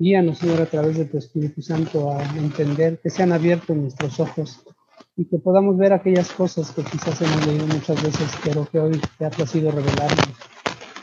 Guíanos, 0.00 0.38
Señor, 0.38 0.62
a 0.62 0.64
través 0.64 0.96
de 0.96 1.04
tu 1.04 1.18
Espíritu 1.18 1.60
Santo 1.60 2.10
a 2.10 2.22
entender, 2.38 2.98
que 3.02 3.10
sean 3.10 3.32
abiertos 3.32 3.76
nuestros 3.76 4.18
ojos 4.18 4.64
y 5.14 5.26
que 5.26 5.36
podamos 5.36 5.76
ver 5.76 5.92
aquellas 5.92 6.30
cosas 6.30 6.70
que 6.70 6.82
quizás 6.82 7.20
hemos 7.20 7.46
leído 7.46 7.66
muchas 7.66 8.02
veces, 8.02 8.30
pero 8.42 8.64
que 8.64 8.80
hoy 8.80 8.98
te 9.18 9.26
ha 9.26 9.30
placido 9.30 9.70
revelarnos. 9.70 10.38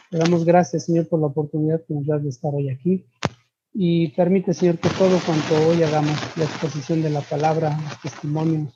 Te 0.10 0.18
damos 0.18 0.44
gracias, 0.46 0.86
Señor, 0.86 1.08
por 1.08 1.20
la 1.20 1.28
oportunidad 1.28 1.84
que 1.88 1.94
nos 1.94 2.08
das 2.08 2.24
de 2.24 2.30
estar 2.30 2.52
hoy 2.56 2.72
aquí. 2.72 3.06
Y 3.72 4.08
permite, 4.16 4.56
Señor, 4.56 4.80
que 4.80 4.90
todo 4.90 5.20
cuanto 5.24 5.70
hoy 5.70 5.84
hagamos, 5.84 6.18
la 6.36 6.46
exposición 6.46 7.04
de 7.04 7.12
la 7.12 7.22
palabra, 7.22 7.78
los 7.80 8.02
testimonios, 8.02 8.74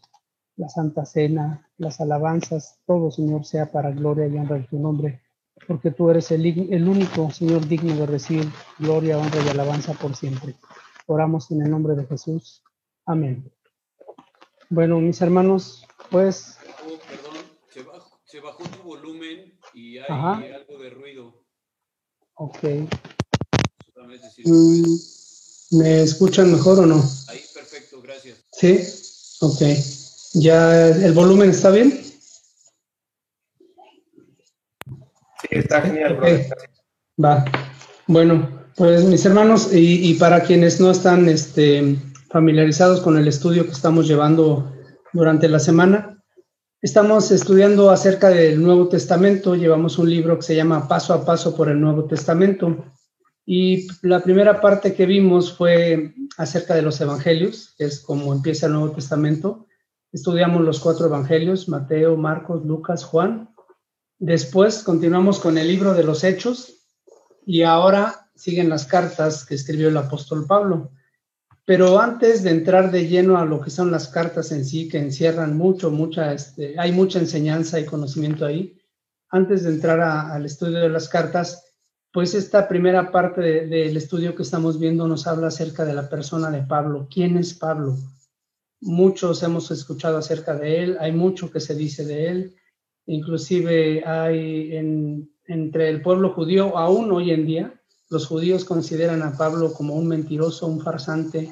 la 0.56 0.70
Santa 0.70 1.04
Cena, 1.04 1.68
las 1.80 2.00
alabanzas, 2.00 2.78
todo, 2.86 3.10
Señor, 3.10 3.44
sea 3.44 3.72
para 3.72 3.90
gloria 3.90 4.28
y 4.28 4.38
honra 4.38 4.58
de 4.58 4.68
tu 4.68 4.78
nombre 4.78 5.20
porque 5.68 5.92
tú 5.92 6.10
eres 6.10 6.32
el, 6.32 6.46
el 6.46 6.88
único, 6.88 7.32
Señor, 7.32 7.68
digno 7.68 7.96
de 7.96 8.06
recibir 8.06 8.50
gloria, 8.80 9.18
honra 9.18 9.40
y 9.46 9.50
alabanza 9.50 9.94
por 9.94 10.16
siempre. 10.16 10.56
Oramos 11.08 11.52
en 11.52 11.62
el 11.62 11.72
nombre 11.72 11.96
de 11.96 12.06
Jesús. 12.06 12.64
Amén. 13.06 13.52
Bueno, 14.70 15.00
mis 15.00 15.22
hermanos, 15.22 15.86
pues... 16.10 16.58
Oh, 16.86 16.98
perdón, 17.08 17.36
se 18.26 18.40
bajó, 18.40 18.64
tu 18.64 18.84
volumen 18.84 19.60
y 19.74 19.98
hay 19.98 20.54
algo 20.54 20.78
de 20.82 20.90
ruido. 20.90 21.34
Ok. 22.36 22.64
Mm, 24.46 24.96
¿Me 25.72 26.02
escuchan 26.02 26.52
mejor 26.52 26.80
o 26.80 26.86
no? 26.86 27.04
Ahí, 27.28 27.42
perfecto, 27.54 28.02
gracias. 28.02 28.38
Sí, 28.54 28.80
ok. 29.42 29.62
¿Ya 30.36 30.88
el 30.88 31.12
volumen 31.12 31.50
está 31.50 31.72
bien? 31.72 32.11
Está 35.60 35.82
genial, 35.82 36.18
Va. 37.24 37.46
Bueno, 38.08 38.50
pues 38.76 39.04
mis 39.06 39.26
hermanos, 39.26 39.70
y, 39.72 40.14
para 40.16 40.42
quienes 40.42 40.80
no 40.80 40.92
están 40.92 41.30
este, 41.30 41.98
familiarizados 42.30 43.02
con 43.02 43.18
el 43.18 43.28
estudio 43.28 43.66
que 43.66 43.72
estamos 43.72 44.08
llevando 44.08 44.74
durante 45.14 45.48
la 45.50 45.60
semana, 45.60 46.24
estamos 46.82 47.32
estudiando 47.32 47.92
acerca 47.92 48.30
del 48.30 48.62
Nuevo 48.62 48.88
Testamento. 48.88 49.56
Llevamos 49.56 49.98
un 50.00 50.10
libro 50.10 50.38
que 50.38 50.44
se 50.44 50.56
llama 50.56 50.88
Paso 50.88 51.14
a 51.14 51.26
Paso 51.26 51.56
por 51.56 51.70
el 51.70 51.80
Nuevo 51.80 52.06
Testamento. 52.06 52.86
Y 53.46 53.88
la 54.02 54.22
primera 54.22 54.62
parte 54.62 54.94
que 54.94 55.06
vimos 55.06 55.54
fue 55.54 56.14
acerca 56.38 56.74
de 56.74 56.82
los 56.82 57.02
evangelios, 57.02 57.76
que 57.78 57.86
es 57.86 58.00
como 58.00 58.34
empieza 58.34 58.68
el 58.68 58.74
Nuevo 58.74 58.92
Testamento. 58.92 59.68
Estudiamos 60.12 60.62
los 60.64 60.80
cuatro 60.80 61.06
evangelios, 61.08 61.70
Mateo, 61.70 62.18
Marcos, 62.18 62.66
Lucas, 62.66 63.04
Juan. 63.04 63.50
Después 64.22 64.84
continuamos 64.84 65.40
con 65.40 65.58
el 65.58 65.68
libro 65.68 65.96
de 65.96 66.04
los 66.04 66.24
Hechos 66.24 66.86
y 67.44 67.64
ahora 67.64 68.30
siguen 68.36 68.70
las 68.70 68.86
cartas 68.86 69.44
que 69.44 69.56
escribió 69.56 69.88
el 69.88 69.98
apóstol 69.98 70.46
Pablo. 70.46 70.92
Pero 71.66 72.00
antes 72.00 72.44
de 72.44 72.52
entrar 72.52 72.92
de 72.92 73.08
lleno 73.08 73.40
a 73.40 73.46
lo 73.46 73.60
que 73.62 73.72
son 73.72 73.90
las 73.90 74.10
cartas 74.10 74.52
en 74.52 74.64
sí, 74.64 74.88
que 74.88 75.00
encierran 75.00 75.58
mucho, 75.58 75.90
mucha, 75.90 76.34
este, 76.34 76.76
hay 76.78 76.92
mucha 76.92 77.18
enseñanza 77.18 77.80
y 77.80 77.86
conocimiento 77.86 78.46
ahí, 78.46 78.80
antes 79.32 79.64
de 79.64 79.72
entrar 79.72 80.00
al 80.00 80.46
estudio 80.46 80.78
de 80.78 80.90
las 80.90 81.10
cartas, 81.10 81.74
pues 82.14 82.36
esta 82.36 82.68
primera 82.68 83.12
parte 83.12 83.42
del 83.42 83.98
estudio 83.98 84.36
que 84.36 84.44
estamos 84.44 84.80
viendo 84.80 85.08
nos 85.08 85.26
habla 85.26 85.48
acerca 85.48 85.84
de 85.84 85.96
la 85.96 86.08
persona 86.08 86.52
de 86.52 86.62
Pablo. 86.62 87.08
¿Quién 87.12 87.38
es 87.38 87.56
Pablo? 87.56 87.98
Muchos 88.82 89.42
hemos 89.42 89.72
escuchado 89.72 90.20
acerca 90.20 90.54
de 90.54 90.84
él, 90.84 90.98
hay 91.00 91.12
mucho 91.12 91.50
que 91.50 91.60
se 91.60 91.74
dice 91.74 92.06
de 92.06 92.28
él, 92.28 92.56
Inclusive 93.06 94.04
hay 94.06 94.76
entre 95.48 95.90
el 95.90 96.02
pueblo 96.02 96.34
judío, 96.34 96.78
aún 96.78 97.12
hoy 97.12 97.32
en 97.32 97.46
día, 97.46 97.74
los 98.10 98.28
judíos 98.28 98.66
consideran 98.66 99.22
a 99.22 99.38
Pablo 99.38 99.74
como 99.74 99.96
un 99.96 100.08
mentiroso, 100.08 100.68
un 100.68 100.82
farsante, 100.82 101.52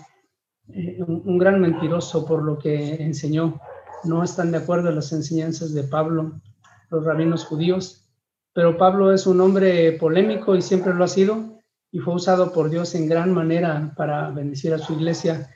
eh, 0.74 1.02
un, 1.06 1.38
gran 1.38 1.60
mentiroso 1.60 2.26
por 2.26 2.44
lo 2.44 2.58
que 2.58 2.96
enseñó. 2.96 3.60
No 4.04 4.24
están 4.24 4.52
de 4.52 4.58
acuerdo 4.58 4.90
en 4.90 4.96
las 4.96 5.12
enseñanzas 5.12 5.74
de 5.74 5.84
Pablo, 5.84 6.42
los 6.90 7.04
rabinos 7.04 7.46
judíos, 7.46 8.10
pero 8.54 8.78
Pablo 8.78 9.14
es 9.14 9.26
un 9.26 9.42
hombre 9.42 9.94
polémico 9.94 10.56
y 10.56 10.62
siempre 10.62 10.94
lo 10.94 11.04
ha 11.04 11.08
sido 11.08 11.60
y 11.92 12.00
fue 12.00 12.16
usado 12.16 12.52
por 12.54 12.70
Dios 12.70 12.94
en 12.94 13.08
gran 13.08 13.34
manera 13.34 13.94
para 13.96 14.30
bendecir 14.30 14.74
a 14.74 14.80
su 14.80 14.94
iglesia. 14.94 15.50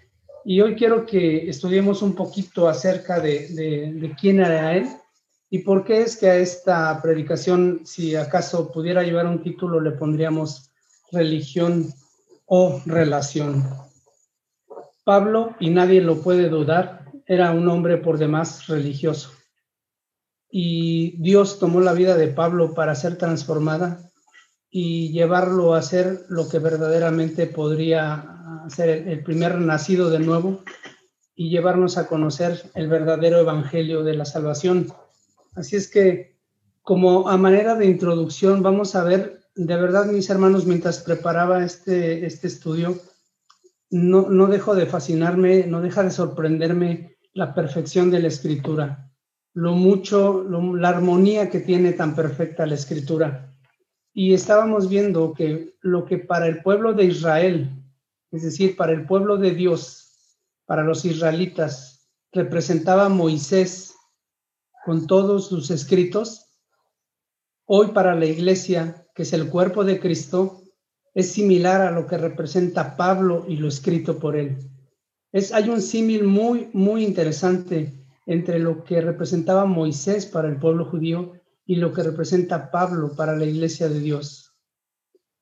Y 0.45 0.61
hoy 0.61 0.75
quiero 0.75 1.05
que 1.05 1.49
estudiemos 1.49 2.01
un 2.01 2.15
poquito 2.15 2.67
acerca 2.67 3.19
de, 3.19 3.47
de 3.49 4.15
quién 4.19 4.39
era 4.39 4.75
él 4.75 4.87
¿Y 5.53 5.59
por 5.59 5.83
qué 5.83 6.01
es 6.01 6.17
que 6.17 6.27
a 6.31 6.37
esta 6.37 6.99
predicación, 6.99 7.81
si 7.85 8.15
acaso 8.15 8.71
pudiera 8.71 9.03
llevar 9.03 9.27
un 9.27 9.43
título, 9.43 9.79
le 9.79 9.91
pondríamos 9.91 10.71
religión 11.11 11.93
o 12.47 12.81
relación? 12.87 13.63
Pablo, 15.03 15.55
y 15.59 15.69
nadie 15.69 16.01
lo 16.01 16.21
puede 16.21 16.49
dudar, 16.49 17.05
era 17.27 17.51
un 17.51 17.69
hombre 17.69 17.97
por 17.97 18.17
demás 18.17 18.65
religioso. 18.65 19.29
Y 20.49 21.21
Dios 21.21 21.59
tomó 21.59 21.81
la 21.81 21.93
vida 21.93 22.17
de 22.17 22.29
Pablo 22.29 22.73
para 22.73 22.95
ser 22.95 23.19
transformada 23.19 24.09
y 24.71 25.11
llevarlo 25.11 25.75
a 25.75 25.83
ser 25.83 26.21
lo 26.29 26.49
que 26.49 26.57
verdaderamente 26.57 27.45
podría 27.45 28.65
ser 28.69 29.07
el 29.07 29.23
primer 29.23 29.59
nacido 29.59 30.09
de 30.09 30.17
nuevo 30.17 30.63
y 31.35 31.51
llevarnos 31.51 31.99
a 31.99 32.07
conocer 32.07 32.71
el 32.73 32.87
verdadero 32.87 33.37
evangelio 33.37 34.03
de 34.03 34.15
la 34.15 34.25
salvación 34.25 34.91
Así 35.55 35.75
es 35.75 35.89
que, 35.89 36.37
como 36.81 37.29
a 37.29 37.37
manera 37.37 37.75
de 37.75 37.85
introducción, 37.85 38.63
vamos 38.63 38.95
a 38.95 39.03
ver, 39.03 39.41
de 39.55 39.75
verdad, 39.75 40.05
mis 40.07 40.29
hermanos, 40.29 40.65
mientras 40.65 40.99
preparaba 40.99 41.63
este, 41.63 42.25
este 42.25 42.47
estudio, 42.47 42.99
no, 43.89 44.29
no 44.29 44.47
dejo 44.47 44.75
de 44.75 44.87
fascinarme, 44.87 45.67
no 45.67 45.81
deja 45.81 46.03
de 46.03 46.09
sorprenderme 46.09 47.17
la 47.33 47.53
perfección 47.53 48.09
de 48.09 48.19
la 48.19 48.27
escritura, 48.27 49.11
lo 49.53 49.73
mucho, 49.73 50.43
la 50.43 50.89
armonía 50.89 51.49
que 51.49 51.59
tiene 51.59 51.93
tan 51.93 52.15
perfecta 52.15 52.65
la 52.65 52.75
escritura. 52.75 53.53
Y 54.11 54.33
estábamos 54.33 54.89
viendo 54.89 55.33
que 55.33 55.75
lo 55.81 56.05
que 56.05 56.17
para 56.17 56.47
el 56.47 56.61
pueblo 56.63 56.93
de 56.93 57.05
Israel, 57.05 57.69
es 58.31 58.43
decir, 58.43 58.75
para 58.75 58.93
el 58.93 59.05
pueblo 59.05 59.37
de 59.37 59.51
Dios, 59.51 60.39
para 60.65 60.83
los 60.83 61.05
israelitas, 61.05 62.09
representaba 62.31 63.09
Moisés 63.09 63.92
con 64.83 65.07
todos 65.07 65.47
sus 65.47 65.71
escritos, 65.71 66.47
hoy 67.65 67.87
para 67.87 68.15
la 68.15 68.25
iglesia, 68.25 69.07
que 69.15 69.23
es 69.23 69.33
el 69.33 69.49
cuerpo 69.49 69.83
de 69.83 69.99
Cristo, 69.99 70.61
es 71.13 71.31
similar 71.31 71.81
a 71.81 71.91
lo 71.91 72.07
que 72.07 72.17
representa 72.17 72.97
Pablo 72.97 73.45
y 73.47 73.57
lo 73.57 73.67
escrito 73.67 74.19
por 74.19 74.35
él. 74.35 74.57
Es, 75.31 75.53
hay 75.53 75.69
un 75.69 75.81
símil 75.81 76.25
muy, 76.25 76.69
muy 76.73 77.03
interesante 77.03 77.93
entre 78.25 78.59
lo 78.59 78.83
que 78.83 79.01
representaba 79.01 79.65
Moisés 79.65 80.25
para 80.25 80.49
el 80.49 80.57
pueblo 80.57 80.85
judío 80.85 81.33
y 81.65 81.77
lo 81.77 81.93
que 81.93 82.03
representa 82.03 82.71
Pablo 82.71 83.15
para 83.15 83.35
la 83.35 83.45
iglesia 83.45 83.87
de 83.87 83.99
Dios. 83.99 84.53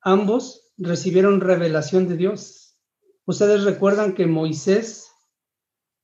Ambos 0.00 0.72
recibieron 0.78 1.40
revelación 1.40 2.08
de 2.08 2.16
Dios. 2.16 2.76
Ustedes 3.24 3.64
recuerdan 3.64 4.14
que 4.14 4.26
Moisés 4.26 5.10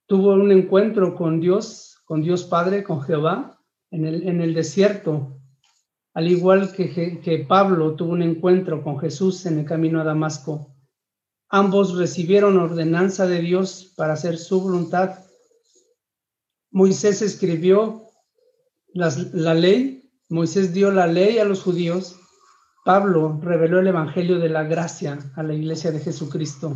tuvo 0.06 0.34
un 0.34 0.50
encuentro 0.53 1.15
con 1.15 1.41
Dios 1.41 1.88
con 2.09 2.23
Dios 2.23 2.45
Padre, 2.45 2.85
con 2.85 3.03
Jehová, 3.03 3.61
en 3.91 4.07
el, 4.07 4.27
en 4.27 4.41
el 4.41 4.55
desierto, 4.55 5.39
al 6.15 6.27
igual 6.27 6.73
que, 6.73 7.21
que 7.21 7.39
Pablo 7.47 7.97
tuvo 7.97 8.13
un 8.13 8.23
encuentro 8.23 8.83
con 8.83 8.99
Jesús 8.99 9.45
en 9.45 9.59
el 9.59 9.67
camino 9.67 10.01
a 10.01 10.05
Damasco. 10.05 10.75
Ambos 11.51 11.99
recibieron 11.99 12.57
ordenanza 12.57 13.27
de 13.27 13.41
Dios 13.41 13.93
para 13.95 14.15
hacer 14.15 14.39
su 14.39 14.63
voluntad. 14.63 15.19
Moisés 16.71 17.21
escribió 17.21 18.07
la 18.95 19.53
ley, 19.53 20.11
Moisés 20.31 20.73
dio 20.73 20.91
la 20.91 21.07
ley 21.07 21.39
a 21.39 21.45
los 21.45 21.63
judíos, 21.63 22.19
Pablo 22.87 23.39
reveló 23.43 23.81
el 23.81 23.89
Evangelio 23.89 24.39
de 24.39 24.49
la 24.49 24.63
gracia 24.63 25.19
a 25.37 25.43
la 25.43 25.53
iglesia 25.53 25.91
de 25.91 26.01
Jesucristo. 26.01 26.75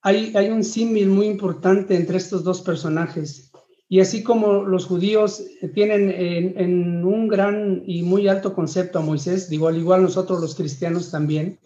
Hay, 0.00 0.32
hay 0.36 0.48
un 0.50 0.62
símil 0.62 1.08
muy 1.08 1.26
importante 1.26 1.96
entre 1.96 2.18
estos 2.18 2.44
dos 2.44 2.60
personajes. 2.60 3.50
Y 3.90 4.00
así 4.00 4.22
como 4.22 4.64
los 4.64 4.84
judíos 4.84 5.42
tienen 5.72 6.10
en, 6.10 7.04
un 7.04 7.26
gran 7.26 7.82
y 7.86 8.02
muy 8.02 8.28
alto 8.28 8.54
concepto 8.54 8.98
a 8.98 9.02
Moisés, 9.02 9.48
digo, 9.48 9.66
al 9.66 9.78
igual 9.78 10.02
nosotros 10.02 10.40
los 10.40 10.54
cristianos 10.54 11.10
también, 11.10 11.58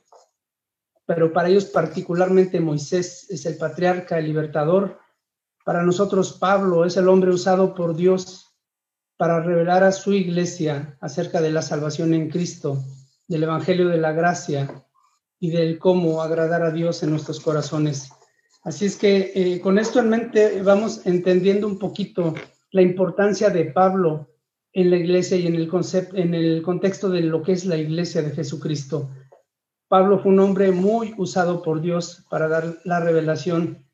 pero 1.05 1.33
para 1.33 1.49
ellos 1.49 1.65
particularmente 1.65 2.61
Moisés 2.61 3.27
es 3.29 3.45
el 3.45 3.57
patriarca, 3.57 4.19
el 4.19 4.27
libertador. 4.27 5.01
Para 5.65 5.83
nosotros 5.83 6.35
Pablo 6.35 6.85
es 6.85 6.97
el 6.97 7.09
hombre 7.09 7.33
usado 7.33 7.75
por 7.75 7.97
Dios 7.97 8.53
para 9.17 9.41
revelar 9.41 9.83
a 9.83 9.93
su 9.93 10.13
iglesia 10.13 10.97
acerca 11.01 11.41
de 11.41 11.51
la 11.51 11.63
salvación 11.63 12.15
en 12.15 12.31
Cristo, 12.31 12.85
del 13.27 13.43
Evangelio 13.43 13.89
de 13.89 13.99
la 13.99 14.13
Gracia 14.13 14.85
y 15.41 15.51
del 15.51 15.81
cómo 15.81 16.23
agradar 16.23 16.63
a 16.63 16.71
Dios 16.71 17.03
en 17.03 17.11
nuestros 17.11 17.41
corazones. 17.41 18.11
Así 18.63 18.87
es 18.87 18.97
que 18.97 19.33
eh, 19.35 19.61
con 19.61 19.79
esto 19.79 19.99
en 19.99 20.09
mente 20.09 20.63
vamos 20.63 21.05
entendiendo 21.05 21.67
un 21.67 21.79
poquito 21.79 22.35
la 22.71 22.83
importancia 22.83 23.51
de 23.51 23.67
Pablo 23.67 24.29
en 24.73 24.91
la 24.91 24.97
iglesia 24.97 25.37
y 25.37 25.47
en 25.47 25.57
el, 25.57 25.69
concepto, 25.69 26.17
en 26.17 26.35
el 26.35 26.63
contexto 26.63 27.11
de 27.11 27.23
lo 27.23 27.43
que 27.43 27.53
es 27.53 27.65
la 27.65 27.77
iglesia 27.77 28.23
de 28.23 28.31
Jesucristo. 28.31 29.11
Pablo 29.89 30.21
fue 30.21 30.33
un 30.33 30.41
hombre 30.41 30.71
muy 30.71 31.13
usado 31.19 31.61
por 31.63 31.83
Dios 31.83 32.25
para 32.31 32.49
dar 32.49 32.79
la 32.85 33.01
revelación 33.01 33.85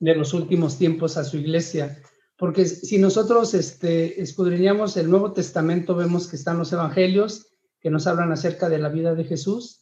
de 0.00 0.14
los 0.14 0.32
últimos 0.32 0.78
tiempos 0.78 1.16
a 1.16 1.24
su 1.24 1.36
iglesia. 1.36 2.00
Porque 2.38 2.64
si 2.64 2.98
nosotros 2.98 3.54
este, 3.54 4.22
escudriñamos 4.22 4.96
el 4.96 5.10
Nuevo 5.10 5.32
Testamento, 5.32 5.94
vemos 5.94 6.26
que 6.26 6.36
están 6.36 6.58
los 6.58 6.72
evangelios 6.72 7.48
que 7.80 7.90
nos 7.90 8.06
hablan 8.06 8.32
acerca 8.32 8.68
de 8.68 8.78
la 8.78 8.88
vida 8.88 9.14
de 9.14 9.24
Jesús, 9.24 9.81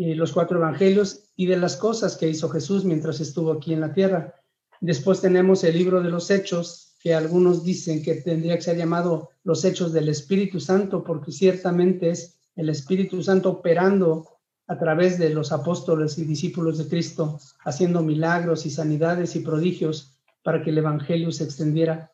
y 0.00 0.14
los 0.14 0.32
cuatro 0.32 0.56
evangelios 0.56 1.24
y 1.36 1.44
de 1.44 1.58
las 1.58 1.76
cosas 1.76 2.16
que 2.16 2.26
hizo 2.26 2.48
Jesús 2.48 2.86
mientras 2.86 3.20
estuvo 3.20 3.52
aquí 3.52 3.74
en 3.74 3.82
la 3.82 3.92
tierra. 3.92 4.34
Después 4.80 5.20
tenemos 5.20 5.62
el 5.62 5.76
libro 5.76 6.00
de 6.02 6.08
los 6.08 6.30
Hechos, 6.30 6.96
que 7.00 7.12
algunos 7.12 7.64
dicen 7.64 8.02
que 8.02 8.14
tendría 8.14 8.56
que 8.56 8.62
ser 8.62 8.78
llamado 8.78 9.28
los 9.44 9.62
Hechos 9.62 9.92
del 9.92 10.08
Espíritu 10.08 10.58
Santo, 10.58 11.04
porque 11.04 11.32
ciertamente 11.32 12.08
es 12.08 12.38
el 12.56 12.70
Espíritu 12.70 13.22
Santo 13.22 13.50
operando 13.50 14.26
a 14.68 14.78
través 14.78 15.18
de 15.18 15.28
los 15.28 15.52
apóstoles 15.52 16.16
y 16.16 16.24
discípulos 16.24 16.78
de 16.78 16.88
Cristo, 16.88 17.38
haciendo 17.62 18.02
milagros 18.02 18.64
y 18.64 18.70
sanidades 18.70 19.36
y 19.36 19.40
prodigios 19.40 20.18
para 20.42 20.62
que 20.62 20.70
el 20.70 20.78
Evangelio 20.78 21.30
se 21.30 21.44
extendiera. 21.44 22.10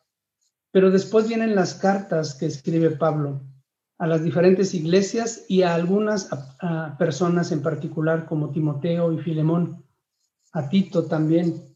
Pero 0.71 0.91
después 0.91 1.29
vienen 1.29 1.55
las 1.55 1.75
cartas 1.75 2.35
que 2.35 2.47
escribe 2.47 2.91
Pablo 2.91 3.43
a 3.97 4.07
las 4.07 4.23
diferentes 4.23 4.73
iglesias 4.73 5.45
y 5.47 5.63
a 5.63 5.73
algunas 5.73 6.29
personas 6.97 7.51
en 7.51 7.61
particular 7.61 8.25
como 8.25 8.51
Timoteo 8.51 9.11
y 9.11 9.17
Filemón, 9.17 9.83
a 10.53 10.69
Tito 10.69 11.05
también. 11.05 11.75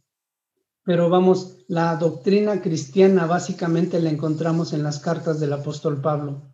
Pero 0.83 1.09
vamos, 1.09 1.63
la 1.67 1.95
doctrina 1.95 2.61
cristiana 2.61 3.25
básicamente 3.25 3.99
la 3.99 4.09
encontramos 4.09 4.73
en 4.73 4.83
las 4.83 4.99
cartas 4.99 5.39
del 5.39 5.53
apóstol 5.53 6.01
Pablo. 6.01 6.53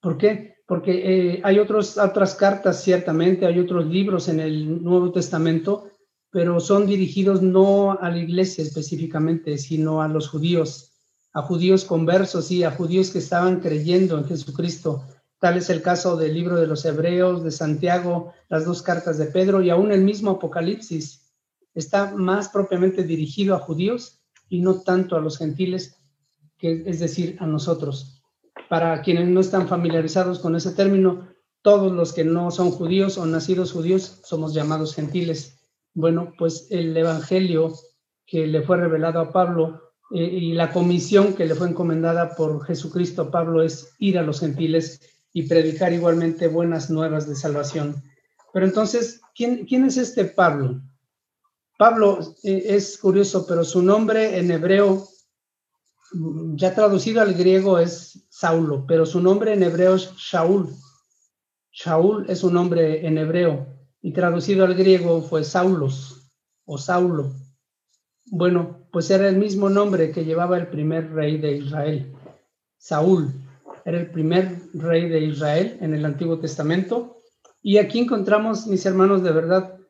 ¿Por 0.00 0.16
qué? 0.18 0.54
porque 0.66 0.92
eh, 1.34 1.40
hay 1.44 1.58
otros, 1.58 1.98
otras 1.98 2.34
cartas, 2.34 2.82
ciertamente, 2.82 3.46
hay 3.46 3.58
otros 3.58 3.86
libros 3.86 4.28
en 4.28 4.40
el 4.40 4.82
Nuevo 4.82 5.12
Testamento, 5.12 5.90
pero 6.30 6.58
son 6.58 6.86
dirigidos 6.86 7.42
no 7.42 7.92
a 7.92 8.10
la 8.10 8.18
iglesia 8.18 8.64
específicamente, 8.64 9.58
sino 9.58 10.00
a 10.00 10.08
los 10.08 10.28
judíos, 10.28 10.93
a 11.34 11.42
judíos 11.42 11.84
conversos 11.84 12.50
y 12.50 12.64
a 12.64 12.70
judíos 12.70 13.10
que 13.10 13.18
estaban 13.18 13.60
creyendo 13.60 14.16
en 14.16 14.24
Jesucristo. 14.24 15.04
Tal 15.38 15.58
es 15.58 15.68
el 15.68 15.82
caso 15.82 16.16
del 16.16 16.32
libro 16.32 16.56
de 16.56 16.66
los 16.66 16.84
Hebreos, 16.86 17.44
de 17.44 17.50
Santiago, 17.50 18.32
las 18.48 18.64
dos 18.64 18.80
cartas 18.80 19.18
de 19.18 19.26
Pedro 19.26 19.60
y 19.62 19.68
aún 19.68 19.92
el 19.92 20.00
mismo 20.00 20.30
Apocalipsis. 20.30 21.34
Está 21.74 22.14
más 22.14 22.48
propiamente 22.48 23.02
dirigido 23.02 23.54
a 23.54 23.58
judíos 23.58 24.22
y 24.48 24.60
no 24.60 24.80
tanto 24.80 25.16
a 25.16 25.20
los 25.20 25.36
gentiles, 25.36 26.00
que 26.56 26.84
es 26.86 27.00
decir, 27.00 27.36
a 27.40 27.46
nosotros 27.46 28.14
para 28.68 29.02
quienes 29.02 29.28
no 29.28 29.40
están 29.40 29.68
familiarizados 29.68 30.38
con 30.38 30.56
ese 30.56 30.72
término, 30.72 31.28
todos 31.62 31.92
los 31.92 32.12
que 32.12 32.24
no 32.24 32.50
son 32.50 32.70
judíos 32.70 33.18
o 33.18 33.26
nacidos 33.26 33.72
judíos 33.72 34.20
somos 34.24 34.52
llamados 34.52 34.94
gentiles. 34.94 35.60
Bueno, 35.94 36.32
pues 36.38 36.66
el 36.70 36.96
Evangelio 36.96 37.72
que 38.26 38.46
le 38.46 38.62
fue 38.62 38.76
revelado 38.76 39.20
a 39.20 39.32
Pablo 39.32 39.80
eh, 40.14 40.22
y 40.22 40.52
la 40.52 40.70
comisión 40.70 41.34
que 41.34 41.44
le 41.44 41.56
fue 41.56 41.68
encomendada 41.68 42.36
por 42.36 42.64
Jesucristo 42.64 43.32
Pablo 43.32 43.62
es 43.62 43.94
ir 43.98 44.16
a 44.16 44.22
los 44.22 44.38
gentiles 44.38 45.00
y 45.32 45.48
predicar 45.48 45.92
igualmente 45.92 46.46
buenas 46.46 46.88
nuevas 46.88 47.28
de 47.28 47.34
salvación. 47.34 48.00
Pero 48.52 48.64
entonces, 48.64 49.20
¿quién, 49.34 49.66
quién 49.66 49.84
es 49.84 49.96
este 49.96 50.24
Pablo? 50.24 50.80
Pablo 51.76 52.20
eh, 52.44 52.62
es 52.68 52.96
curioso, 52.98 53.44
pero 53.44 53.64
su 53.64 53.82
nombre 53.82 54.38
en 54.38 54.52
hebreo 54.52 55.08
ya 56.54 56.72
traducido 56.72 57.20
al 57.20 57.34
griego 57.34 57.80
es 57.80 58.24
Saulo, 58.30 58.84
pero 58.86 59.04
su 59.04 59.20
nombre 59.20 59.52
en 59.52 59.64
hebreo 59.64 59.96
es 59.96 60.12
Shaul. 60.14 60.72
Shaul 61.72 62.30
es 62.30 62.44
un 62.44 62.54
nombre 62.54 63.04
en 63.04 63.18
hebreo 63.18 63.66
y 64.00 64.12
traducido 64.12 64.64
al 64.64 64.76
griego 64.76 65.22
fue 65.22 65.42
Saulos 65.42 66.30
o 66.66 66.78
Saulo. 66.78 67.32
Bueno, 68.26 68.83
pues 68.94 69.10
era 69.10 69.28
el 69.28 69.38
mismo 69.38 69.68
nombre 69.68 70.12
que 70.12 70.24
llevaba 70.24 70.56
el 70.56 70.68
primer 70.68 71.12
rey 71.12 71.36
de 71.36 71.56
Israel. 71.56 72.14
Saúl 72.78 73.34
era 73.84 73.98
el 73.98 74.08
primer 74.12 74.56
rey 74.72 75.08
de 75.08 75.18
Israel 75.18 75.76
en 75.80 75.94
el 75.94 76.04
Antiguo 76.04 76.38
Testamento. 76.38 77.20
Y 77.60 77.78
aquí 77.78 77.98
encontramos, 77.98 78.68
mis 78.68 78.86
hermanos, 78.86 79.24
de 79.24 79.32
verdad, 79.32 79.80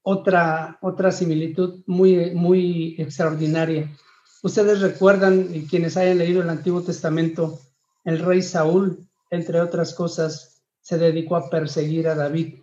otra, 0.00 0.78
otra 0.80 1.12
similitud 1.12 1.82
muy, 1.86 2.30
muy 2.30 2.96
extraordinaria. 2.96 3.94
Ustedes 4.42 4.80
recuerdan, 4.80 5.48
quienes 5.68 5.98
hayan 5.98 6.16
leído 6.16 6.40
el 6.40 6.48
Antiguo 6.48 6.80
Testamento, 6.80 7.58
el 8.04 8.20
rey 8.20 8.40
Saúl, 8.40 9.06
entre 9.28 9.60
otras 9.60 9.92
cosas, 9.92 10.62
se 10.80 10.96
dedicó 10.96 11.36
a 11.36 11.50
perseguir 11.50 12.08
a 12.08 12.14
David. 12.14 12.60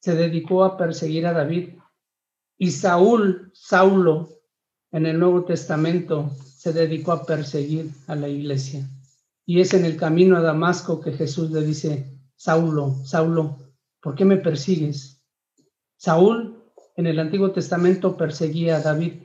Se 0.00 0.14
dedicó 0.14 0.62
a 0.62 0.76
perseguir 0.76 1.26
a 1.26 1.32
David. 1.32 1.78
Y 2.58 2.72
Saúl, 2.72 3.50
Saulo, 3.54 4.39
en 4.92 5.06
el 5.06 5.18
Nuevo 5.18 5.44
Testamento, 5.44 6.30
se 6.56 6.72
dedicó 6.72 7.12
a 7.12 7.24
perseguir 7.24 7.90
a 8.06 8.14
la 8.14 8.28
iglesia. 8.28 8.88
Y 9.46 9.60
es 9.60 9.74
en 9.74 9.84
el 9.84 9.96
camino 9.96 10.36
a 10.36 10.42
Damasco 10.42 11.00
que 11.00 11.12
Jesús 11.12 11.50
le 11.50 11.62
dice, 11.62 12.18
Saulo, 12.36 12.94
Saulo, 13.04 13.58
¿por 14.00 14.14
qué 14.14 14.24
me 14.24 14.36
persigues? 14.36 15.22
Saúl 15.96 16.64
en 16.96 17.06
el 17.06 17.18
Antiguo 17.18 17.50
Testamento 17.50 18.16
perseguía 18.16 18.76
a 18.76 18.80
David. 18.80 19.24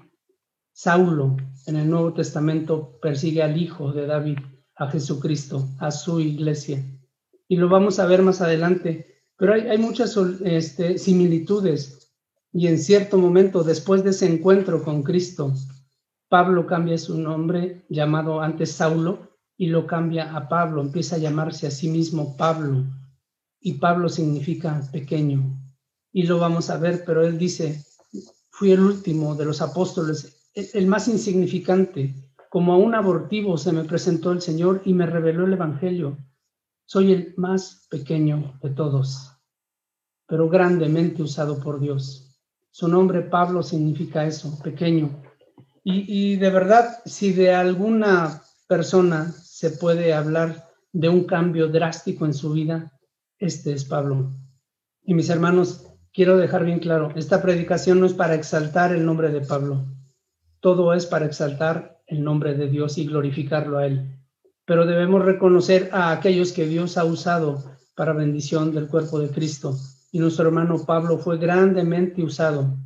Saulo 0.74 1.38
en 1.68 1.76
el 1.78 1.90
Nuevo 1.90 2.14
Testamento 2.14 3.00
persigue 3.02 3.44
al 3.44 3.58
Hijo 3.58 3.92
de 3.92 4.06
David, 4.06 4.40
a 4.76 4.90
Jesucristo, 4.90 5.68
a 5.80 5.92
su 5.92 6.20
iglesia. 6.20 6.84
Y 7.48 7.58
lo 7.58 7.70
vamos 7.70 8.00
a 8.00 8.06
ver 8.06 8.22
más 8.22 8.42
adelante. 8.42 9.24
Pero 9.38 9.54
hay, 9.54 9.78
muchas 9.78 10.18
este, 10.44 10.98
similitudes. 10.98 12.05
Y 12.58 12.68
en 12.68 12.80
cierto 12.80 13.18
momento, 13.18 13.66
después 13.66 14.06
de 14.06 14.12
ese 14.12 14.32
encuentro 14.32 14.82
con 14.82 15.04
Cristo, 15.04 15.52
Pablo 16.30 16.66
cambia 16.66 16.98
su 16.98 17.20
nombre, 17.20 17.86
llamado 17.90 18.40
antes 18.40 18.72
Saulo, 18.72 19.38
y 19.58 19.68
lo 19.68 19.86
cambia 19.86 20.34
a 20.34 20.48
Pablo. 20.48 20.82
Empieza 20.82 21.18
a 21.18 21.20
llamarse 21.20 21.68
a 21.68 21.72
sí 21.72 21.90
mismo 21.90 22.38
Pablo. 22.38 22.86
Y 23.60 23.74
Pablo 23.74 24.08
significa 24.08 24.82
pequeño. 24.90 25.44
Y 26.14 26.24
lo 26.24 26.40
vamos 26.40 26.70
a 26.70 26.78
ver, 26.78 27.04
pero 27.06 27.26
él 27.26 27.38
dice, 27.38 27.84
fui 28.52 28.72
el 28.72 28.80
último 28.80 29.36
de 29.36 29.44
los 29.44 29.62
apóstoles 29.62 30.50
el 30.54 30.88
más 30.88 31.10
insignificante. 31.10 32.16
Como 32.50 32.72
a 32.72 32.78
un 32.78 32.96
abortivo 32.96 33.58
se 33.58 33.74
me 33.74 33.84
presentó 33.84 34.32
el 34.32 34.42
Señor 34.42 34.82
y 34.86 34.94
me 34.94 35.06
reveló 35.06 35.46
el 35.46 35.52
Evangelio. 35.52 36.18
Soy 36.86 37.12
el 37.12 37.34
más 37.36 37.86
pequeño 37.90 38.58
de 38.64 38.70
todos, 38.70 39.34
pero 40.26 40.48
grandemente 40.48 41.22
usado 41.22 41.60
por 41.60 41.82
Dios. 41.82 42.25
Su 42.78 42.88
nombre 42.88 43.22
Pablo 43.22 43.64
significa 43.64 44.26
eso, 44.26 44.60
pequeño. 44.62 45.10
Y, 45.84 46.36
de 46.38 46.50
verdad, 46.50 47.00
si 47.06 47.32
de 47.32 47.54
alguna 47.54 48.42
persona 48.68 49.32
se 49.32 49.70
puede 49.70 50.14
hablar 50.14 50.66
de 50.92 51.08
un 51.10 51.26
cambio 51.26 51.68
drástico 51.68 52.26
en 52.26 52.34
su 52.34 52.52
vida, 52.52 52.92
este 53.38 53.72
es 53.72 53.86
Pablo. 53.86 54.34
Y 55.04 55.14
mis 55.14 55.30
hermanos, 55.30 55.86
quiero 56.12 56.38
dejar 56.38 56.66
bien 56.66 56.80
claro, 56.80 57.12
esta 57.16 57.42
predicación 57.42 58.00
no 58.00 58.08
es 58.08 58.14
para 58.14 58.34
exaltar 58.34 58.94
el 58.94 59.06
nombre 59.06 59.30
de 59.32 59.42
Pablo 59.42 59.86
todo 60.66 60.96
es 60.96 61.06
para 61.06 61.28
exaltar 61.28 62.02
el 62.08 62.24
nombre 62.24 62.56
de 62.56 62.68
Dios 62.68 62.98
y 62.98 63.06
glorificarlo 63.06 63.78
a 63.78 63.86
Él. 63.86 64.18
Pero 64.66 64.88
debemos 64.88 65.24
reconocer 65.24 65.92
a 65.92 66.10
aquellos 66.10 66.54
que 66.54 66.66
Dios 66.66 66.98
ha 66.98 67.06
usado 67.06 67.64
para 67.94 68.14
bendición 68.14 68.74
del 68.74 68.88
cuerpo 68.88 69.20
de 69.20 69.30
Cristo. 69.30 69.78
Y 70.12 70.20
nuestro 70.20 70.48
hermano 70.48 70.84
Pablo 70.86 71.18
fue 71.18 71.38
grandemente 71.38 72.24
usado. 72.24 72.78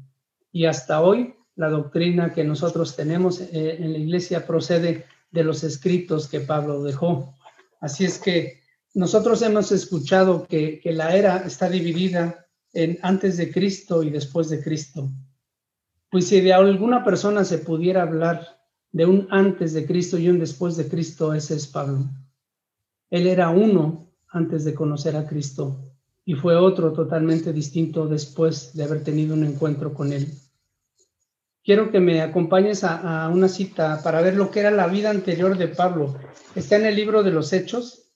Y 0.52 0.66
hasta 0.66 1.02
hoy 1.02 1.36
la 1.56 1.70
doctrina 1.70 2.34
que 2.34 2.44
nosotros 2.44 2.96
tenemos 2.96 3.42
eh, 3.42 3.78
en 3.80 3.94
la 3.94 4.00
iglesia 4.00 4.48
procede 4.48 5.06
de 5.32 5.44
los 5.44 5.64
escritos 5.64 6.28
que 6.28 6.40
Pablo 6.40 6.84
dejó. 6.84 7.36
Así 7.82 8.06
es 8.06 8.18
que 8.18 8.62
nosotros 8.94 9.42
hemos 9.42 9.72
escuchado 9.72 10.48
que, 10.48 10.80
que 10.80 10.94
la 10.94 11.16
era 11.16 11.38
está 11.46 11.70
dividida 11.70 12.48
en 12.74 12.98
antes 13.02 13.38
de 13.38 13.52
Cristo 13.52 14.04
y 14.04 14.10
después 14.10 14.50
de 14.50 14.64
Cristo. 14.64 15.10
Pues 16.10 16.28
si 16.28 16.42
de 16.42 16.54
alguna 16.54 17.04
persona 17.04 17.44
se 17.44 17.60
pudiera 17.60 18.04
hablar 18.04 18.60
de 18.92 19.06
un 19.06 19.28
antes 19.30 19.74
de 19.74 19.86
Cristo 19.86 20.18
y 20.18 20.30
un 20.30 20.40
después 20.40 20.78
de 20.78 20.88
Cristo, 20.88 21.34
ese 21.34 21.56
es 21.56 21.68
Pablo. 21.68 22.10
Él 23.10 23.28
era 23.28 23.50
uno 23.50 24.12
antes 24.30 24.64
de 24.66 24.74
conocer 24.74 25.16
a 25.16 25.28
Cristo 25.28 25.90
y 26.29 26.36
fue 26.36 26.55
otro 26.55 26.93
totalmente 26.93 27.51
distinto 27.51 28.07
después 28.07 28.75
de 28.75 28.83
haber 28.83 29.03
tenido 29.03 29.33
un 29.33 29.43
encuentro 29.43 29.95
con 29.95 30.13
Él. 30.13 30.27
Quiero 31.63 31.89
que 31.89 32.00
me 32.00 32.21
acompañes 32.21 32.83
a, 32.83 33.24
a, 33.25 33.29
una 33.29 33.48
cita 33.48 34.00
para 34.03 34.21
ver 34.21 34.36
lo 34.36 34.51
que 34.51 34.59
era 34.59 34.69
la 34.69 34.86
vida 34.86 35.09
anterior 35.09 35.57
de 35.57 35.69
Pablo. 35.69 36.19
Está 36.53 36.75
en 36.75 36.86
el 36.86 36.95
libro 36.95 37.24
de 37.24 37.31
los 37.31 37.51
Hechos, 37.51 38.12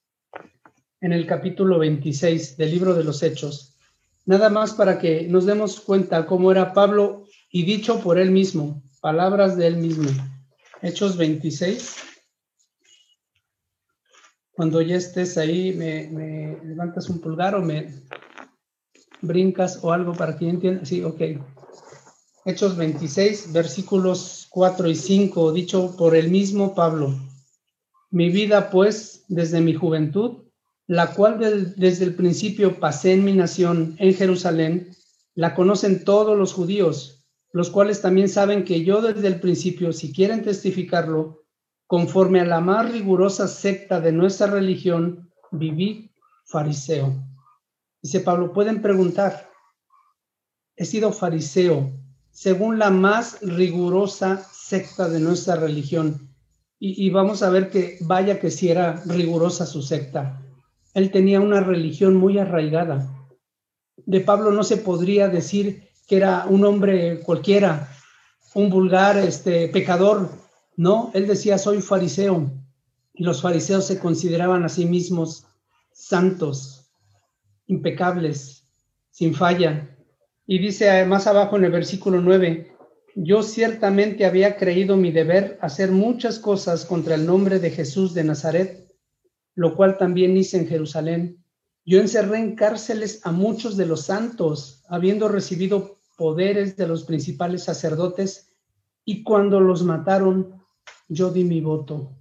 en 1.01 1.12
el 1.12 1.25
capítulo 1.25 1.79
26 1.79 2.55
del 2.55 2.70
libro 2.70 2.93
de 2.93 3.03
los 3.03 3.24
Hechos. 3.24 3.79
Nada 4.27 4.51
más 4.51 4.74
para 4.74 5.00
que 5.00 5.27
nos 5.27 5.48
demos 5.48 5.82
cuenta 5.82 6.27
cómo 6.27 6.51
era 6.51 6.72
Pablo 6.72 7.25
y 7.50 7.63
dicho 7.63 8.00
por 8.00 8.20
él 8.20 8.29
mismo, 8.29 8.84
palabras 9.01 9.58
de 9.58 9.65
él 9.65 9.77
mismo. 9.77 10.12
Hechos 10.84 11.17
26. 11.17 11.96
Cuando 14.56 14.82
ya 14.82 14.98
estés 14.98 15.38
ahí, 15.38 15.74
me, 15.74 16.60
levantas 16.64 17.10
un 17.10 17.20
pulgar 17.20 17.56
o 17.56 17.62
me, 17.62 17.92
brincas 19.22 19.80
o 19.82 19.92
algo 19.92 20.14
para 20.14 20.38
que 20.38 20.48
entienda. 20.48 20.86
Sí, 20.86 21.04
ok. 21.04 21.22
Hechos 22.46 22.78
26, 22.78 23.52
versículos 23.52 24.48
4 24.52 24.90
y 24.90 24.96
5, 24.96 25.54
dicho 25.54 25.96
por 25.98 26.16
el 26.16 26.30
mismo 26.30 26.76
Pablo. 26.76 27.16
Mi 28.12 28.30
vida, 28.30 28.70
pues, 28.70 29.26
desde 29.28 29.60
mi 29.60 29.74
juventud, 29.74 30.44
la 30.86 31.14
cual 31.14 31.74
desde 31.76 32.06
el 32.06 32.16
principio 32.16 32.80
pasé 32.80 33.14
en 33.14 33.24
mi 33.24 33.34
nación, 33.34 33.96
en 33.98 34.14
Jerusalén, 34.14 34.96
la 35.34 35.56
conocen 35.56 36.04
todos 36.04 36.38
los 36.38 36.54
judíos, 36.54 37.26
los 37.54 37.72
cuales 37.72 38.02
también 38.02 38.30
saben 38.30 38.66
que 38.66 38.84
yo 38.84 39.02
desde 39.02 39.28
el 39.28 39.40
principio, 39.40 39.94
si 39.94 40.14
quieren 40.14 40.44
testificarlo, 40.44 41.43
conforme 41.94 42.40
a 42.40 42.46
la 42.46 42.60
más 42.60 42.92
rigurosa 42.92 43.48
secta 43.48 44.02
de 44.02 44.12
nuestra 44.12 44.48
religión, 44.48 45.30
viví 45.52 46.12
fariseo. 46.44 47.14
Dice 48.02 48.20
Pablo, 48.20 48.52
pueden 48.52 48.82
preguntar, 48.82 49.52
he 50.76 50.86
sido 50.86 51.14
fariseo 51.14 51.92
según 52.32 52.80
la 52.80 52.90
más 52.90 53.40
rigurosa 53.44 54.44
secta 54.52 55.08
de 55.08 55.20
nuestra 55.20 55.56
religión. 55.56 56.36
Y, 56.80 57.12
vamos 57.12 57.44
a 57.44 57.52
ver 57.52 57.70
que 57.70 58.00
vaya 58.02 58.40
que 58.40 58.50
si 58.50 58.72
era 58.72 59.04
rigurosa 59.06 59.68
su 59.68 59.84
secta. 59.84 60.42
Él 60.96 61.12
tenía 61.12 61.42
una 61.42 61.60
religión 61.60 62.16
muy 62.16 62.40
arraigada. 62.40 63.08
De 63.98 64.20
Pablo 64.20 64.50
no 64.50 64.64
se 64.64 64.78
podría 64.78 65.28
decir 65.28 65.90
que 66.08 66.18
era 66.18 66.48
un 66.50 66.66
hombre 66.66 67.20
cualquiera, 67.20 67.88
un 68.56 68.72
vulgar 68.72 69.16
este, 69.20 69.68
pecador. 69.68 70.43
No, 70.75 71.12
él 71.13 71.27
decía, 71.27 71.58
soy 71.58 71.82
fariseo. 71.82 72.51
Y 73.13 73.24
los 73.24 73.42
fariseos 73.42 73.86
se 73.86 74.00
consideraban 74.00 74.63
a 74.63 74.70
sí 74.70 74.86
mismos 74.86 75.46
santos, 75.92 76.92
impecables, 77.68 78.68
sin 79.12 79.36
falla. 79.36 79.96
Y 80.48 80.60
dice 80.60 81.06
más 81.06 81.27
abajo 81.27 81.58
en 81.58 81.65
el 81.65 81.72
versículo 81.72 82.20
9, 82.20 82.75
yo 83.15 83.44
ciertamente 83.44 84.25
había 84.25 84.58
creído 84.58 84.98
mi 84.98 85.12
deber 85.12 85.60
hacer 85.62 85.92
muchas 85.92 86.39
cosas 86.39 86.86
contra 86.86 87.15
el 87.15 87.25
nombre 87.25 87.60
de 87.60 87.70
Jesús 87.70 88.15
de 88.15 88.24
Nazaret, 88.24 88.92
lo 89.53 89.75
cual 89.75 89.98
también 89.98 90.36
hice 90.36 90.58
en 90.58 90.68
Jerusalén. 90.68 91.46
Yo 91.86 92.00
encerré 92.00 92.39
en 92.39 92.56
cárceles 92.56 93.22
a 93.24 93.32
muchos 93.32 93.77
de 93.77 93.86
los 93.86 94.06
santos, 94.06 94.84
habiendo 94.89 95.27
recibido 95.27 96.00
poderes 96.18 96.75
de 96.75 96.88
los 96.88 97.03
principales 97.03 97.63
sacerdotes, 97.63 98.50
y 99.06 99.24
cuando 99.24 99.60
los 99.60 99.84
mataron, 99.84 100.62
yo 101.08 101.32
di 101.32 101.44
mi 101.44 101.62
voto. 101.62 102.12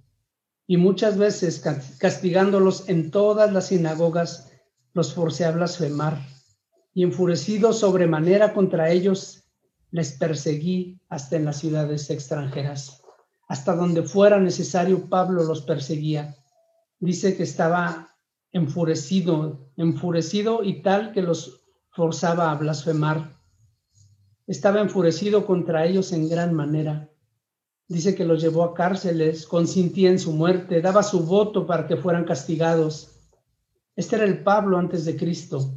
Y 0.67 0.77
muchas 0.77 1.17
veces 1.17 1.61
castigándolos 1.99 2.87
en 2.89 3.11
todas 3.11 3.51
las 3.51 3.67
sinagogas, 3.67 4.51
los 4.93 5.13
forcé 5.13 5.45
a 5.45 5.51
blasfemar 5.51 6.19
y 6.93 7.03
enfurecido 7.03 7.73
sobremanera 7.73 8.53
contra 8.53 8.91
ellos, 8.91 9.43
les 9.91 10.13
perseguí 10.13 10.99
hasta 11.09 11.35
en 11.35 11.45
las 11.45 11.57
ciudades 11.57 12.09
extranjeras. 12.09 13.01
Hasta 13.47 13.75
donde 13.75 14.03
fuera 14.03 14.39
necesario, 14.39 15.09
Pablo 15.09 15.43
los 15.43 15.61
perseguía. 15.61 16.35
Dice 16.99 17.35
que 17.35 17.43
estaba 17.43 18.15
enfurecido, 18.51 19.71
enfurecido 19.75 20.63
y 20.63 20.81
tal 20.81 21.11
que 21.11 21.21
los 21.21 21.63
forzaba 21.89 22.51
a 22.51 22.55
blasfemar. 22.55 23.39
Estaba 24.47 24.81
enfurecido 24.81 25.45
contra 25.45 25.85
ellos 25.85 26.11
en 26.11 26.29
gran 26.29 26.53
manera. 26.53 27.09
Dice 27.93 28.15
que 28.15 28.25
los 28.25 28.41
llevó 28.41 28.63
a 28.63 28.73
cárceles, 28.73 29.45
consintía 29.45 30.09
en 30.09 30.17
su 30.17 30.31
muerte, 30.31 30.81
daba 30.81 31.03
su 31.03 31.27
voto 31.27 31.67
para 31.67 31.85
que 31.85 31.95
fueran 31.95 32.25
castigados. 32.25 33.11
Este 33.95 34.15
era 34.15 34.25
el 34.25 34.41
Pablo 34.41 34.79
antes 34.79 35.05
de 35.05 35.15
Cristo. 35.15 35.75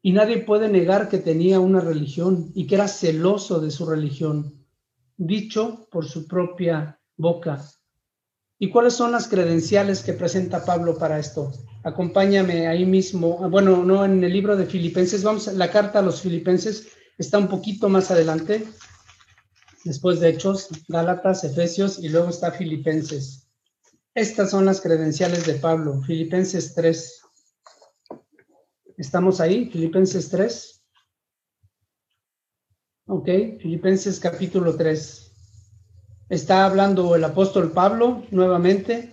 Y 0.00 0.12
nadie 0.12 0.38
puede 0.38 0.68
negar 0.68 1.08
que 1.08 1.18
tenía 1.18 1.58
una 1.58 1.80
religión 1.80 2.52
y 2.54 2.68
que 2.68 2.76
era 2.76 2.86
celoso 2.86 3.58
de 3.58 3.72
su 3.72 3.86
religión, 3.86 4.54
dicho 5.16 5.88
por 5.90 6.06
su 6.06 6.28
propia 6.28 7.00
boca. 7.16 7.60
¿Y 8.60 8.70
cuáles 8.70 8.94
son 8.94 9.10
las 9.10 9.26
credenciales 9.26 10.04
que 10.04 10.12
presenta 10.12 10.64
Pablo 10.64 10.96
para 10.96 11.18
esto? 11.18 11.50
Acompáñame 11.82 12.68
ahí 12.68 12.86
mismo, 12.86 13.50
bueno, 13.50 13.82
no 13.84 14.04
en 14.04 14.22
el 14.22 14.32
libro 14.32 14.56
de 14.56 14.66
Filipenses, 14.66 15.24
vamos, 15.24 15.48
la 15.48 15.72
carta 15.72 15.98
a 15.98 16.02
los 16.02 16.20
Filipenses 16.20 16.86
está 17.18 17.36
un 17.36 17.48
poquito 17.48 17.88
más 17.88 18.12
adelante, 18.12 18.64
después 19.84 20.20
de 20.20 20.30
Hechos, 20.30 20.68
Gálatas, 20.88 21.44
Efesios 21.44 21.98
y 21.98 22.08
luego 22.08 22.30
está 22.30 22.52
Filipenses. 22.52 23.48
Estas 24.14 24.50
son 24.50 24.64
las 24.64 24.80
credenciales 24.80 25.46
de 25.46 25.54
Pablo, 25.54 26.02
Filipenses 26.02 26.74
3. 26.74 27.22
¿Estamos 28.96 29.40
ahí? 29.40 29.70
Filipenses 29.70 30.28
3. 30.30 30.82
Ok, 33.06 33.28
Filipenses 33.60 34.18
capítulo 34.18 34.76
3. 34.76 35.32
Está 36.28 36.66
hablando 36.66 37.14
el 37.14 37.24
apóstol 37.24 37.72
Pablo 37.72 38.24
nuevamente 38.30 39.12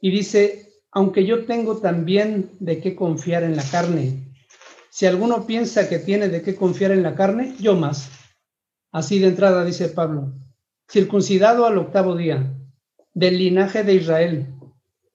y 0.00 0.10
dice, 0.10 0.72
aunque 0.92 1.26
yo 1.26 1.46
tengo 1.46 1.78
también 1.78 2.52
de 2.60 2.80
qué 2.80 2.94
confiar 2.94 3.42
en 3.42 3.56
la 3.56 3.64
carne. 3.64 4.32
Si 4.90 5.06
alguno 5.06 5.46
piensa 5.46 5.88
que 5.88 5.98
tiene 5.98 6.28
de 6.28 6.42
qué 6.42 6.54
confiar 6.54 6.92
en 6.92 7.02
la 7.02 7.14
carne, 7.14 7.56
yo 7.58 7.74
más. 7.74 8.10
Así 8.92 9.18
de 9.18 9.28
entrada 9.28 9.64
dice 9.64 9.88
Pablo, 9.88 10.34
circuncidado 10.86 11.64
al 11.64 11.78
octavo 11.78 12.14
día, 12.14 12.54
del 13.14 13.38
linaje 13.38 13.84
de 13.84 13.94
Israel, 13.94 14.54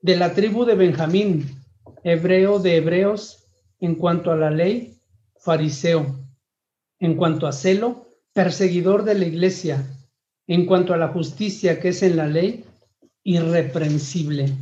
de 0.02 0.16
la 0.16 0.34
tribu 0.34 0.66
de 0.66 0.74
Benjamín, 0.74 1.64
hebreo 2.04 2.58
de 2.58 2.78
hebreos, 2.78 3.46
en 3.80 3.94
cuanto 3.94 4.32
a 4.32 4.36
la 4.36 4.50
ley, 4.50 5.00
fariseo. 5.40 6.06
En 7.00 7.16
cuanto 7.16 7.46
a 7.46 7.52
celo, 7.52 8.08
perseguidor 8.34 9.04
de 9.04 9.14
la 9.14 9.26
iglesia. 9.26 9.86
En 10.48 10.66
cuanto 10.66 10.96
a 10.96 10.98
la 10.98 11.10
justicia 11.10 11.80
que 11.80 11.90
es 11.90 12.02
en 12.02 12.18
la 12.18 12.28
ley, 12.28 12.66
irreprensible. 13.24 14.56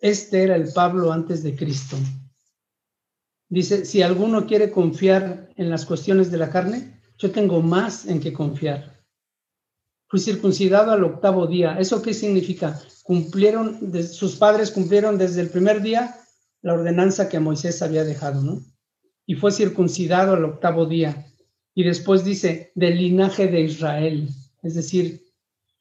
Este 0.00 0.42
era 0.42 0.56
el 0.56 0.72
Pablo 0.72 1.12
antes 1.12 1.44
de 1.44 1.54
Cristo. 1.54 1.96
Dice, 3.48 3.84
si 3.84 4.02
alguno 4.02 4.46
quiere 4.46 4.72
confiar 4.72 5.50
en 5.56 5.70
las 5.70 5.86
cuestiones 5.86 6.32
de 6.32 6.38
la 6.38 6.50
carne, 6.50 6.94
yo 7.18 7.30
tengo 7.30 7.62
más 7.62 8.06
en 8.06 8.20
que 8.20 8.32
confiar. 8.32 8.94
Fui 10.08 10.20
circuncidado 10.20 10.92
al 10.92 11.04
octavo 11.04 11.46
día. 11.46 11.76
¿Eso 11.78 12.02
qué 12.02 12.14
significa? 12.14 12.80
Cumplieron, 13.02 13.92
sus 14.04 14.36
padres 14.36 14.70
cumplieron 14.70 15.18
desde 15.18 15.40
el 15.40 15.50
primer 15.50 15.82
día 15.82 16.16
la 16.62 16.74
ordenanza 16.74 17.28
que 17.28 17.40
Moisés 17.40 17.82
había 17.82 18.04
dejado, 18.04 18.42
¿no? 18.42 18.62
Y 19.26 19.34
fue 19.34 19.52
circuncidado 19.52 20.34
al 20.34 20.44
octavo 20.44 20.86
día. 20.86 21.26
Y 21.74 21.84
después 21.84 22.24
dice, 22.24 22.72
del 22.74 22.98
linaje 22.98 23.48
de 23.48 23.60
Israel. 23.60 24.28
Es 24.62 24.74
decir, 24.74 25.24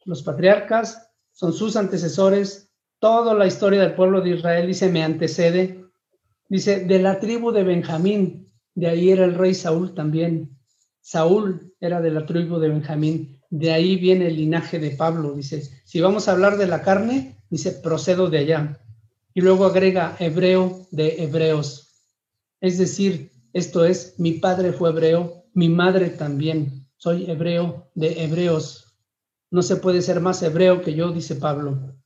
los 0.06 0.24
patriarcas 0.24 1.10
son 1.32 1.54
sus 1.54 1.76
antecesores. 1.76 2.70
Toda 3.00 3.34
la 3.34 3.48
historia 3.48 3.82
del 3.82 3.96
pueblo 3.96 4.22
de 4.22 4.32
Israel 4.32 4.68
dice, 4.68 4.90
me 4.90 5.04
antecede. 5.04 5.86
Dice, 6.50 6.86
de 6.86 7.00
la 7.00 7.20
tribu 7.20 7.52
de 7.52 7.64
Benjamín. 7.64 8.52
De 8.76 8.88
ahí 8.88 9.12
era 9.12 9.26
el 9.26 9.36
rey 9.36 9.54
Saúl 9.54 9.94
también. 9.94 10.58
Saúl 11.04 11.76
era 11.82 12.00
de 12.02 12.12
la 12.12 12.26
tribu 12.26 12.60
de 12.60 12.70
Benjamín. 12.70 13.42
De 13.50 13.74
ahí 13.74 13.98
viene 13.98 14.28
el 14.28 14.38
linaje 14.38 14.80
de 14.80 14.92
Pablo. 14.92 15.34
Dice, 15.34 15.70
si 15.84 16.00
vamos 16.00 16.28
a 16.28 16.32
hablar 16.32 16.58
de 16.58 16.66
la 16.66 16.82
carne, 16.82 17.38
dice, 17.50 17.74
procedo 17.74 18.30
de 18.30 18.38
allá. 18.38 18.80
Y 19.34 19.42
luego 19.42 19.66
agrega 19.66 20.16
hebreo 20.18 20.88
de 20.92 21.22
hebreos. 21.24 21.90
Es 22.62 22.78
decir, 22.78 23.32
esto 23.52 23.84
es, 23.84 24.16
mi 24.18 24.32
padre 24.34 24.72
fue 24.72 24.92
hebreo, 24.92 25.44
mi 25.54 25.68
madre 25.68 26.10
también. 26.10 26.88
Soy 26.96 27.30
hebreo 27.30 27.92
de 27.96 28.24
hebreos. 28.24 28.96
No 29.52 29.62
se 29.62 29.76
puede 29.76 30.02
ser 30.02 30.22
más 30.22 30.42
hebreo 30.42 30.82
que 30.82 30.94
yo, 30.94 31.12
dice 31.12 31.36
Pablo. 31.36 31.98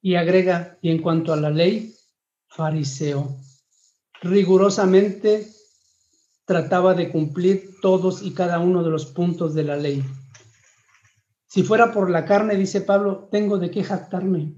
Y 0.00 0.14
agrega, 0.14 0.78
y 0.80 0.90
en 0.90 1.02
cuanto 1.02 1.32
a 1.32 1.36
la 1.36 1.50
ley, 1.50 1.96
fariseo. 2.46 3.36
Rigurosamente 4.22 5.48
trataba 6.50 6.94
de 6.94 7.12
cumplir 7.12 7.76
todos 7.80 8.22
y 8.22 8.34
cada 8.34 8.58
uno 8.58 8.82
de 8.82 8.90
los 8.90 9.06
puntos 9.06 9.54
de 9.54 9.62
la 9.62 9.76
ley. 9.76 10.02
Si 11.46 11.62
fuera 11.62 11.92
por 11.92 12.10
la 12.10 12.24
carne, 12.24 12.56
dice 12.56 12.80
Pablo, 12.80 13.28
tengo 13.30 13.58
de 13.58 13.70
qué 13.70 13.84
jactarme. 13.84 14.56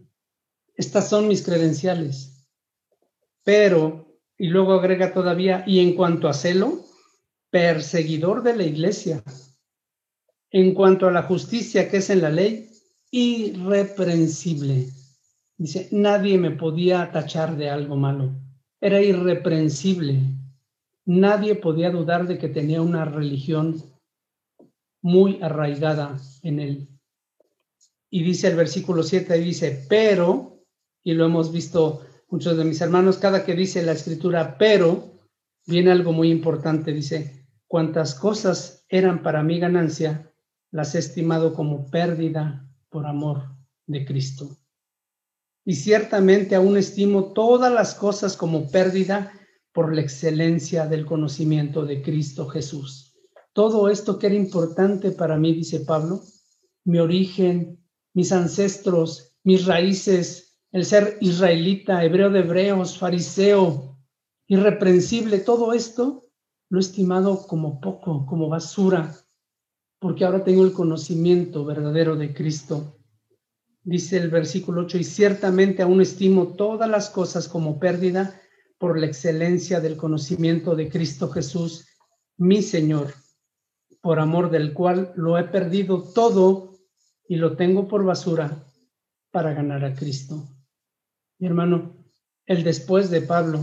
Estas 0.75 1.11
son 1.11 1.29
mis 1.29 1.43
credenciales. 1.43 2.49
Pero, 3.45 4.19
y 4.39 4.49
luego 4.49 4.73
agrega 4.73 5.13
todavía, 5.13 5.65
y 5.67 5.81
en 5.81 5.95
cuanto 5.95 6.31
a 6.31 6.33
celo, 6.33 6.83
perseguidor 7.51 8.43
de 8.43 8.57
la 8.57 8.65
iglesia. 8.65 9.23
En 10.51 10.73
cuanto 10.73 11.09
a 11.09 11.13
la 11.13 11.25
justicia 11.25 11.91
que 11.91 11.99
es 11.99 12.09
en 12.09 12.23
la 12.23 12.31
ley, 12.31 12.71
irreprensible. 13.11 14.89
Dice, 15.59 15.91
nadie 15.93 16.39
me 16.39 16.53
podía 16.53 17.13
tachar 17.13 17.55
de 17.59 17.69
algo 17.69 17.97
malo. 17.97 18.33
Era 18.81 19.03
irreprensible. 19.03 20.41
Nadie 21.05 21.55
podía 21.57 21.91
dudar 21.91 22.27
de 22.27 22.39
que 22.39 22.49
tenía 22.49 22.83
una 22.83 23.05
religión 23.05 23.83
muy 25.03 25.43
arraigada 25.43 26.19
en 26.43 26.61
él. 26.61 26.89
Y 28.11 28.23
dice 28.23 28.49
el 28.49 28.57
versículo 28.57 29.03
7, 29.03 29.39
dice, 29.39 29.87
pero 29.89 30.53
y 31.03 31.15
lo 31.15 31.27
hemos 31.27 31.53
visto 31.53 32.05
muchos 32.29 32.57
de 32.57 32.65
mis 32.65 32.81
hermanos, 32.81 33.19
cada 33.19 33.45
que 33.45 33.55
dice 33.55 33.83
la 33.83 33.93
escritura 33.93 34.57
pero, 34.59 35.19
viene 35.67 35.91
algo 35.91 36.13
muy 36.13 36.31
importante, 36.31 36.93
dice, 36.93 37.47
cuantas 37.67 38.15
cosas 38.15 38.85
eran 38.89 39.23
para 39.23 39.43
mi 39.43 39.59
ganancia, 39.59 40.33
las 40.71 40.95
he 40.95 40.99
estimado 40.99 41.55
como 41.55 41.91
pérdida 41.91 42.69
por 42.89 43.07
amor 43.07 43.55
de 43.87 44.05
Cristo. 44.05 44.57
Y 45.65 45.75
ciertamente 45.75 46.55
aún 46.55 46.77
estimo 46.77 47.33
todas 47.33 47.73
las 47.73 47.95
cosas 47.95 48.37
como 48.37 48.71
pérdida 48.71 49.33
por 49.73 49.95
la 49.95 50.03
excelencia 50.03 50.87
del 50.87 51.07
conocimiento 51.07 51.85
de 51.85 52.03
Cristo 52.03 52.49
Jesús. 52.49 53.15
Todo 53.53 53.89
esto 53.89 54.19
que 54.19 54.27
era 54.27 54.37
importante 54.37 55.11
para 55.13 55.39
mí, 55.39 55.53
dice 55.55 55.81
Pablo, 55.81 56.23
mi 56.85 56.99
origen, 56.99 57.79
mis 58.15 58.33
ancestros, 58.33 59.35
mis 59.45 59.67
raíces, 59.67 60.59
el 60.73 60.85
ser 60.85 61.19
israelita, 61.21 62.05
hebreo 62.05 62.31
de 62.31 62.41
hebreos, 62.41 62.99
fariseo, 62.99 63.99
irreprensible, 64.47 65.39
todo 65.39 65.73
esto 65.73 66.27
lo 66.71 66.79
he 66.79 66.81
estimado 66.81 67.47
como 67.47 67.81
poco, 67.81 68.25
como 68.27 68.49
basura, 68.49 69.15
porque 69.99 70.25
ahora 70.25 70.45
tengo 70.45 70.65
el 70.65 70.73
conocimiento 70.73 71.65
verdadero 71.65 72.17
de 72.17 72.33
Cristo. 72.33 72.99
Dice 73.85 74.17
el 74.17 74.31
versículo 74.31 74.83
8, 74.83 74.99
y 74.99 75.05
ciertamente 75.05 75.83
aún 75.83 76.01
estimo 76.01 76.55
todas 76.55 76.89
las 76.89 77.11
cosas 77.11 77.49
como 77.49 77.79
pérdida 77.79 78.42
por 78.83 78.99
la 78.99 79.07
excelencia 79.07 79.79
del 79.79 79.97
conocimiento 79.97 80.75
de 80.75 80.89
Cristo 80.89 81.29
Jesús, 81.29 81.87
mi 82.37 82.63
Señor, 82.63 83.15
por 84.01 84.19
amor 84.19 84.51
del 84.51 84.75
cual 84.75 85.13
lo 85.15 85.39
he 85.39 85.45
perdido 85.45 86.03
todo 86.13 86.73
y 87.29 87.37
lo 87.37 87.55
tengo 87.55 87.87
por 87.87 88.05
basura 88.05 88.67
para 89.31 89.55
ganar 89.55 89.85
a 89.85 89.95
Cristo. 89.95 90.49
Mi 91.39 91.47
hermano, 91.47 91.95
el 92.45 92.65
después 92.65 93.09
de 93.09 93.21
Pablo 93.21 93.61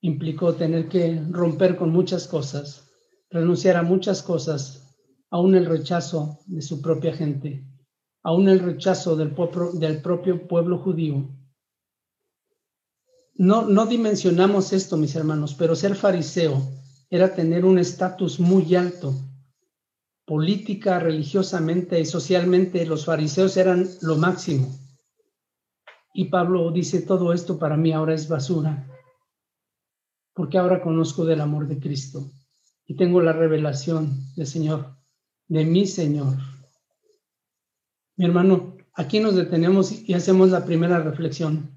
implicó 0.00 0.54
tener 0.54 0.88
que 0.88 1.20
romper 1.28 1.76
con 1.76 1.90
muchas 1.90 2.26
cosas, 2.26 2.90
renunciar 3.28 3.76
a 3.76 3.82
muchas 3.82 4.22
cosas, 4.22 4.96
aún 5.28 5.56
el 5.56 5.66
rechazo 5.66 6.38
de 6.46 6.62
su 6.62 6.80
propia 6.80 7.12
gente, 7.12 7.62
aún 8.22 8.48
el 8.48 8.60
rechazo 8.60 9.14
del, 9.14 9.34
del 9.74 10.00
propio 10.00 10.48
pueblo 10.48 10.78
judío. 10.78 11.28
No, 13.36 13.62
no 13.62 13.86
dimensionamos 13.86 14.72
esto, 14.72 14.96
mis 14.96 15.16
hermanos, 15.16 15.54
pero 15.54 15.74
ser 15.74 15.96
fariseo 15.96 16.62
era 17.10 17.34
tener 17.34 17.64
un 17.64 17.78
estatus 17.78 18.38
muy 18.38 18.74
alto. 18.76 19.14
Política, 20.24 21.00
religiosamente 21.00 22.00
y 22.00 22.06
socialmente, 22.06 22.86
los 22.86 23.04
fariseos 23.04 23.56
eran 23.56 23.88
lo 24.02 24.16
máximo. 24.16 24.68
Y 26.14 26.26
Pablo 26.26 26.70
dice, 26.70 27.02
todo 27.02 27.32
esto 27.32 27.58
para 27.58 27.76
mí 27.76 27.92
ahora 27.92 28.14
es 28.14 28.28
basura, 28.28 28.88
porque 30.32 30.58
ahora 30.58 30.80
conozco 30.80 31.24
del 31.24 31.40
amor 31.40 31.66
de 31.66 31.80
Cristo 31.80 32.30
y 32.86 32.94
tengo 32.94 33.20
la 33.20 33.32
revelación 33.32 34.32
del 34.36 34.46
Señor, 34.46 34.96
de 35.48 35.64
mi 35.64 35.86
Señor. 35.86 36.36
Mi 38.16 38.26
hermano, 38.26 38.76
aquí 38.94 39.18
nos 39.18 39.34
detenemos 39.34 39.90
y 40.08 40.14
hacemos 40.14 40.50
la 40.50 40.64
primera 40.64 41.00
reflexión. 41.00 41.73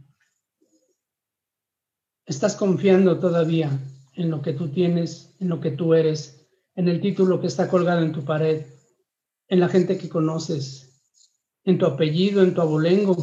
¿Estás 2.27 2.57
confiando 2.57 3.19
todavía 3.19 3.71
en 4.13 4.29
lo 4.29 4.41
que 4.41 4.51
tú 4.51 4.67
tienes, 4.67 5.33
en 5.39 5.47
lo 5.47 5.61
que 5.61 5.71
tú 5.71 5.93
eres, 5.93 6.45
en 6.75 6.89
el 6.89 6.99
título 6.99 7.39
que 7.39 7.47
está 7.47 7.69
colgado 7.69 8.01
en 8.01 8.11
tu 8.11 8.25
pared, 8.25 8.65
en 9.47 9.61
la 9.61 9.69
gente 9.69 9.97
que 9.97 10.09
conoces, 10.09 11.01
en 11.63 11.77
tu 11.77 11.85
apellido, 11.85 12.43
en 12.43 12.53
tu 12.53 12.59
abolengo, 12.59 13.15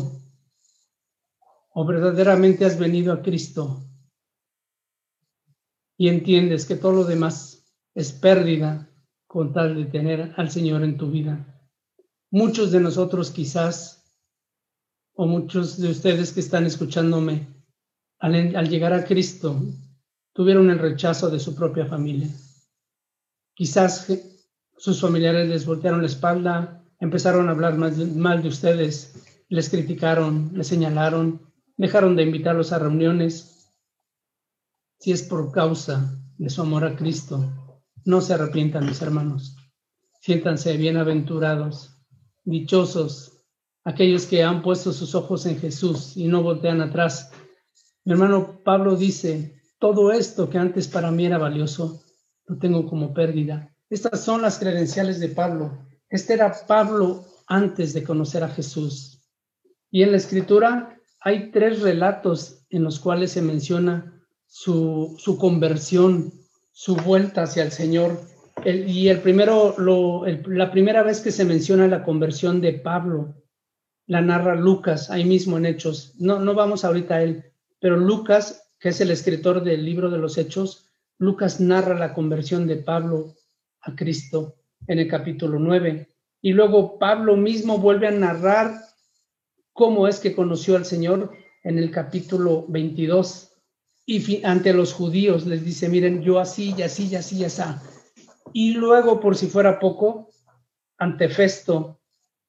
o 1.74 1.84
verdaderamente 1.84 2.64
has 2.64 2.78
venido 2.78 3.12
a 3.12 3.20
Cristo 3.20 3.84
y 5.98 6.08
entiendes 6.08 6.64
que 6.64 6.76
todo 6.76 6.92
lo 6.92 7.04
demás 7.04 7.62
es 7.94 8.10
pérdida 8.10 8.90
con 9.26 9.52
tal 9.52 9.74
de 9.74 9.84
tener 9.84 10.32
al 10.38 10.50
Señor 10.50 10.82
en 10.82 10.96
tu 10.96 11.10
vida. 11.10 11.62
Muchos 12.30 12.72
de 12.72 12.80
nosotros 12.80 13.30
quizás, 13.30 14.10
o 15.12 15.26
muchos 15.26 15.78
de 15.78 15.90
ustedes 15.90 16.32
que 16.32 16.40
están 16.40 16.64
escuchándome, 16.64 17.53
al, 18.24 18.70
llegar 18.70 18.94
a 18.94 19.04
Cristo, 19.04 19.60
tuvieron 20.32 20.70
el 20.70 20.78
rechazo 20.78 21.28
de 21.28 21.38
su 21.38 21.54
propia 21.54 21.84
familia. 21.84 22.28
Quizás 23.54 24.10
sus 24.78 25.00
familiares 25.00 25.48
les 25.48 25.66
voltearon 25.66 26.00
la 26.00 26.06
espalda, 26.06 26.82
empezaron 26.98 27.48
a 27.48 27.52
hablar 27.52 27.76
mal 27.76 28.42
de 28.42 28.48
ustedes, 28.48 29.14
les 29.50 29.68
criticaron, 29.68 30.52
les 30.54 30.66
señalaron, 30.66 31.42
dejaron 31.76 32.16
de 32.16 32.22
invitarlos 32.22 32.72
a 32.72 32.78
reuniones. 32.78 33.70
Si 34.98 35.12
es 35.12 35.22
por 35.22 35.52
causa 35.52 36.18
de 36.38 36.48
su 36.48 36.62
amor 36.62 36.84
a 36.84 36.96
Cristo, 36.96 37.52
no 38.06 38.22
se 38.22 38.32
arrepientan, 38.32 38.86
mis 38.86 39.02
hermanos. 39.02 39.54
Siéntanse 40.22 40.78
bienaventurados, 40.78 41.98
dichosos, 42.44 43.44
aquellos 43.84 44.24
que 44.24 44.42
han 44.42 44.62
puesto 44.62 44.94
sus 44.94 45.14
ojos 45.14 45.44
en 45.44 45.58
Jesús 45.58 46.16
y 46.16 46.26
no 46.26 46.42
voltean 46.42 46.80
atrás. 46.80 47.30
Mi 48.04 48.12
hermano 48.12 48.60
Pablo 48.62 48.96
dice, 48.96 49.60
todo 49.78 50.12
esto 50.12 50.50
que 50.50 50.58
antes 50.58 50.88
para 50.88 51.10
mí 51.10 51.24
era 51.24 51.38
valioso, 51.38 52.02
lo 52.46 52.58
tengo 52.58 52.86
como 52.86 53.14
pérdida. 53.14 53.74
Estas 53.88 54.20
son 54.20 54.42
las 54.42 54.58
credenciales 54.58 55.20
de 55.20 55.28
Pablo. 55.28 55.86
Este 56.10 56.34
era 56.34 56.54
Pablo 56.66 57.24
antes 57.46 57.94
de 57.94 58.04
conocer 58.04 58.44
a 58.44 58.48
Jesús. 58.48 59.22
Y 59.90 60.02
en 60.02 60.10
la 60.10 60.18
escritura 60.18 60.98
hay 61.20 61.50
tres 61.50 61.80
relatos 61.80 62.66
en 62.68 62.84
los 62.84 63.00
cuales 63.00 63.32
se 63.32 63.40
menciona 63.40 64.22
su, 64.46 65.16
conversión, 65.40 66.32
su 66.72 66.96
vuelta 66.96 67.44
hacia 67.44 67.62
el 67.62 67.72
Señor. 67.72 68.20
y 68.66 69.08
el 69.08 69.20
primero, 69.20 69.74
lo, 69.78 70.26
la 70.26 70.70
primera 70.70 71.02
vez 71.02 71.20
que 71.20 71.32
se 71.32 71.44
menciona 71.44 71.88
la 71.88 72.04
conversión 72.04 72.60
de 72.60 72.74
Pablo, 72.74 73.34
la 74.06 74.20
narra 74.20 74.54
Lucas, 74.54 75.10
ahí 75.10 75.24
mismo 75.24 75.56
en 75.56 75.66
Hechos. 75.66 76.14
No, 76.18 76.38
no 76.38 76.54
vamos 76.54 76.84
ahorita 76.84 77.16
a 77.16 77.22
él, 77.22 77.53
pero 77.84 77.98
Lucas, 77.98 78.70
que 78.80 78.88
es 78.88 79.02
el 79.02 79.10
escritor 79.10 79.62
del 79.62 79.84
libro 79.84 80.08
de 80.08 80.16
los 80.16 80.38
Hechos, 80.38 80.86
Lucas 81.18 81.60
narra 81.60 81.94
la 81.94 82.14
conversión 82.14 82.66
de 82.66 82.76
Pablo 82.76 83.34
a 83.82 83.94
Cristo 83.94 84.54
en 84.86 85.00
el 85.00 85.06
capítulo 85.06 85.58
9. 85.58 86.08
Y 86.40 86.54
luego 86.54 86.98
Pablo 86.98 87.36
mismo 87.36 87.76
vuelve 87.76 88.08
a 88.08 88.10
narrar 88.10 88.72
cómo 89.74 90.08
es 90.08 90.18
que 90.18 90.34
conoció 90.34 90.76
al 90.76 90.86
Señor 90.86 91.32
en 91.62 91.78
el 91.78 91.90
capítulo 91.90 92.64
22. 92.68 93.52
Y 94.06 94.42
ante 94.46 94.72
los 94.72 94.94
judíos 94.94 95.44
les 95.44 95.62
dice, 95.62 95.90
miren, 95.90 96.22
yo 96.22 96.38
así 96.38 96.74
y 96.78 96.80
así 96.80 97.08
y 97.08 97.16
así 97.16 97.36
y 97.36 97.44
así. 97.44 97.64
Y 98.54 98.72
luego, 98.72 99.20
por 99.20 99.36
si 99.36 99.46
fuera 99.48 99.78
poco, 99.78 100.30
ante 100.96 101.28
Festo, 101.28 102.00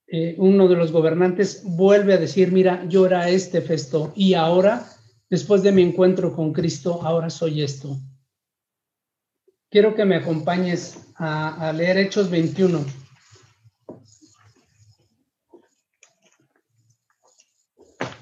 eh, 0.07 0.35
uno 0.37 0.69
de 0.69 0.77
los 0.77 0.93
gobernantes, 0.93 1.61
vuelve 1.65 2.13
a 2.13 2.19
decir, 2.19 2.53
mira, 2.53 2.85
yo 2.87 3.05
era 3.05 3.27
este 3.27 3.59
Festo 3.59 4.13
y 4.15 4.35
ahora, 4.35 4.94
después 5.29 5.63
de 5.63 5.71
mi 5.71 5.81
encuentro 5.81 6.35
con 6.35 6.53
Cristo, 6.53 7.01
ahora 7.03 7.29
soy 7.29 7.61
esto. 7.61 7.97
Quiero 9.69 9.95
que 9.95 10.05
me 10.05 10.15
acompañes 10.15 10.97
a, 11.15 11.73
leer 11.73 11.97
Hechos 11.97 12.29
21. 12.29 12.85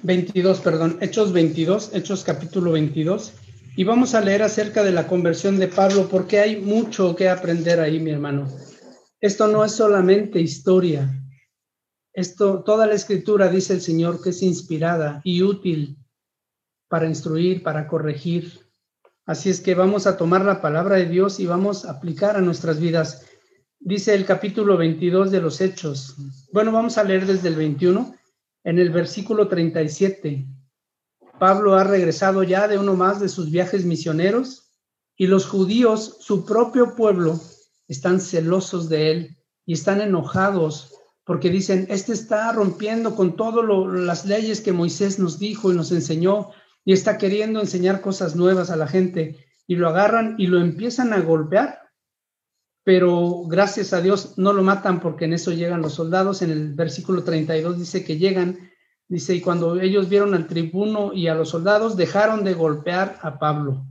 22, 0.01 0.59
perdón, 0.59 0.97
Hechos 0.99 1.31
22, 1.31 1.91
Hechos 1.93 2.23
capítulo 2.23 2.71
22, 2.73 3.33
y 3.77 3.85
vamos 3.85 4.15
a 4.15 4.21
leer 4.21 4.43
acerca 4.43 4.83
de 4.83 4.91
la 4.91 5.07
conversión 5.07 5.57
de 5.59 5.69
Pablo 5.69 6.09
porque 6.09 6.39
hay 6.39 6.59
mucho 6.59 7.15
que 7.15 7.29
aprender 7.29 7.79
ahí, 7.79 7.99
mi 7.99 8.11
hermano. 8.11 8.49
Esto 9.21 9.47
no 9.47 9.63
es 9.63 9.71
solamente 9.71 10.41
historia. 10.41 11.09
Esto, 12.13 12.63
toda 12.63 12.85
la 12.85 12.95
escritura 12.95 13.47
dice 13.47 13.73
el 13.73 13.81
Señor 13.81 14.21
que 14.21 14.31
es 14.31 14.41
inspirada 14.43 15.21
y 15.23 15.41
útil 15.41 16.02
para 16.93 17.07
instruir, 17.07 17.63
para 17.63 17.87
corregir. 17.87 18.59
Así 19.25 19.49
es 19.49 19.61
que 19.61 19.73
vamos 19.73 20.05
a 20.05 20.15
tomar 20.15 20.45
la 20.45 20.61
palabra 20.61 20.97
de 20.97 21.07
Dios 21.07 21.39
y 21.39 21.47
vamos 21.47 21.85
a 21.85 21.93
aplicar 21.93 22.37
a 22.37 22.41
nuestras 22.41 22.79
vidas. 22.79 23.25
Dice 23.79 24.13
el 24.13 24.27
capítulo 24.27 24.77
22 24.77 25.31
de 25.31 25.41
los 25.41 25.59
Hechos. 25.59 26.15
Bueno, 26.51 26.71
vamos 26.71 26.99
a 26.99 27.03
leer 27.03 27.25
desde 27.25 27.47
el 27.47 27.55
21 27.55 28.15
en 28.63 28.77
el 28.77 28.91
versículo 28.91 29.47
37, 29.47 30.45
Pablo 31.39 31.73
ha 31.73 31.83
regresado 31.83 32.43
ya 32.43 32.67
de 32.67 32.77
uno 32.77 32.95
más 32.95 33.19
de 33.19 33.27
sus 33.27 33.49
viajes 33.49 33.85
misioneros 33.85 34.69
y 35.17 35.25
los 35.25 35.47
judíos, 35.47 36.17
su 36.19 36.45
propio 36.45 36.95
pueblo, 36.95 37.39
están 37.87 38.21
celosos 38.21 38.87
de 38.87 39.09
él 39.09 39.37
y 39.65 39.73
están 39.73 39.99
enojados 39.99 40.93
porque 41.25 41.49
dicen, 41.49 41.87
este 41.89 42.13
está 42.13 42.51
rompiendo 42.51 43.15
con 43.15 43.35
todas 43.35 43.65
las 43.91 44.25
leyes 44.25 44.61
que 44.61 44.73
Moisés 44.73 45.17
nos 45.17 45.39
dijo 45.39 45.71
y 45.71 45.75
nos 45.75 45.91
enseñó 45.91 46.51
y 46.85 46.93
está 46.93 47.17
queriendo 47.17 47.59
enseñar 47.59 48.01
cosas 48.01 48.35
nuevas 48.35 48.69
a 48.69 48.75
la 48.75 48.87
gente 48.87 49.45
y 49.67 49.75
lo 49.75 49.87
agarran 49.89 50.35
y 50.37 50.47
lo 50.47 50.59
empiezan 50.59 51.13
a 51.13 51.21
golpear 51.21 51.83
pero 52.83 53.43
gracias 53.47 53.93
a 53.93 54.01
Dios 54.01 54.37
no 54.37 54.51
lo 54.51 54.61
matan 54.61 54.99
porque 54.99 55.25
en 55.25 55.33
eso 55.33 55.51
llegan 55.51 55.81
los 55.81 55.93
soldados. 55.93 56.41
En 56.41 56.51
el 56.51 56.73
versículo 56.73 57.23
32 57.23 57.79
dice 57.79 58.03
que 58.03 58.17
llegan, 58.17 58.71
dice, 59.07 59.35
y 59.35 59.41
cuando 59.41 59.79
ellos 59.79 60.09
vieron 60.09 60.33
al 60.33 60.47
tribuno 60.47 61.13
y 61.13 61.27
a 61.27 61.35
los 61.35 61.49
soldados, 61.49 61.95
dejaron 61.95 62.43
de 62.43 62.53
golpear 62.53 63.19
a 63.21 63.39
Pablo. 63.39 63.85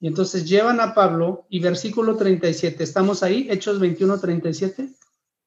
Y 0.00 0.08
entonces 0.08 0.48
llevan 0.48 0.80
a 0.80 0.94
Pablo 0.94 1.46
y 1.48 1.60
versículo 1.60 2.16
37, 2.16 2.84
¿estamos 2.84 3.22
ahí? 3.22 3.48
Hechos 3.50 3.80
21, 3.80 4.20
37, 4.20 4.90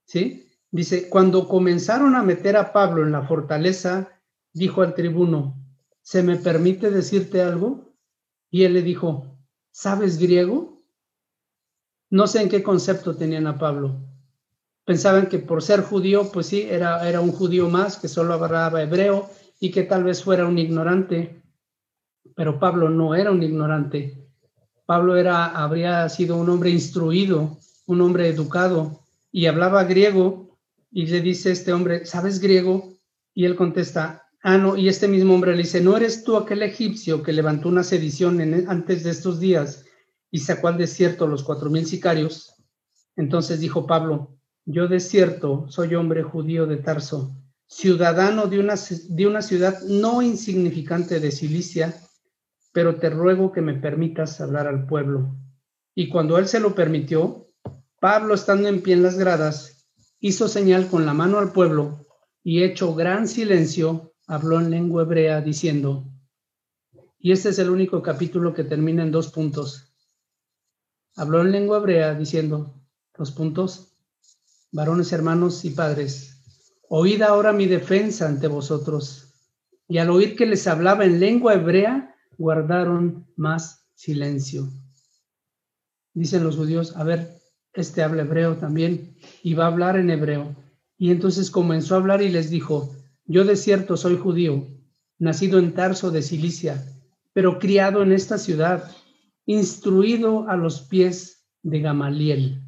¿sí? 0.06 0.48
Dice, 0.72 1.08
cuando 1.08 1.48
comenzaron 1.48 2.16
a 2.16 2.24
meter 2.24 2.58
a 2.58 2.74
Pablo 2.74 3.04
en 3.04 3.12
la 3.12 3.22
fortaleza, 3.22 4.10
dijo 4.54 4.82
al 4.82 4.96
tribuno, 4.96 5.56
¿se 6.02 6.24
me 6.24 6.38
permite 6.38 6.92
decirte 6.92 7.42
algo? 7.42 7.94
Y 8.50 8.64
él 8.64 8.74
le 8.74 8.82
dijo, 8.82 9.38
¿sabes 9.72 10.18
griego? 10.18 10.84
No 12.10 12.28
sé 12.28 12.42
en 12.42 12.50
qué 12.50 12.62
concepto 12.62 13.16
tenían 13.16 13.48
a 13.48 13.58
Pablo. 13.58 13.96
Pensaban 14.86 15.28
que 15.28 15.40
por 15.40 15.62
ser 15.62 15.82
judío, 15.82 16.32
pues 16.32 16.48
sí, 16.48 16.64
era, 16.64 17.08
era 17.08 17.22
un 17.22 17.32
judío 17.32 17.70
más 17.70 17.98
que 17.98 18.08
solo 18.08 18.34
hablaba 18.34 18.82
hebreo 18.82 19.30
y 19.60 19.72
que 19.72 19.84
tal 19.84 20.04
vez 20.04 20.24
fuera 20.24 20.46
un 20.48 20.58
ignorante. 20.58 21.42
Pero 22.36 22.60
Pablo 22.60 22.90
no 22.90 23.16
era 23.16 23.32
un 23.32 23.44
ignorante. 23.44 24.28
Pablo 24.86 25.16
era, 25.16 25.46
habría 25.46 26.10
sido 26.10 26.36
un 26.36 26.50
hombre 26.50 26.70
instruido, 26.70 27.58
un 27.86 28.02
hombre 28.02 28.28
educado 28.28 29.06
y 29.32 29.46
hablaba 29.46 29.86
griego 29.86 30.58
y 30.92 31.06
le 31.06 31.22
dice 31.22 31.52
este 31.52 31.72
hombre, 31.72 32.06
¿sabes 32.06 32.40
griego? 32.40 32.90
Y 33.34 33.46
él 33.46 33.56
contesta, 33.56 34.28
ah, 34.44 34.58
no, 34.58 34.78
y 34.78 34.88
este 34.88 35.08
mismo 35.08 35.34
hombre 35.34 35.52
le 35.52 35.64
dice, 35.64 35.82
¿no 35.82 35.98
eres 35.98 36.24
tú 36.24 36.38
aquel 36.38 36.64
egipcio 36.64 37.24
que 37.24 37.34
levantó 37.34 37.70
una 37.70 37.84
sedición 37.84 38.42
en, 38.42 38.70
antes 38.70 39.04
de 39.04 39.12
estos 39.12 39.40
días 39.40 39.86
y 40.30 40.40
sacó 40.40 40.68
al 40.68 40.78
desierto 40.78 41.28
los 41.28 41.44
cuatro 41.44 41.70
mil 41.70 41.86
sicarios? 41.86 42.56
Entonces 43.16 43.60
dijo 43.60 43.86
Pablo, 43.86 44.38
yo 44.66 44.88
de 44.88 45.00
cierto 45.00 45.66
soy 45.70 45.96
hombre 45.96 46.24
judío 46.24 46.66
de 46.66 46.78
Tarso, 46.78 47.36
ciudadano 47.68 48.48
de 48.48 48.60
una, 48.60 48.76
de 49.10 49.28
una 49.28 49.42
ciudad 49.42 49.82
no 49.84 50.22
insignificante 50.22 51.20
de 51.20 51.32
Cilicia, 51.32 51.96
pero 52.72 52.96
te 52.96 53.10
ruego 53.10 53.52
que 53.52 53.62
me 53.62 53.74
permitas 53.74 54.40
hablar 54.42 54.68
al 54.68 54.86
pueblo. 54.86 55.36
Y 55.96 56.10
cuando 56.10 56.38
él 56.38 56.48
se 56.48 56.60
lo 56.60 56.74
permitió, 56.74 57.50
Pablo, 58.00 58.34
estando 58.34 58.68
en 58.68 58.82
pie 58.82 58.94
en 58.94 59.04
las 59.04 59.18
gradas, 59.18 59.88
hizo 60.20 60.48
señal 60.48 60.88
con 60.88 61.06
la 61.06 61.14
mano 61.14 61.40
al 61.40 61.52
pueblo 61.52 62.08
y 62.44 62.64
hecho 62.64 62.96
gran 62.96 63.28
silencio, 63.28 64.11
habló 64.32 64.62
en 64.62 64.70
lengua 64.70 65.04
hebrea 65.04 65.42
diciendo, 65.42 66.06
y 67.20 67.34
este 67.34 67.50
es 67.50 67.60
el 67.60 67.70
único 67.70 68.02
capítulo 68.02 68.54
que 68.54 68.64
termina 68.64 69.04
en 69.04 69.12
dos 69.12 69.28
puntos. 69.30 69.94
Habló 71.18 71.42
en 71.42 71.52
lengua 71.52 71.80
hebrea 71.80 72.14
diciendo, 72.14 72.82
dos 73.14 73.32
puntos, 73.32 73.92
varones 74.72 75.12
hermanos 75.12 75.66
y 75.66 75.72
padres, 75.72 76.42
oíd 76.88 77.22
ahora 77.24 77.52
mi 77.52 77.66
defensa 77.66 78.26
ante 78.26 78.48
vosotros. 78.48 79.34
Y 79.90 79.98
al 79.98 80.10
oír 80.10 80.38
que 80.38 80.46
les 80.46 80.66
hablaba 80.66 81.04
en 81.04 81.20
lengua 81.20 81.56
hebrea, 81.56 82.16
guardaron 82.38 83.28
más 83.36 83.86
silencio. 83.96 84.70
Dicen 86.14 86.46
los 86.46 86.56
judíos, 86.56 86.96
a 86.96 87.04
ver, 87.04 87.42
este 87.74 88.02
habla 88.02 88.22
hebreo 88.22 88.56
también 88.56 89.14
y 89.44 89.56
va 89.56 89.66
a 89.66 89.68
hablar 89.68 89.98
en 89.98 90.10
hebreo. 90.10 90.56
Y 90.98 91.12
entonces 91.12 91.52
comenzó 91.52 91.96
a 91.96 91.98
hablar 91.98 92.22
y 92.22 92.30
les 92.30 92.50
dijo, 92.50 92.96
yo 93.26 93.46
de 93.46 93.56
cierto 93.56 93.98
soy 93.98 94.18
judío, 94.18 94.68
nacido 95.20 95.60
en 95.60 95.74
Tarso 95.74 96.12
de 96.12 96.22
Cilicia, 96.22 96.84
pero 97.34 97.60
criado 97.60 98.04
en 98.04 98.12
esta 98.12 98.38
ciudad, 98.38 98.92
instruido 99.46 100.48
a 100.50 100.56
los 100.56 100.82
pies 100.82 101.48
de 101.64 101.80
Gamaliel. 101.80 102.62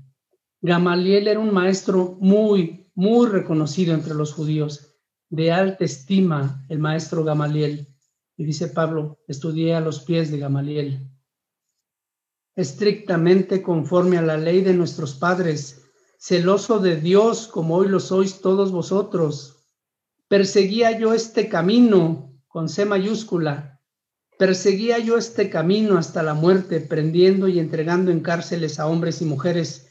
Gamaliel 0.61 1.27
era 1.27 1.39
un 1.39 1.53
maestro 1.53 2.17
muy, 2.21 2.89
muy 2.95 3.27
reconocido 3.27 3.93
entre 3.93 4.13
los 4.13 4.33
judíos, 4.33 4.93
de 5.29 5.51
alta 5.51 5.83
estima 5.83 6.63
el 6.69 6.79
maestro 6.79 7.23
Gamaliel. 7.23 7.87
Y 8.37 8.45
dice 8.45 8.67
Pablo, 8.67 9.19
estudié 9.27 9.75
a 9.75 9.81
los 9.81 9.99
pies 10.01 10.31
de 10.31 10.37
Gamaliel. 10.37 11.09
Estrictamente 12.55 13.61
conforme 13.61 14.17
a 14.17 14.21
la 14.21 14.37
ley 14.37 14.61
de 14.61 14.73
nuestros 14.73 15.15
padres, 15.15 15.83
celoso 16.19 16.79
de 16.79 17.01
Dios 17.01 17.47
como 17.47 17.75
hoy 17.75 17.89
lo 17.89 17.99
sois 17.99 18.41
todos 18.41 18.71
vosotros. 18.71 19.52
Perseguía 20.27 20.97
yo 20.97 21.13
este 21.13 21.49
camino 21.49 22.33
con 22.47 22.69
C 22.69 22.85
mayúscula. 22.85 23.81
Perseguía 24.37 24.99
yo 24.99 25.17
este 25.17 25.49
camino 25.49 25.97
hasta 25.97 26.23
la 26.23 26.33
muerte, 26.33 26.79
prendiendo 26.79 27.47
y 27.47 27.59
entregando 27.59 28.11
en 28.11 28.21
cárceles 28.21 28.79
a 28.79 28.87
hombres 28.87 29.21
y 29.21 29.25
mujeres. 29.25 29.89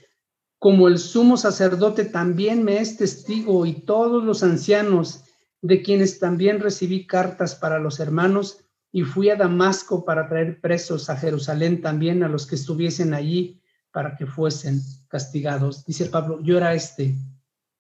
Como 0.59 0.88
el 0.88 0.99
sumo 0.99 1.37
sacerdote 1.37 2.05
también 2.05 2.62
me 2.62 2.79
es 2.79 2.97
testigo 2.97 3.66
y 3.66 3.85
todos 3.85 4.25
los 4.25 4.42
ancianos 4.42 5.25
de 5.61 5.83
quienes 5.83 6.18
también 6.18 6.61
recibí 6.61 7.07
cartas 7.07 7.55
para 7.55 7.79
los 7.79 8.01
hermanos 8.01 8.59
y 8.90 9.03
fui 9.03 9.31
a 9.31 9.37
Damasco 9.37 10.05
para 10.05 10.29
traer 10.29 10.61
presos 10.61 11.09
a 11.09 11.16
Jerusalén 11.16 11.81
también 11.81 12.23
a 12.23 12.29
los 12.29 12.47
que 12.47 12.57
estuviesen 12.57 13.14
allí 13.14 13.62
para 13.90 14.16
que 14.16 14.27
fuesen 14.27 14.81
castigados. 15.09 15.85
Dice 15.85 16.07
Pablo, 16.07 16.40
yo 16.42 16.59
era 16.59 16.75
este, 16.75 17.14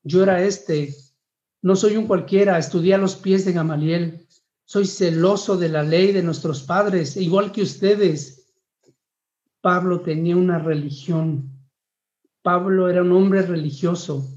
yo 0.02 0.22
era 0.22 0.42
este, 0.42 0.94
no 1.62 1.76
soy 1.76 1.96
un 1.96 2.06
cualquiera, 2.06 2.58
estudié 2.58 2.94
a 2.94 2.98
los 2.98 3.16
pies 3.16 3.44
de 3.44 3.52
Gamaliel, 3.52 4.26
soy 4.64 4.86
celoso 4.86 5.56
de 5.56 5.68
la 5.68 5.82
ley 5.82 6.12
de 6.12 6.22
nuestros 6.22 6.62
padres, 6.62 7.16
igual 7.16 7.52
que 7.52 7.62
ustedes. 7.62 8.52
Pablo 9.60 10.00
tenía 10.00 10.36
una 10.36 10.58
religión, 10.58 11.52
Pablo 12.42 12.88
era 12.88 13.02
un 13.02 13.12
hombre 13.12 13.42
religioso, 13.42 14.28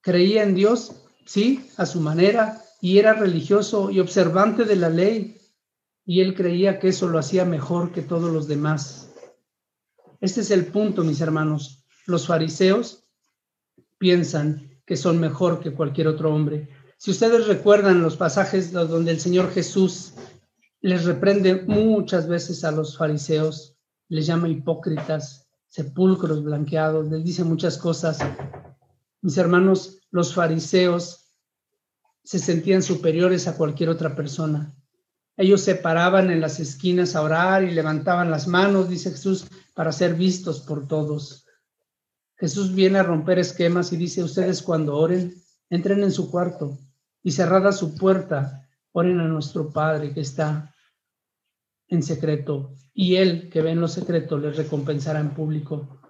creía 0.00 0.42
en 0.42 0.56
Dios, 0.56 0.96
sí, 1.24 1.70
a 1.76 1.86
su 1.86 2.00
manera, 2.00 2.60
y 2.80 2.98
era 2.98 3.14
religioso 3.14 3.92
y 3.92 4.00
observante 4.00 4.64
de 4.64 4.74
la 4.74 4.90
ley, 4.90 5.40
y 6.04 6.20
él 6.20 6.34
creía 6.34 6.80
que 6.80 6.88
eso 6.88 7.06
lo 7.06 7.20
hacía 7.20 7.44
mejor 7.44 7.92
que 7.92 8.02
todos 8.02 8.32
los 8.32 8.48
demás. 8.48 9.08
Este 10.20 10.40
es 10.40 10.50
el 10.50 10.66
punto, 10.66 11.04
mis 11.04 11.20
hermanos. 11.20 11.84
Los 12.06 12.26
fariseos 12.26 13.04
piensan 13.98 14.71
que 14.86 14.96
son 14.96 15.20
mejor 15.20 15.60
que 15.60 15.72
cualquier 15.72 16.08
otro 16.08 16.34
hombre. 16.34 16.68
Si 16.96 17.10
ustedes 17.10 17.46
recuerdan 17.46 18.02
los 18.02 18.16
pasajes 18.16 18.72
donde 18.72 19.10
el 19.10 19.20
Señor 19.20 19.50
Jesús 19.50 20.14
les 20.80 21.04
reprende 21.04 21.62
muchas 21.66 22.28
veces 22.28 22.64
a 22.64 22.72
los 22.72 22.96
fariseos, 22.96 23.76
les 24.08 24.26
llama 24.26 24.48
hipócritas, 24.48 25.48
sepulcros 25.68 26.42
blanqueados, 26.44 27.10
les 27.10 27.24
dice 27.24 27.44
muchas 27.44 27.78
cosas. 27.78 28.18
Mis 29.20 29.38
hermanos, 29.38 30.00
los 30.10 30.34
fariseos 30.34 31.32
se 32.24 32.38
sentían 32.38 32.82
superiores 32.82 33.48
a 33.48 33.56
cualquier 33.56 33.88
otra 33.88 34.14
persona. 34.14 34.74
Ellos 35.36 35.62
se 35.62 35.76
paraban 35.76 36.30
en 36.30 36.40
las 36.40 36.60
esquinas 36.60 37.16
a 37.16 37.22
orar 37.22 37.64
y 37.64 37.70
levantaban 37.70 38.30
las 38.30 38.46
manos, 38.46 38.88
dice 38.88 39.10
Jesús, 39.10 39.46
para 39.74 39.92
ser 39.92 40.14
vistos 40.14 40.60
por 40.60 40.86
todos. 40.86 41.46
Jesús 42.42 42.74
viene 42.74 42.98
a 42.98 43.04
romper 43.04 43.38
esquemas 43.38 43.92
y 43.92 43.96
dice, 43.96 44.20
ustedes 44.20 44.62
cuando 44.62 44.96
oren, 44.96 45.32
entren 45.70 46.02
en 46.02 46.10
su 46.10 46.28
cuarto 46.28 46.76
y 47.22 47.30
cerrada 47.30 47.70
su 47.70 47.94
puerta, 47.94 48.68
oren 48.90 49.20
a 49.20 49.28
nuestro 49.28 49.70
Padre 49.70 50.12
que 50.12 50.22
está 50.22 50.74
en 51.86 52.02
secreto 52.02 52.74
y 52.92 53.14
Él 53.14 53.48
que 53.48 53.62
ve 53.62 53.70
en 53.70 53.80
lo 53.80 53.86
secreto 53.86 54.38
les 54.38 54.56
recompensará 54.56 55.20
en 55.20 55.30
público. 55.30 56.00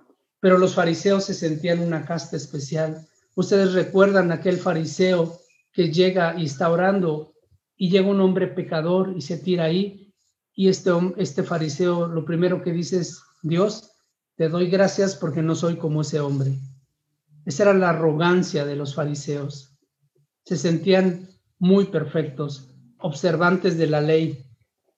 Pero 0.40 0.56
los 0.56 0.74
fariseos 0.74 1.26
se 1.26 1.34
sentían 1.34 1.80
una 1.80 2.06
casta 2.06 2.38
especial. 2.38 3.06
Ustedes 3.34 3.74
recuerdan 3.74 4.32
aquel 4.32 4.56
fariseo 4.56 5.38
que 5.70 5.92
llega 5.92 6.34
y 6.38 6.46
está 6.46 6.70
orando 6.70 7.34
y 7.76 7.90
llega 7.90 8.08
un 8.08 8.22
hombre 8.22 8.46
pecador 8.46 9.12
y 9.14 9.20
se 9.20 9.36
tira 9.36 9.64
ahí 9.64 10.14
y 10.54 10.70
este, 10.70 10.92
este 11.18 11.42
fariseo 11.42 12.06
lo 12.06 12.24
primero 12.24 12.62
que 12.62 12.72
dice 12.72 13.00
es, 13.00 13.20
Dios, 13.42 13.91
te 14.42 14.48
doy 14.48 14.66
gracias 14.66 15.14
porque 15.14 15.40
no 15.40 15.54
soy 15.54 15.76
como 15.76 16.00
ese 16.00 16.18
hombre. 16.18 16.58
Esa 17.44 17.62
era 17.62 17.74
la 17.74 17.90
arrogancia 17.90 18.64
de 18.64 18.74
los 18.74 18.96
fariseos. 18.96 19.78
Se 20.44 20.56
sentían 20.56 21.28
muy 21.60 21.84
perfectos, 21.84 22.74
observantes 22.98 23.78
de 23.78 23.86
la 23.86 24.00
ley, 24.00 24.44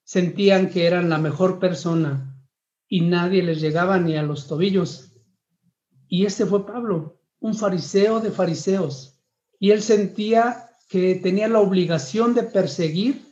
sentían 0.03 0.71
que 0.71 0.87
eran 0.87 1.11
la 1.11 1.19
mejor 1.19 1.59
persona 1.59 2.43
y 2.89 3.03
nadie 3.03 3.43
les 3.43 3.61
llegaba 3.61 3.99
ni 3.99 4.17
a 4.17 4.23
los 4.23 4.49
tobillos. 4.49 5.13
Y 6.09 6.25
este 6.25 6.47
fue 6.47 6.65
Pablo, 6.65 7.21
un 7.39 7.55
fariseo 7.55 8.21
de 8.21 8.31
fariseos 8.31 9.21
y 9.61 9.73
él 9.73 9.83
sentía 9.83 10.71
que 10.89 11.17
tenía 11.17 11.49
la 11.49 11.61
obligación 11.61 12.33
de 12.33 12.45
perseguir 12.45 13.27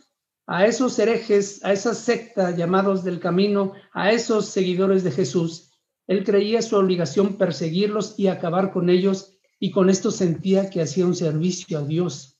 a 0.46 0.66
esos 0.66 0.98
herejes, 0.98 1.64
a 1.64 1.72
esa 1.72 1.94
secta 1.94 2.50
llamados 2.50 3.02
del 3.02 3.18
camino, 3.18 3.72
a 3.94 4.12
esos 4.12 4.50
seguidores 4.50 5.04
de 5.04 5.10
Jesús. 5.10 5.70
Él 6.06 6.24
creía 6.24 6.62
su 6.62 6.76
obligación 6.76 7.36
perseguirlos 7.36 8.18
y 8.18 8.26
acabar 8.26 8.72
con 8.72 8.90
ellos 8.90 9.38
y 9.58 9.70
con 9.70 9.90
esto 9.90 10.10
sentía 10.10 10.70
que 10.70 10.82
hacía 10.82 11.06
un 11.06 11.14
servicio 11.14 11.78
a 11.78 11.82
Dios. 11.82 12.38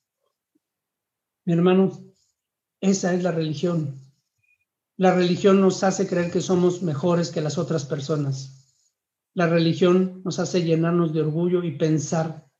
Mi 1.45 1.53
hermano, 1.53 2.05
esa 2.81 3.15
es 3.15 3.23
la 3.23 3.33
religión. 3.33 4.01
La 4.97 5.15
religión 5.15 5.61
nos 5.61 5.83
hace 5.85 6.07
creer 6.07 6.31
que 6.31 6.41
somos 6.41 6.83
mejores 6.83 7.31
que 7.31 7.41
las 7.41 7.59
otras 7.59 7.85
personas. 7.85 8.77
La 9.35 9.47
religión 9.47 10.23
nos 10.25 10.39
hace 10.39 10.63
llenarnos 10.63 11.13
de 11.13 11.23
orgullo 11.23 11.65
y 11.65 11.79
pensar 11.79 12.53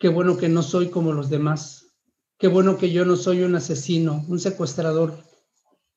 Qué 0.00 0.08
bueno 0.08 0.36
que 0.36 0.48
no 0.48 0.62
soy 0.62 0.90
como 0.90 1.12
los 1.12 1.28
demás. 1.28 1.96
Qué 2.38 2.46
bueno 2.46 2.78
que 2.78 2.92
yo 2.92 3.04
no 3.04 3.16
soy 3.16 3.42
un 3.42 3.56
asesino, 3.56 4.24
un 4.28 4.38
secuestrador. 4.38 5.24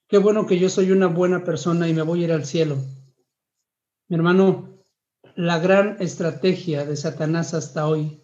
Qué 0.08 0.18
bueno 0.18 0.48
que 0.48 0.58
yo 0.58 0.70
soy 0.70 0.92
una 0.92 1.06
buena 1.06 1.44
persona 1.44 1.88
y 1.88 1.94
me 1.94 2.02
voy 2.02 2.22
a 2.22 2.26
ir 2.26 2.32
al 2.32 2.46
cielo. 2.46 2.78
Mi 4.12 4.18
hermano, 4.18 4.84
la 5.38 5.60
gran 5.60 5.96
estrategia 6.02 6.84
de 6.84 6.98
Satanás 6.98 7.54
hasta 7.54 7.88
hoy 7.88 8.22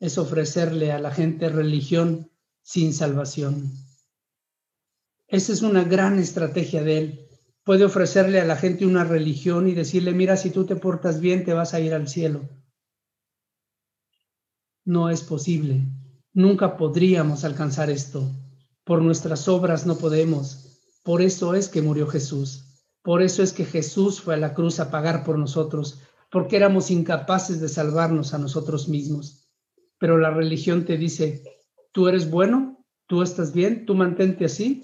es 0.00 0.18
ofrecerle 0.18 0.90
a 0.90 0.98
la 0.98 1.12
gente 1.12 1.48
religión 1.48 2.32
sin 2.60 2.92
salvación. 2.92 3.72
Esa 5.28 5.52
es 5.52 5.62
una 5.62 5.84
gran 5.84 6.18
estrategia 6.18 6.82
de 6.82 6.98
él. 6.98 7.28
Puede 7.62 7.84
ofrecerle 7.84 8.40
a 8.40 8.44
la 8.44 8.56
gente 8.56 8.84
una 8.84 9.04
religión 9.04 9.68
y 9.68 9.74
decirle, 9.74 10.12
mira, 10.12 10.36
si 10.36 10.50
tú 10.50 10.66
te 10.66 10.74
portas 10.74 11.20
bien, 11.20 11.44
te 11.44 11.52
vas 11.52 11.72
a 11.72 11.78
ir 11.78 11.94
al 11.94 12.08
cielo. 12.08 12.40
No 14.84 15.08
es 15.08 15.22
posible. 15.22 15.84
Nunca 16.32 16.76
podríamos 16.76 17.44
alcanzar 17.44 17.90
esto. 17.90 18.28
Por 18.82 19.02
nuestras 19.02 19.46
obras 19.46 19.86
no 19.86 19.98
podemos. 19.98 20.80
Por 21.04 21.22
eso 21.22 21.54
es 21.54 21.68
que 21.68 21.80
murió 21.80 22.08
Jesús. 22.08 22.67
Por 23.08 23.22
eso 23.22 23.42
es 23.42 23.54
que 23.54 23.64
Jesús 23.64 24.20
fue 24.20 24.34
a 24.34 24.36
la 24.36 24.52
cruz 24.52 24.80
a 24.80 24.90
pagar 24.90 25.24
por 25.24 25.38
nosotros, 25.38 26.02
porque 26.30 26.56
éramos 26.56 26.90
incapaces 26.90 27.58
de 27.58 27.70
salvarnos 27.70 28.34
a 28.34 28.38
nosotros 28.38 28.86
mismos. 28.86 29.48
Pero 29.96 30.18
la 30.18 30.28
religión 30.30 30.84
te 30.84 30.98
dice, 30.98 31.42
tú 31.90 32.08
eres 32.08 32.30
bueno, 32.30 32.84
tú 33.06 33.22
estás 33.22 33.54
bien, 33.54 33.86
tú 33.86 33.94
mantente 33.94 34.44
así 34.44 34.82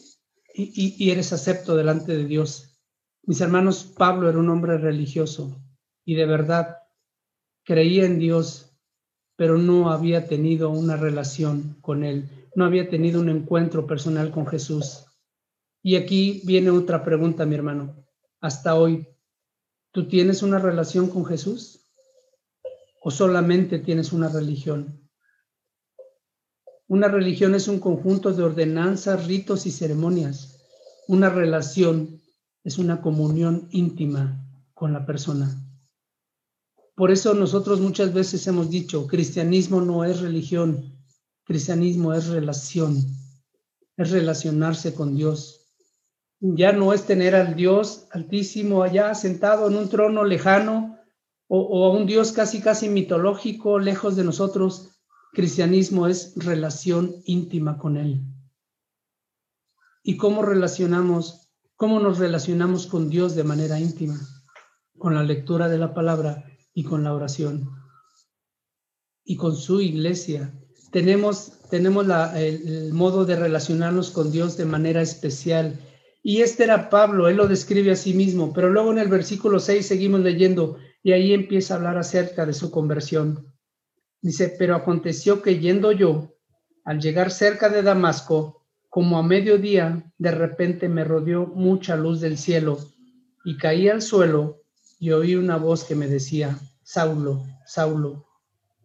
y, 0.54 0.96
y 0.96 1.10
eres 1.10 1.34
acepto 1.34 1.76
delante 1.76 2.16
de 2.16 2.24
Dios. 2.24 2.80
Mis 3.24 3.42
hermanos, 3.42 3.92
Pablo 3.94 4.30
era 4.30 4.38
un 4.38 4.48
hombre 4.48 4.78
religioso 4.78 5.62
y 6.06 6.14
de 6.14 6.24
verdad 6.24 6.78
creía 7.62 8.06
en 8.06 8.18
Dios, 8.18 8.74
pero 9.37 9.58
no 9.58 9.90
había 9.90 10.26
tenido 10.28 10.70
una 10.70 10.96
relación 10.96 11.76
con 11.82 12.04
Él, 12.04 12.30
no 12.56 12.64
había 12.64 12.88
tenido 12.88 13.20
un 13.20 13.28
encuentro 13.28 13.87
personal 13.87 14.30
con 14.30 14.46
Jesús. 14.46 15.04
Y 15.82 15.96
aquí 15.96 16.40
viene 16.46 16.70
otra 16.70 17.04
pregunta, 17.04 17.44
mi 17.44 17.56
hermano 17.56 18.04
hasta 18.44 18.74
hoy, 18.74 19.09
¿tú 19.90 20.07
tienes 20.07 20.42
una 20.42 20.59
relación 20.59 21.09
con 21.09 21.24
Jesús? 21.24 21.87
¿O 23.00 23.11
solamente 23.11 23.78
tienes 23.78 24.12
una 24.12 24.28
religión? 24.28 25.09
Una 26.87 27.09
religión 27.09 27.54
es 27.54 27.68
un 27.68 27.80
conjunto 27.80 28.35
de 28.35 28.42
ordenanzas, 28.42 29.26
ritos 29.26 29.64
y 29.64 29.70
ceremonias. 29.70 30.61
Una 31.09 31.30
relación 31.30 32.20
es 32.64 32.76
una 32.76 33.00
comunión 33.00 33.66
íntima 33.70 34.46
con 34.74 34.92
la 34.92 35.07
persona. 35.07 35.48
Por 36.94 37.11
eso 37.11 37.33
nosotros 37.33 37.80
muchas 37.80 38.12
veces 38.12 38.46
hemos 38.46 38.68
dicho, 38.68 39.07
cristianismo 39.07 39.80
no 39.80 40.04
es 40.04 40.20
religión, 40.20 41.02
cristianismo 41.44 42.12
es 42.12 42.26
relación, 42.26 42.94
es 43.96 44.11
relacionarse 44.11 44.92
con 44.92 45.16
Dios 45.16 45.63
ya 46.52 46.72
no 46.72 46.92
es 46.92 47.07
tener 47.07 47.35
al 47.35 47.57
Dios 47.57 48.07
altísimo 48.11 48.83
allá 48.83 49.14
sentado 49.14 49.66
en 49.66 49.76
un 49.76 49.88
trono 49.88 50.24
lejano 50.24 50.98
o, 51.48 51.87
a 51.87 51.92
un 51.92 52.07
Dios 52.07 52.33
casi 52.33 52.61
casi 52.61 52.90
mitológico 52.90 53.78
lejos 53.78 54.14
de 54.14 54.24
nosotros. 54.24 54.90
Cristianismo 55.33 56.07
es 56.07 56.35
relación 56.37 57.16
íntima 57.24 57.78
con 57.78 57.96
Él. 57.96 58.22
¿Y 60.02 60.18
cómo 60.18 60.42
relacionamos, 60.42 61.50
cómo 61.76 61.98
nos 61.98 62.18
relacionamos 62.18 62.87
con 62.88 63.09
Dios 63.09 63.35
de 63.35 63.44
manera 63.44 63.80
íntima? 63.80 64.20
Con 64.98 65.14
la 65.14 65.22
lectura 65.22 65.68
de 65.68 65.78
la 65.78 65.94
palabra 65.94 66.44
y 66.74 66.85
con 66.85 67.04
la 67.04 67.14
oración. 67.14 67.70
Y 69.24 69.37
con 69.37 69.57
su 69.57 69.80
iglesia. 69.80 70.54
Tenemos, 70.92 71.59
tenemos 71.70 72.07
el 72.37 72.92
modo 72.92 73.24
de 73.24 73.37
relacionarnos 73.37 74.11
con 74.11 74.30
Dios 74.30 74.59
de 74.59 74.66
manera 74.66 75.00
especial 75.00 75.80
y 76.26 76.40
este 76.40 76.64
era 76.64 76.88
Pablo, 76.88 77.28
él 77.28 77.37
lo 77.37 77.46
describe 77.46 77.92
a 77.92 77.96
sí 77.96 78.14
mismo, 78.14 78.54
pero 78.54 78.70
luego 78.70 78.90
en 78.90 78.98
el 78.98 79.08
versículo 79.08 79.60
6 79.60 79.87
seguimos 79.87 80.20
leyendo 80.20 80.78
y 81.02 81.12
ahí 81.12 81.34
empieza 81.34 81.74
a 81.74 81.76
hablar 81.76 81.98
acerca 81.98 82.46
de 82.46 82.54
su 82.54 82.70
conversión. 82.70 83.52
Dice, 84.22 84.56
pero 84.58 84.74
aconteció 84.74 85.42
que 85.42 85.58
yendo 85.58 85.92
yo, 85.92 86.34
al 86.82 86.98
llegar 86.98 87.30
cerca 87.30 87.68
de 87.68 87.82
Damasco, 87.82 88.64
como 88.88 89.18
a 89.18 89.22
mediodía, 89.22 90.10
de 90.16 90.30
repente 90.30 90.88
me 90.88 91.04
rodeó 91.04 91.46
mucha 91.46 91.94
luz 91.94 92.22
del 92.22 92.38
cielo 92.38 92.78
y 93.44 93.58
caí 93.58 93.90
al 93.90 94.00
suelo 94.00 94.62
y 94.98 95.10
oí 95.10 95.37
una 95.37 95.58
voz 95.58 95.84
que 95.84 95.94
me 95.94 96.06
decía, 96.06 96.58
Saulo, 96.82 97.44
Saulo, 97.66 98.26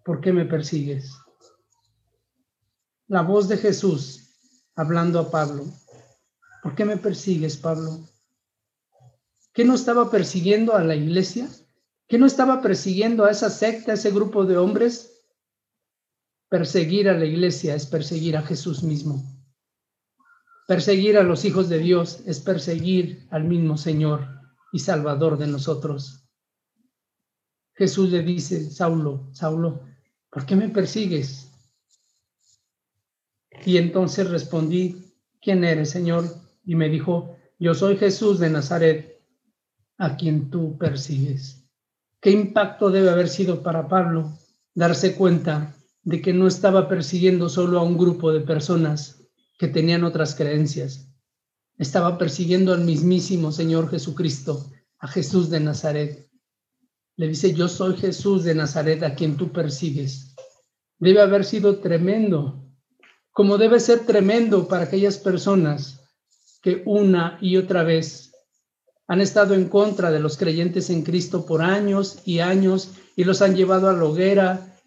¿por 0.04 0.20
qué 0.20 0.34
me 0.34 0.44
persigues? 0.44 1.14
La 3.08 3.22
voz 3.22 3.48
de 3.48 3.56
Jesús 3.56 4.36
hablando 4.76 5.22
a 5.22 5.32
Pablo. 5.32 5.64
¿Por 6.62 6.76
qué 6.76 6.86
me 6.86 6.98
persigues, 6.98 7.58
Pablo? 7.58 8.00
¿Qué 9.54 9.66
no 9.66 9.76
estaba 9.76 10.10
persiguiendo 10.12 10.76
a 10.76 10.84
la 10.84 10.96
iglesia? 10.96 11.50
¿Qué 12.08 12.18
no 12.18 12.26
estaba 12.26 12.62
persiguiendo 12.62 13.26
a 13.26 13.32
esa 13.32 13.50
secta, 13.50 13.92
a 13.92 13.96
ese 13.96 14.12
grupo 14.12 14.46
de 14.46 14.58
hombres? 14.58 15.24
Perseguir 16.50 17.10
a 17.10 17.18
la 17.18 17.26
iglesia 17.26 17.76
es 17.76 17.86
perseguir 17.86 18.36
a 18.36 18.42
Jesús 18.42 18.84
mismo. 18.84 19.24
Perseguir 20.68 21.18
a 21.18 21.24
los 21.24 21.46
hijos 21.46 21.70
de 21.70 21.80
Dios 21.80 22.22
es 22.26 22.40
perseguir 22.40 23.28
al 23.32 23.44
mismo 23.44 23.78
Señor 23.78 24.28
y 24.72 24.80
Salvador 24.80 25.38
de 25.38 25.48
nosotros. 25.48 26.24
Jesús 27.74 28.10
le 28.10 28.24
dice, 28.24 28.70
Saulo, 28.70 29.30
Saulo, 29.34 29.86
¿por 30.30 30.46
qué 30.46 30.56
me 30.56 30.70
persigues? 30.70 31.50
Y 33.66 33.78
entonces 33.78 34.30
respondí, 34.30 35.14
¿quién 35.42 35.64
eres, 35.64 35.90
Señor? 35.92 36.26
Y 36.70 36.76
me 36.76 36.88
dijo, 36.88 37.36
yo 37.58 37.74
soy 37.74 37.98
Jesús 37.98 38.38
de 38.38 38.52
Nazaret, 38.52 39.20
a 39.98 40.16
quien 40.18 40.52
tú 40.52 40.78
persigues. 40.78 41.68
¿Qué 42.22 42.30
impacto 42.30 42.92
debe 42.92 43.10
haber 43.10 43.28
sido 43.28 43.64
para 43.64 43.88
Pablo 43.88 44.38
darse 44.76 45.16
cuenta 45.16 45.76
de 46.04 46.22
que 46.22 46.32
no 46.32 46.46
estaba 46.46 46.88
persiguiendo 46.88 47.50
solo 47.50 47.80
a 47.80 47.82
un 47.82 47.98
grupo 47.98 48.32
de 48.32 48.42
personas 48.42 49.28
que 49.58 49.68
tenían 49.68 50.04
otras 50.04 50.36
creencias? 50.36 51.12
Estaba 51.80 52.20
persiguiendo 52.20 52.72
al 52.72 52.82
mismísimo 52.82 53.52
Señor 53.52 53.90
Jesucristo, 53.90 54.70
a 55.00 55.08
Jesús 55.08 55.50
de 55.50 55.62
Nazaret. 55.62 56.30
Le 57.16 57.30
dice, 57.30 57.52
yo 57.56 57.68
soy 57.68 57.98
Jesús 57.98 58.44
de 58.44 58.54
Nazaret 58.54 59.02
a 59.02 59.16
quien 59.16 59.38
tú 59.38 59.52
persigues. 59.52 60.36
Debe 61.00 61.20
haber 61.22 61.46
sido 61.46 61.80
tremendo, 61.80 62.64
como 63.32 63.58
debe 63.58 63.80
ser 63.80 64.06
tremendo 64.06 64.68
para 64.68 64.84
aquellas 64.84 65.18
personas 65.18 65.99
que 66.62 66.84
una 66.86 67.38
y 67.42 67.58
otra 67.58 67.84
vez 67.84 68.34
han 69.08 69.22
estado 69.22 69.56
en 69.56 69.70
contra 69.70 70.12
de 70.12 70.20
los 70.20 70.38
creyentes 70.38 70.90
en 70.90 71.04
Cristo 71.04 71.46
por 71.46 71.62
años 71.62 72.20
y 72.26 72.40
años 72.40 72.92
y 73.16 73.24
los 73.24 73.42
han 73.42 73.56
llevado 73.56 73.90
a 73.90 73.94
la 73.94 74.06
hoguera 74.06 74.78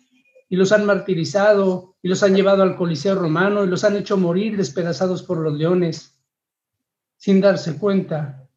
y 0.48 0.56
los 0.56 0.70
han 0.70 0.85
martirizado 0.85 1.96
y 2.02 2.08
los 2.08 2.22
han 2.22 2.35
llevado 2.35 2.62
al 2.62 2.76
Coliseo 2.76 3.14
romano 3.14 3.64
y 3.64 3.68
los 3.68 3.85
han 3.85 3.96
hecho 3.96 4.16
morir 4.16 4.56
despedazados 4.56 5.22
por 5.22 5.38
los 5.38 5.54
leones 5.54 6.12
sin 7.16 7.40
darse 7.40 7.78
cuenta 7.78 8.48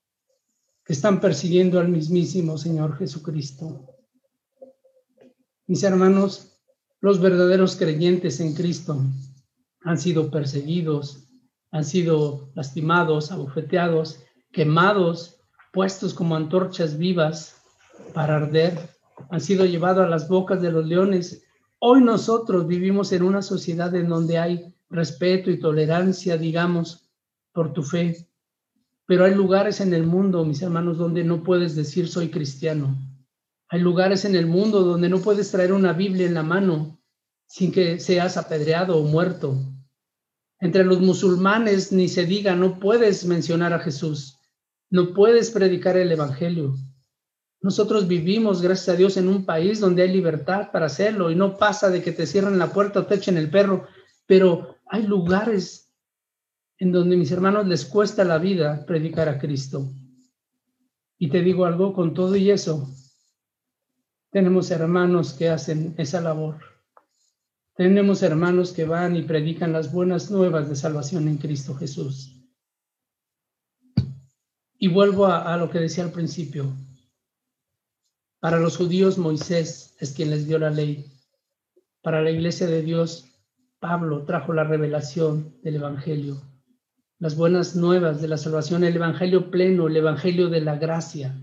que 0.84 0.94
están 0.94 1.20
persiguiendo 1.20 1.80
al 1.80 1.90
mismísimo 1.90 2.58
Señor 2.58 2.98
Jesucristo. 2.98 3.96
Mis 5.68 5.84
hermanos, 5.84 6.60
los 7.00 7.20
verdaderos 7.20 7.76
creyentes 7.76 8.40
en 8.40 8.54
Cristo 8.54 9.02
han 9.82 10.00
sido 10.00 10.30
perseguidos, 10.30 11.25
han 11.76 11.84
sido 11.84 12.50
lastimados, 12.56 13.34
abofeteados, 13.34 14.24
quemados, 14.54 15.42
puestos 15.74 16.14
como 16.14 16.38
antorchas 16.38 16.98
vivas 16.98 17.62
para 18.14 18.38
arder, 18.38 18.92
han 19.30 19.42
sido 19.42 19.66
llevados 19.66 20.06
a 20.06 20.10
las 20.10 20.30
bocas 20.30 20.62
de 20.62 20.72
los 20.72 20.86
leones. 20.86 21.44
Hoy 21.80 22.02
nosotros 22.02 22.66
vivimos 22.66 23.12
en 23.12 23.24
una 23.24 23.42
sociedad 23.42 23.94
en 23.94 24.08
donde 24.08 24.38
hay 24.38 24.74
respeto 24.90 25.52
y 25.52 25.60
tolerancia, 25.60 26.38
digamos, 26.38 27.10
por 27.52 27.74
tu 27.74 27.84
fe. 27.84 28.30
Pero 29.06 29.26
hay 29.26 29.36
lugares 29.36 29.82
en 29.82 29.94
el 29.94 30.06
mundo, 30.06 30.46
mis 30.46 30.62
hermanos, 30.62 30.98
donde 30.98 31.26
no 31.26 31.44
puedes 31.44 31.76
decir 31.76 32.08
soy 32.08 32.30
cristiano. 32.30 32.98
Hay 33.68 33.82
lugares 33.82 34.24
en 34.24 34.36
el 34.36 34.46
mundo 34.46 34.84
donde 34.84 35.10
no 35.10 35.20
puedes 35.20 35.52
traer 35.52 35.74
una 35.74 35.92
Biblia 35.92 36.26
en 36.26 36.36
la 36.36 36.44
mano 36.44 37.02
sin 37.48 37.74
que 37.74 38.00
seas 38.00 38.38
apedreado 38.38 38.96
o 38.96 39.04
muerto. 39.04 39.75
Entre 40.66 40.84
los 40.84 41.00
musulmanes 41.00 41.92
ni 41.92 42.08
se 42.08 42.26
diga, 42.26 42.56
no 42.56 42.80
puedes 42.80 43.24
mencionar 43.24 43.72
a 43.72 43.78
Jesús, 43.78 44.40
no 44.90 45.14
puedes 45.14 45.52
predicar 45.52 45.96
el 45.96 46.12
Evangelio. 46.12 46.76
Nosotros 47.62 48.08
vivimos, 48.08 48.64
gracias 48.64 48.90
a 48.90 48.98
Dios, 48.98 49.16
en 49.18 49.28
un 49.28 49.46
país 49.46 49.80
donde 49.80 50.02
hay 50.02 50.12
libertad 50.12 50.72
para 50.72 50.88
hacerlo 50.88 51.30
y 51.30 51.36
no 51.36 51.56
pasa 51.56 51.92
de 51.92 52.02
que 52.02 52.12
te 52.12 52.26
cierren 52.26 52.58
la 52.58 52.74
puerta 52.74 53.02
o 53.02 53.06
te 53.06 53.14
echen 53.14 53.38
el 53.38 53.52
perro, 53.52 53.86
pero 54.26 54.78
hay 54.88 55.04
lugares 55.04 55.94
en 56.80 56.92
donde 56.92 57.16
mis 57.16 57.32
hermanos 57.32 57.68
les 57.68 57.86
cuesta 57.86 58.24
la 58.24 58.40
vida 58.40 58.88
predicar 58.88 59.30
a 59.30 59.38
Cristo. 59.38 59.94
Y 61.20 61.30
te 61.30 61.44
digo 61.44 61.66
algo, 61.66 61.94
con 61.94 62.16
todo 62.16 62.36
y 62.36 62.50
eso, 62.50 62.90
tenemos 64.32 64.72
hermanos 64.72 65.34
que 65.34 65.48
hacen 65.48 65.94
esa 66.00 66.22
labor. 66.22 66.75
Tenemos 67.76 68.24
hermanos 68.24 68.72
que 68.72 68.86
van 68.86 69.18
y 69.18 69.24
predican 69.24 69.74
las 69.74 69.92
buenas 69.92 70.32
nuevas 70.32 70.70
de 70.70 70.78
salvación 70.78 71.28
en 71.28 71.36
Cristo 71.36 71.76
Jesús. 71.76 72.32
Y 74.80 74.88
vuelvo 74.88 75.26
a, 75.26 75.58
lo 75.58 75.70
que 75.70 75.80
decía 75.80 76.06
al 76.06 76.12
principio. 76.14 76.72
Para 78.40 78.60
los 78.60 78.78
judíos 78.78 79.18
Moisés 79.18 79.94
es 80.00 80.14
quien 80.14 80.30
les 80.30 80.48
dio 80.48 80.58
la 80.58 80.70
ley. 80.70 81.12
Para 82.02 82.22
la 82.22 82.32
iglesia 82.32 82.66
de 82.68 82.82
Dios, 82.82 83.26
Pablo 83.80 84.24
trajo 84.24 84.54
la 84.54 84.64
revelación 84.64 85.58
del 85.62 85.76
Evangelio, 85.76 86.42
las 87.20 87.36
buenas 87.36 87.76
nuevas 87.76 88.22
de 88.22 88.30
la 88.30 88.38
salvación, 88.38 88.86
el 88.86 88.96
Evangelio 88.96 89.52
pleno, 89.52 89.88
el 89.88 89.98
Evangelio 89.98 90.48
de 90.48 90.62
la 90.62 90.78
gracia. 90.78 91.36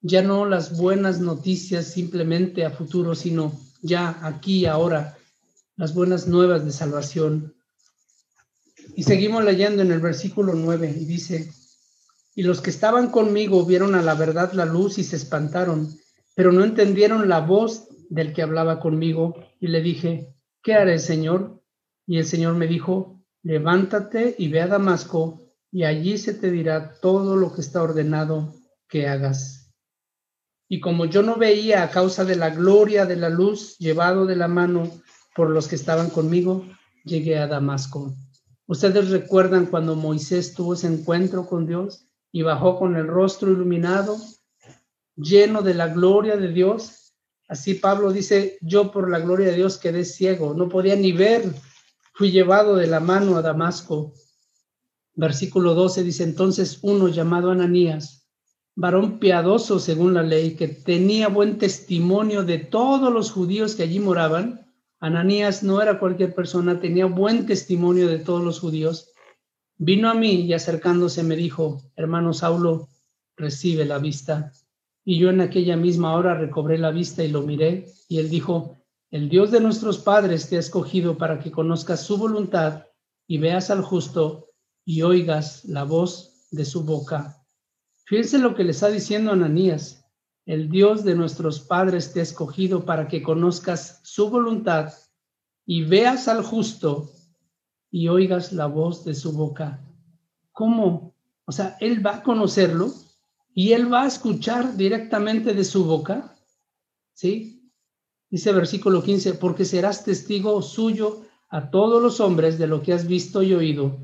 Ya 0.00 0.22
no 0.22 0.46
las 0.46 0.78
buenas 0.78 1.20
noticias 1.20 1.86
simplemente 1.86 2.64
a 2.64 2.70
futuro, 2.70 3.14
sino 3.14 3.52
ya 3.82 4.18
aquí, 4.26 4.64
ahora, 4.64 5.17
las 5.78 5.94
buenas 5.94 6.26
nuevas 6.26 6.64
de 6.64 6.72
salvación. 6.72 7.54
Y 8.96 9.04
seguimos 9.04 9.44
leyendo 9.44 9.80
en 9.80 9.92
el 9.92 10.00
versículo 10.00 10.54
9 10.54 10.92
y 10.98 11.04
dice, 11.04 11.52
y 12.34 12.42
los 12.42 12.60
que 12.60 12.70
estaban 12.70 13.10
conmigo 13.10 13.64
vieron 13.64 13.94
a 13.94 14.02
la 14.02 14.14
verdad 14.14 14.52
la 14.52 14.64
luz 14.64 14.98
y 14.98 15.04
se 15.04 15.14
espantaron, 15.14 15.96
pero 16.34 16.50
no 16.50 16.64
entendieron 16.64 17.28
la 17.28 17.40
voz 17.40 17.86
del 18.10 18.32
que 18.32 18.42
hablaba 18.42 18.80
conmigo. 18.80 19.36
Y 19.60 19.68
le 19.68 19.80
dije, 19.80 20.34
¿qué 20.64 20.74
haré, 20.74 20.98
Señor? 20.98 21.62
Y 22.08 22.18
el 22.18 22.26
Señor 22.26 22.56
me 22.56 22.66
dijo, 22.66 23.22
levántate 23.44 24.34
y 24.36 24.48
ve 24.48 24.62
a 24.62 24.66
Damasco, 24.66 25.40
y 25.70 25.84
allí 25.84 26.18
se 26.18 26.34
te 26.34 26.50
dirá 26.50 26.94
todo 27.00 27.36
lo 27.36 27.54
que 27.54 27.60
está 27.60 27.82
ordenado 27.82 28.52
que 28.88 29.06
hagas. 29.06 29.72
Y 30.68 30.80
como 30.80 31.04
yo 31.04 31.22
no 31.22 31.36
veía 31.36 31.84
a 31.84 31.90
causa 31.90 32.24
de 32.24 32.34
la 32.34 32.50
gloria 32.50 33.06
de 33.06 33.16
la 33.16 33.28
luz 33.28 33.78
llevado 33.78 34.26
de 34.26 34.34
la 34.34 34.48
mano 34.48 34.90
por 35.38 35.48
los 35.48 35.68
que 35.68 35.76
estaban 35.76 36.10
conmigo, 36.10 36.66
llegué 37.04 37.38
a 37.38 37.46
Damasco. 37.46 38.14
¿Ustedes 38.66 39.08
recuerdan 39.08 39.64
cuando 39.66 39.96
Moisés 39.96 40.52
tuvo 40.52 40.74
ese 40.74 40.88
encuentro 40.88 41.46
con 41.46 41.66
Dios? 41.66 42.08
y 42.32 42.42
bajó 42.42 42.78
con 42.78 42.96
el 42.96 43.06
rostro 43.06 43.50
iluminado, 43.50 44.16
lleno 45.16 45.62
de 45.62 45.74
la 45.74 45.88
gloria 45.88 46.36
de 46.36 46.48
Dios. 46.48 47.14
Así 47.48 47.74
Pablo 47.74 48.12
dice, 48.12 48.58
yo 48.60 48.92
por 48.92 49.10
la 49.10 49.20
gloria 49.20 49.48
de 49.48 49.56
Dios 49.56 49.78
quedé 49.78 50.04
ciego, 50.04 50.54
no 50.54 50.68
podía 50.68 50.96
ni 50.96 51.12
ver, 51.12 51.50
fui 52.12 52.30
llevado 52.30 52.76
de 52.76 52.86
la 52.86 53.00
mano 53.00 53.36
a 53.36 53.42
Damasco. 53.42 54.12
Versículo 55.14 55.74
12 55.74 56.04
dice, 56.04 56.24
entonces 56.24 56.78
uno 56.82 57.08
llamado 57.08 57.50
Ananías, 57.50 58.28
varón 58.76 59.18
piadoso 59.18 59.80
según 59.80 60.14
la 60.14 60.22
ley, 60.22 60.54
que 60.54 60.68
tenía 60.68 61.28
buen 61.28 61.58
testimonio 61.58 62.44
de 62.44 62.58
todos 62.58 63.12
los 63.12 63.32
judíos 63.32 63.74
que 63.74 63.82
allí 63.84 63.98
moraban, 63.98 64.67
Ananías 65.00 65.62
no 65.62 65.80
era 65.80 65.98
cualquier 65.98 66.34
persona, 66.34 66.80
tenía 66.80 67.06
buen 67.06 67.46
testimonio 67.46 68.08
de 68.08 68.18
todos 68.18 68.42
los 68.42 68.60
judíos, 68.60 69.12
Vino 69.80 70.10
a 70.10 70.14
mí 70.14 70.40
y 70.40 70.52
acercándose 70.54 71.22
me 71.22 71.36
dijo, 71.36 71.80
hermano 71.94 72.34
Saulo, 72.34 72.88
recibe 73.36 73.84
la 73.84 73.98
vista. 73.98 74.52
Y 75.04 75.20
yo 75.20 75.30
en 75.30 75.40
aquella 75.40 75.76
misma 75.76 76.16
hora 76.16 76.34
recobré 76.34 76.78
la 76.78 76.90
vista 76.90 77.22
y 77.22 77.28
lo 77.28 77.42
miré, 77.42 77.86
y 78.08 78.18
él 78.18 78.28
dijo, 78.28 78.76
el 79.12 79.28
Dios 79.28 79.52
de 79.52 79.60
nuestros 79.60 79.98
padres 79.98 80.48
te 80.48 80.56
ha 80.56 80.58
escogido 80.58 81.16
para 81.16 81.38
que 81.38 81.52
conozcas 81.52 82.02
su 82.02 82.18
voluntad 82.18 82.86
y 83.28 83.38
veas 83.38 83.70
al 83.70 83.82
justo 83.82 84.48
y 84.84 85.02
oigas 85.02 85.64
la 85.64 85.84
voz 85.84 86.48
de 86.50 86.64
su 86.64 86.82
boca. 86.82 87.40
Fíjense 88.04 88.38
lo 88.38 88.56
que 88.56 88.64
le 88.64 88.72
está 88.72 88.88
diciendo 88.88 89.30
Ananías. 89.30 89.97
El 90.48 90.70
Dios 90.70 91.04
de 91.04 91.14
nuestros 91.14 91.60
padres 91.60 92.14
te 92.14 92.20
ha 92.20 92.22
escogido 92.22 92.86
para 92.86 93.06
que 93.06 93.22
conozcas 93.22 94.00
su 94.02 94.30
voluntad 94.30 94.94
y 95.66 95.84
veas 95.84 96.26
al 96.26 96.42
justo 96.42 97.10
y 97.90 98.08
oigas 98.08 98.54
la 98.54 98.64
voz 98.64 99.04
de 99.04 99.14
su 99.14 99.32
boca. 99.32 99.78
¿Cómo? 100.52 101.14
O 101.44 101.52
sea, 101.52 101.76
él 101.80 102.04
va 102.04 102.16
a 102.16 102.22
conocerlo 102.22 102.90
y 103.52 103.72
él 103.72 103.92
va 103.92 104.04
a 104.04 104.06
escuchar 104.06 104.74
directamente 104.74 105.52
de 105.52 105.64
su 105.64 105.84
boca. 105.84 106.34
¿Sí? 107.12 107.70
Dice 108.30 108.50
versículo 108.52 109.02
15, 109.02 109.34
porque 109.34 109.66
serás 109.66 110.02
testigo 110.02 110.62
suyo 110.62 111.26
a 111.50 111.68
todos 111.68 112.02
los 112.02 112.20
hombres 112.20 112.58
de 112.58 112.68
lo 112.68 112.80
que 112.80 112.94
has 112.94 113.06
visto 113.06 113.42
y 113.42 113.52
oído. 113.52 113.98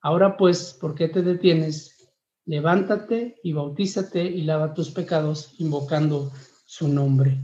Ahora 0.00 0.36
pues, 0.36 0.72
¿por 0.80 0.94
qué 0.94 1.08
te 1.08 1.22
detienes? 1.22 1.99
Levántate 2.50 3.38
y 3.44 3.52
bautízate 3.52 4.24
y 4.24 4.42
lava 4.42 4.74
tus 4.74 4.90
pecados 4.90 5.54
invocando 5.58 6.32
su 6.66 6.88
nombre. 6.88 7.38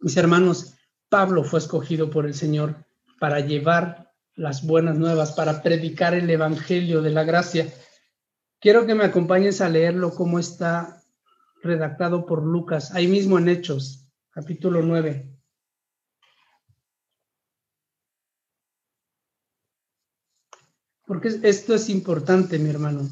Mis 0.00 0.18
hermanos, 0.18 0.74
Pablo 1.08 1.44
fue 1.44 1.60
escogido 1.60 2.10
por 2.10 2.26
el 2.26 2.34
Señor 2.34 2.84
para 3.18 3.40
llevar 3.40 4.12
las 4.34 4.66
buenas 4.66 4.98
nuevas, 4.98 5.32
para 5.32 5.62
predicar 5.62 6.12
el 6.12 6.28
Evangelio 6.28 7.00
de 7.00 7.08
la 7.08 7.24
gracia. 7.24 7.72
Quiero 8.60 8.84
que 8.84 8.94
me 8.94 9.04
acompañes 9.04 9.62
a 9.62 9.70
leerlo 9.70 10.14
como 10.14 10.38
está 10.38 11.02
redactado 11.62 12.26
por 12.26 12.42
Lucas, 12.42 12.94
ahí 12.94 13.06
mismo 13.06 13.38
en 13.38 13.48
Hechos, 13.48 14.10
capítulo 14.30 14.82
9. 14.82 15.26
Porque 21.06 21.28
esto 21.44 21.74
es 21.74 21.88
importante, 21.88 22.58
mi 22.58 22.68
hermano. 22.68 23.08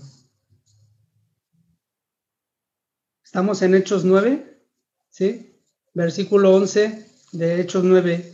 Estamos 3.33 3.63
en 3.63 3.75
Hechos 3.75 4.05
9, 4.05 4.61
¿sí? 5.09 5.57
Versículo 5.95 6.55
11 6.55 7.07
de 7.33 7.63
Hechos 7.63 7.83
9. 7.83 8.31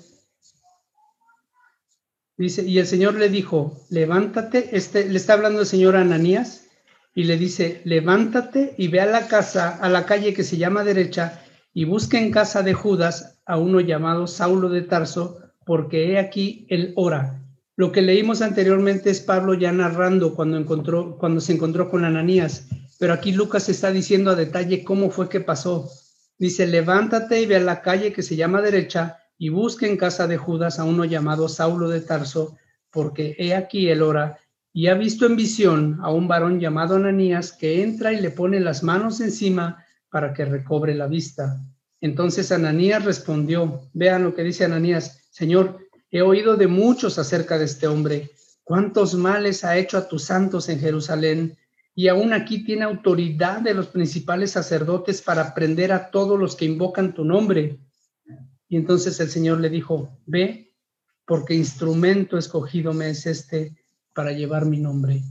Dice, 2.36 2.64
y 2.64 2.80
el 2.80 2.86
Señor 2.88 3.14
le 3.14 3.28
dijo, 3.28 3.80
levántate, 3.90 4.76
este, 4.76 5.08
le 5.08 5.16
está 5.16 5.34
hablando 5.34 5.60
el 5.60 5.66
Señor 5.66 5.94
a 5.94 6.00
Ananías, 6.00 6.66
y 7.14 7.22
le 7.22 7.36
dice, 7.36 7.80
levántate 7.84 8.74
y 8.76 8.88
ve 8.88 8.98
a 8.98 9.06
la 9.06 9.28
casa, 9.28 9.78
a 9.80 9.88
la 9.88 10.04
calle 10.04 10.34
que 10.34 10.42
se 10.42 10.56
llama 10.56 10.82
derecha, 10.82 11.44
y 11.72 11.84
busca 11.84 12.18
en 12.18 12.32
casa 12.32 12.64
de 12.64 12.74
Judas 12.74 13.38
a 13.46 13.56
uno 13.56 13.78
llamado 13.78 14.26
Saulo 14.26 14.68
de 14.68 14.82
Tarso, 14.82 15.38
porque 15.64 16.10
he 16.10 16.18
aquí 16.18 16.66
el 16.70 16.92
ora. 16.96 17.40
Lo 17.76 17.92
que 17.92 18.02
leímos 18.02 18.42
anteriormente 18.42 19.10
es 19.10 19.20
Pablo 19.20 19.54
ya 19.54 19.70
narrando 19.70 20.34
cuando, 20.34 20.56
encontró, 20.56 21.18
cuando 21.18 21.40
se 21.40 21.52
encontró 21.52 21.88
con 21.88 22.04
Ananías, 22.04 22.66
pero 22.98 23.12
aquí 23.14 23.32
Lucas 23.32 23.68
está 23.68 23.92
diciendo 23.92 24.32
a 24.32 24.34
detalle 24.34 24.84
cómo 24.84 25.10
fue 25.10 25.28
que 25.28 25.40
pasó. 25.40 25.90
Dice, 26.36 26.66
levántate 26.66 27.40
y 27.40 27.46
ve 27.46 27.56
a 27.56 27.60
la 27.60 27.80
calle 27.80 28.12
que 28.12 28.22
se 28.22 28.36
llama 28.36 28.60
derecha, 28.60 29.18
y 29.38 29.50
busque 29.50 29.86
en 29.86 29.96
casa 29.96 30.26
de 30.26 30.36
Judas 30.36 30.78
a 30.78 30.84
uno 30.84 31.04
llamado 31.04 31.48
Saulo 31.48 31.88
de 31.88 32.00
Tarso, 32.00 32.56
porque 32.90 33.36
he 33.38 33.54
aquí 33.54 33.88
el 33.88 34.02
hora, 34.02 34.38
y 34.72 34.88
ha 34.88 34.94
visto 34.94 35.26
en 35.26 35.36
visión 35.36 35.98
a 36.02 36.10
un 36.10 36.28
varón 36.28 36.60
llamado 36.60 36.96
Ananías 36.96 37.52
que 37.52 37.82
entra 37.82 38.12
y 38.12 38.20
le 38.20 38.30
pone 38.30 38.60
las 38.60 38.82
manos 38.82 39.20
encima 39.20 39.84
para 40.10 40.32
que 40.32 40.44
recobre 40.44 40.94
la 40.94 41.06
vista. 41.06 41.60
Entonces 42.00 42.52
Ananías 42.52 43.04
respondió, 43.04 43.88
vean 43.92 44.24
lo 44.24 44.34
que 44.34 44.42
dice 44.42 44.64
Ananías, 44.64 45.28
Señor, 45.30 45.78
he 46.10 46.22
oído 46.22 46.56
de 46.56 46.66
muchos 46.66 47.18
acerca 47.18 47.58
de 47.58 47.64
este 47.64 47.86
hombre, 47.86 48.30
cuántos 48.64 49.14
males 49.14 49.64
ha 49.64 49.76
hecho 49.76 49.98
a 49.98 50.08
tus 50.08 50.24
santos 50.24 50.68
en 50.68 50.80
Jerusalén, 50.80 51.57
y 51.98 52.06
aún 52.06 52.32
aquí 52.32 52.62
tiene 52.62 52.84
autoridad 52.84 53.60
de 53.60 53.74
los 53.74 53.88
principales 53.88 54.52
sacerdotes 54.52 55.20
para 55.20 55.52
prender 55.52 55.90
a 55.90 56.12
todos 56.12 56.38
los 56.38 56.54
que 56.54 56.64
invocan 56.64 57.12
tu 57.12 57.24
nombre. 57.24 57.80
Y 58.68 58.76
entonces 58.76 59.18
el 59.18 59.28
Señor 59.30 59.58
le 59.58 59.68
dijo, 59.68 60.16
ve, 60.24 60.76
porque 61.26 61.56
instrumento 61.56 62.38
escogido 62.38 62.92
me 62.92 63.10
es 63.10 63.26
este 63.26 63.74
para 64.14 64.30
llevar 64.30 64.64
mi 64.64 64.78
nombre. 64.78 65.24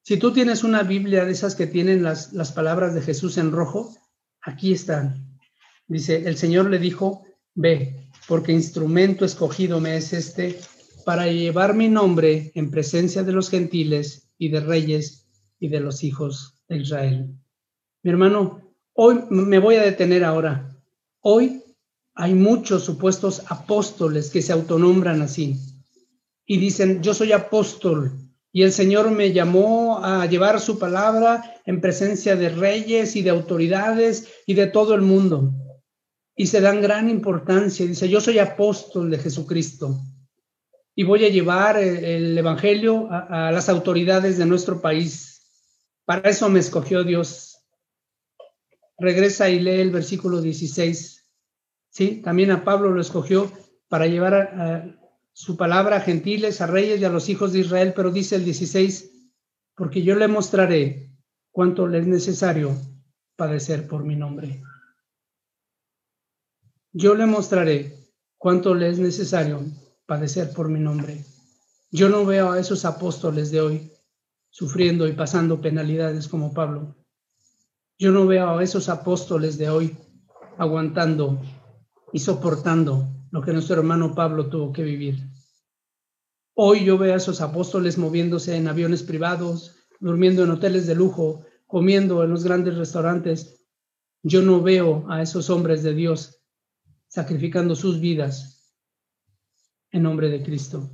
Si 0.00 0.16
tú 0.16 0.32
tienes 0.32 0.64
una 0.64 0.84
Biblia 0.84 1.26
de 1.26 1.32
esas 1.32 1.54
que 1.54 1.66
tienen 1.66 2.02
las, 2.02 2.32
las 2.32 2.50
palabras 2.50 2.94
de 2.94 3.02
Jesús 3.02 3.36
en 3.36 3.52
rojo, 3.52 3.94
aquí 4.40 4.72
están. 4.72 5.38
Dice, 5.86 6.26
el 6.26 6.38
Señor 6.38 6.70
le 6.70 6.78
dijo, 6.78 7.26
ve, 7.54 8.08
porque 8.26 8.52
instrumento 8.52 9.26
escogido 9.26 9.82
me 9.82 9.98
es 9.98 10.14
este 10.14 10.58
para 11.04 11.26
llevar 11.26 11.74
mi 11.74 11.90
nombre 11.90 12.52
en 12.54 12.70
presencia 12.70 13.22
de 13.22 13.32
los 13.32 13.50
gentiles 13.50 14.30
y 14.38 14.48
de 14.48 14.60
reyes 14.60 15.25
y 15.58 15.68
de 15.68 15.80
los 15.80 16.04
hijos 16.04 16.62
de 16.68 16.78
Israel. 16.78 17.34
Mi 18.02 18.10
hermano, 18.10 18.74
hoy 18.92 19.20
me 19.30 19.58
voy 19.58 19.76
a 19.76 19.82
detener 19.82 20.24
ahora. 20.24 20.76
Hoy 21.20 21.62
hay 22.14 22.34
muchos 22.34 22.84
supuestos 22.84 23.42
apóstoles 23.48 24.30
que 24.30 24.42
se 24.42 24.52
autonombran 24.52 25.22
así 25.22 25.60
y 26.46 26.58
dicen, 26.58 27.02
yo 27.02 27.12
soy 27.12 27.32
apóstol 27.32 28.12
y 28.52 28.62
el 28.62 28.72
Señor 28.72 29.10
me 29.10 29.32
llamó 29.32 30.02
a 30.02 30.24
llevar 30.26 30.60
su 30.60 30.78
palabra 30.78 31.60
en 31.66 31.80
presencia 31.80 32.36
de 32.36 32.48
reyes 32.48 33.16
y 33.16 33.22
de 33.22 33.30
autoridades 33.30 34.28
y 34.46 34.54
de 34.54 34.66
todo 34.66 34.94
el 34.94 35.02
mundo. 35.02 35.52
Y 36.34 36.46
se 36.46 36.62
dan 36.62 36.80
gran 36.80 37.10
importancia. 37.10 37.84
Dice, 37.84 38.08
yo 38.08 38.20
soy 38.20 38.38
apóstol 38.38 39.10
de 39.10 39.18
Jesucristo 39.18 40.00
y 40.94 41.02
voy 41.02 41.26
a 41.26 41.28
llevar 41.28 41.76
el 41.76 42.38
Evangelio 42.38 43.08
a 43.10 43.50
las 43.52 43.68
autoridades 43.68 44.38
de 44.38 44.46
nuestro 44.46 44.80
país. 44.80 45.35
Para 46.06 46.30
eso 46.30 46.48
me 46.48 46.60
escogió 46.60 47.04
Dios. 47.04 47.58
Regresa 48.96 49.50
y 49.50 49.60
lee 49.60 49.80
el 49.80 49.90
versículo 49.90 50.40
16 50.40 51.16
¿sí? 51.96 52.20
También 52.22 52.50
a 52.50 52.62
Pablo 52.62 52.90
lo 52.90 53.00
escogió 53.00 53.50
para 53.88 54.06
llevar 54.06 54.34
a, 54.34 55.00
su 55.32 55.56
palabra 55.56 55.96
a 55.96 56.00
gentiles, 56.00 56.60
a 56.60 56.66
reyes 56.66 57.00
y 57.00 57.06
a 57.06 57.08
los 57.08 57.30
hijos 57.30 57.52
de 57.52 57.60
Israel, 57.60 57.94
pero 57.96 58.10
dice 58.10 58.36
el 58.36 58.44
16, 58.44 59.12
porque 59.74 60.02
yo 60.02 60.14
le 60.14 60.28
mostraré 60.28 61.10
cuánto 61.50 61.86
le 61.86 62.00
es 62.00 62.06
necesario 62.06 62.76
padecer 63.34 63.86
por 63.86 64.04
mi 64.04 64.14
nombre. 64.14 64.62
Yo 66.92 67.14
le 67.14 67.24
mostraré 67.24 67.94
cuánto 68.36 68.74
le 68.74 68.90
es 68.90 68.98
necesario 68.98 69.62
padecer 70.04 70.52
por 70.52 70.68
mi 70.68 70.80
nombre. 70.80 71.24
Yo 71.90 72.10
no 72.10 72.26
veo 72.26 72.52
a 72.52 72.60
esos 72.60 72.84
apóstoles 72.84 73.50
de 73.50 73.60
hoy 73.62 73.92
sufriendo 74.56 75.06
y 75.06 75.12
pasando 75.12 75.60
penalidades 75.60 76.28
como 76.28 76.54
Pablo. 76.54 76.96
Yo 77.98 78.10
no 78.10 78.26
veo 78.26 78.56
a 78.56 78.62
esos 78.62 78.88
apóstoles 78.88 79.58
de 79.58 79.68
hoy 79.68 79.94
aguantando 80.56 81.38
y 82.10 82.20
soportando 82.20 83.06
lo 83.32 83.42
que 83.42 83.52
nuestro 83.52 83.76
hermano 83.76 84.14
Pablo 84.14 84.48
tuvo 84.48 84.72
que 84.72 84.82
vivir. 84.82 85.18
Hoy 86.54 86.86
yo 86.86 86.96
veo 86.96 87.12
a 87.12 87.18
esos 87.18 87.42
apóstoles 87.42 87.98
moviéndose 87.98 88.56
en 88.56 88.66
aviones 88.66 89.02
privados, 89.02 89.76
durmiendo 90.00 90.42
en 90.42 90.50
hoteles 90.52 90.86
de 90.86 90.94
lujo, 90.94 91.44
comiendo 91.66 92.24
en 92.24 92.30
los 92.30 92.42
grandes 92.42 92.78
restaurantes. 92.78 93.62
Yo 94.22 94.40
no 94.40 94.62
veo 94.62 95.04
a 95.10 95.20
esos 95.20 95.50
hombres 95.50 95.82
de 95.82 95.92
Dios 95.92 96.40
sacrificando 97.08 97.76
sus 97.76 98.00
vidas 98.00 98.74
en 99.90 100.02
nombre 100.02 100.30
de 100.30 100.42
Cristo. 100.42 100.90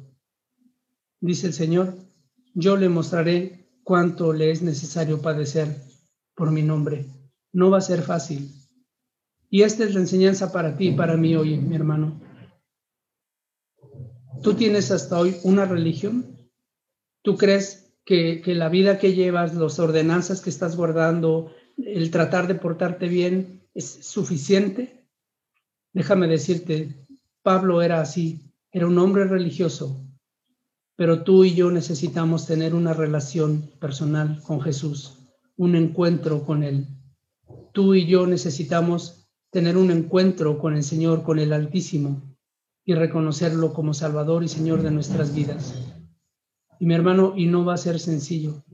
Dice 1.21 1.47
el 1.47 1.53
Señor, 1.53 2.12
yo 2.55 2.77
le 2.77 2.89
mostraré 2.89 3.67
cuánto 3.83 4.33
le 4.33 4.51
es 4.51 4.63
necesario 4.63 5.21
padecer 5.21 5.77
por 6.35 6.51
mi 6.51 6.63
nombre. 6.63 7.07
No 7.53 7.71
va 7.71 7.79
a 7.79 7.83
ser 7.83 8.03
fácil. 8.03 8.51
Y 9.51 9.63
esta 9.63 9.85
es 9.85 9.95
la 9.95 10.01
enseñanza 10.01 10.53
para 10.53 10.77
ti 10.77 10.89
y 10.89 10.93
para 10.93 11.17
mí 11.17 11.35
hoy, 11.37 11.59
mi 11.59 11.77
hermano. 11.77 12.21
¿Tú 14.43 14.55
tienes 14.55 14.91
hasta 14.91 15.19
hoy 15.19 15.37
una 15.45 15.67
religión? 15.67 16.51
¿Tú 17.23 17.37
crees 17.37 17.95
que, 18.05 18.41
que 18.41 18.55
la 18.55 18.69
vida 18.69 18.99
que 18.99 19.15
llevas, 19.15 19.55
las 19.55 19.79
ordenanzas 19.79 20.41
que 20.41 20.51
estás 20.51 20.77
guardando, 20.77 21.53
el 21.77 22.11
tratar 22.11 22.49
de 22.49 22.55
portarte 22.55 23.09
bien 23.09 23.69
es 23.75 24.05
suficiente? 24.07 25.07
Déjame 25.93 26.27
decirte, 26.27 27.07
Pablo 27.43 27.83
era 27.83 28.01
así, 28.01 28.53
era 28.71 28.87
un 28.87 28.99
hombre 28.99 29.25
religioso, 29.25 30.03
pero 30.97 31.23
tú 31.23 31.45
y 31.45 31.55
yo 31.55 31.71
necesitamos 31.71 32.47
tener 32.47 32.75
una 32.75 32.93
relación 32.93 33.71
personal 33.81 34.41
con 34.43 34.61
Jesús, 34.61 35.19
un 35.57 35.77
encuentro 35.77 36.45
con 36.45 36.63
Él. 36.63 36.87
Tú 37.73 37.95
y 37.95 38.07
yo 38.07 38.27
necesitamos 38.27 39.29
tener 39.51 39.77
un 39.77 39.91
encuentro 39.91 40.59
con 40.59 40.77
el 40.77 40.83
Señor, 40.83 41.23
con 41.23 41.39
el 41.39 41.53
Altísimo, 41.53 42.37
y 42.85 42.95
reconocerlo 42.95 43.73
como 43.73 43.95
Salvador 43.95 44.43
y 44.43 44.49
Señor 44.49 44.83
de 44.83 44.91
nuestras 44.91 45.35
vidas. 45.35 45.75
Y 46.81 46.87
mi 46.87 46.95
hermano, 46.95 47.35
y 47.37 47.47
no 47.47 47.65
va 47.65 47.75
a 47.75 47.79
ser 47.79 48.01
sencillo, 48.01 48.65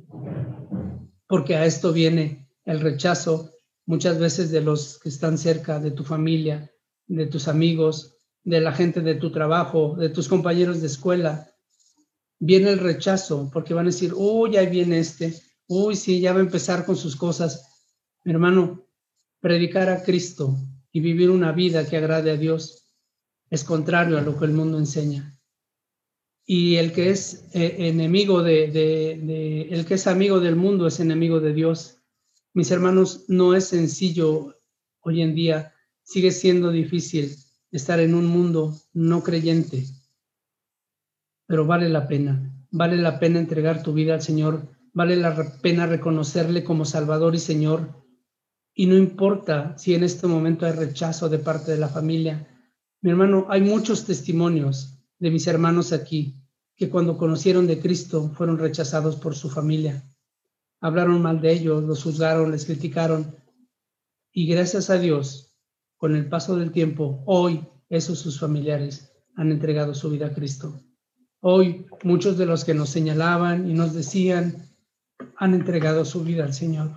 porque 1.27 1.57
a 1.57 1.66
esto 1.66 1.93
viene 1.93 2.49
el 2.64 2.81
rechazo 2.81 3.51
muchas 3.87 4.19
veces 4.19 4.51
de 4.51 4.61
los 4.61 4.99
que 4.99 5.09
están 5.09 5.37
cerca 5.39 5.79
de 5.81 5.91
tu 5.91 6.05
familia, 6.05 6.71
de 7.07 7.27
tus 7.27 7.49
amigos, 7.49 8.19
de 8.45 8.61
la 8.61 8.73
gente 8.73 9.01
de 9.01 9.14
tu 9.14 9.31
trabajo, 9.31 9.97
de 9.97 10.09
tus 10.09 10.29
compañeros 10.29 10.81
de 10.81 10.87
escuela. 10.87 11.51
Viene 12.41 12.70
el 12.70 12.78
rechazo 12.78 13.51
porque 13.53 13.74
van 13.74 13.86
a 13.86 13.91
decir, 13.91 14.12
uy, 14.14 14.57
ahí 14.57 14.68
viene 14.68 14.99
este, 14.99 15.34
uy, 15.66 15.97
sí, 15.97 16.20
ya 16.20 16.32
va 16.32 16.39
a 16.39 16.43
empezar 16.43 16.84
con 16.84 16.97
sus 16.97 17.16
cosas. 17.16 17.86
Hermano, 18.24 18.86
predicar 19.41 19.89
a 19.89 20.03
Cristo 20.03 20.57
y 20.93 21.01
vivir 21.01 21.30
una 21.30 21.53
vida 21.53 21.89
que 21.89 21.97
agrade 21.97 22.30
a 22.30 22.36
Dios 22.36 22.89
es 23.51 23.64
contrario 23.64 24.18
a 24.18 24.22
lo 24.22 24.39
que 24.39 24.45
el 24.45 24.53
mundo 24.53 24.78
enseña. 24.78 25.39
Y 26.45 26.76
el 26.76 26.93
que 26.93 27.11
es 27.11 27.45
eh, 27.53 27.76
enemigo 27.78 28.43
de, 28.43 29.68
el 29.70 29.84
que 29.84 29.95
es 29.95 30.07
amigo 30.07 30.41
del 30.41 30.57
mundo 30.57 30.86
es 30.86 30.99
enemigo 30.99 31.41
de 31.41 31.53
Dios. 31.53 31.99
Mis 32.55 32.70
hermanos, 32.70 33.26
no 33.28 33.55
es 33.55 33.66
sencillo 33.66 34.57
hoy 35.01 35.22
en 35.22 35.34
día, 35.34 35.74
sigue 36.03 36.30
siendo 36.30 36.70
difícil 36.70 37.36
estar 37.70 38.01
en 38.01 38.14
un 38.14 38.26
mundo 38.26 38.80
no 38.95 39.22
creyente, 39.22 39.84
pero 41.49 41.64
vale 41.64 41.88
la 41.88 42.07
pena, 42.07 42.55
vale 42.70 42.99
la 42.99 43.18
pena 43.18 43.38
entregar 43.38 43.82
tu 43.82 43.94
vida 43.94 44.12
al 44.12 44.20
Señor, 44.20 44.68
vale 44.92 45.16
la 45.16 45.34
pena 45.62 45.86
reconocerle 45.86 46.62
como 46.62 46.84
Salvador 46.84 47.34
y 47.34 47.38
Señor. 47.38 48.05
Y 48.74 48.84
no 48.84 48.96
importa 48.96 49.76
si 49.78 49.94
en 49.94 50.05
este 50.05 50.26
momento 50.26 50.66
hay 50.66 50.72
rechazo 50.72 51.30
de 51.30 51.38
parte 51.38 51.72
de 51.72 51.78
la 51.78 51.88
familia, 51.88 52.46
mi 53.01 53.11
hermano, 53.11 53.46
hay 53.49 53.62
muchos 53.62 54.05
testimonios 54.05 55.01
de 55.18 55.30
mis 55.30 55.46
hermanos 55.46 55.92
aquí 55.92 56.36
que 56.76 56.90
cuando 56.90 57.16
conocieron 57.16 57.66
de 57.66 57.80
Cristo 57.80 58.30
fueron 58.36 58.59
rechazados 58.59 59.16
por 59.16 59.34
su 59.34 59.49
familia. 59.49 60.05
Hablaron 60.80 61.22
mal 61.22 61.40
de 61.40 61.51
ellos, 61.51 61.82
los 61.82 62.03
juzgaron, 62.03 62.51
les 62.51 62.66
criticaron. 62.66 63.34
Y 64.32 64.46
gracias 64.46 64.90
a 64.90 64.99
Dios, 64.99 65.57
con 65.96 66.14
el 66.14 66.28
paso 66.28 66.57
del 66.57 66.72
tiempo, 66.72 67.22
hoy 67.24 67.66
esos 67.88 68.18
sus 68.18 68.38
familiares 68.38 69.12
han 69.34 69.51
entregado 69.51 69.94
su 69.94 70.11
vida 70.11 70.26
a 70.26 70.34
Cristo. 70.34 70.82
Hoy 71.51 71.86
muchos 72.03 72.36
de 72.36 72.44
los 72.44 72.66
que 72.66 72.74
nos 72.74 72.90
señalaban 72.90 73.70
y 73.70 73.72
nos 73.72 73.94
decían 73.94 74.68
han 75.34 75.55
entregado 75.55 76.05
su 76.05 76.22
vida 76.22 76.44
al 76.44 76.53
Señor. 76.53 76.90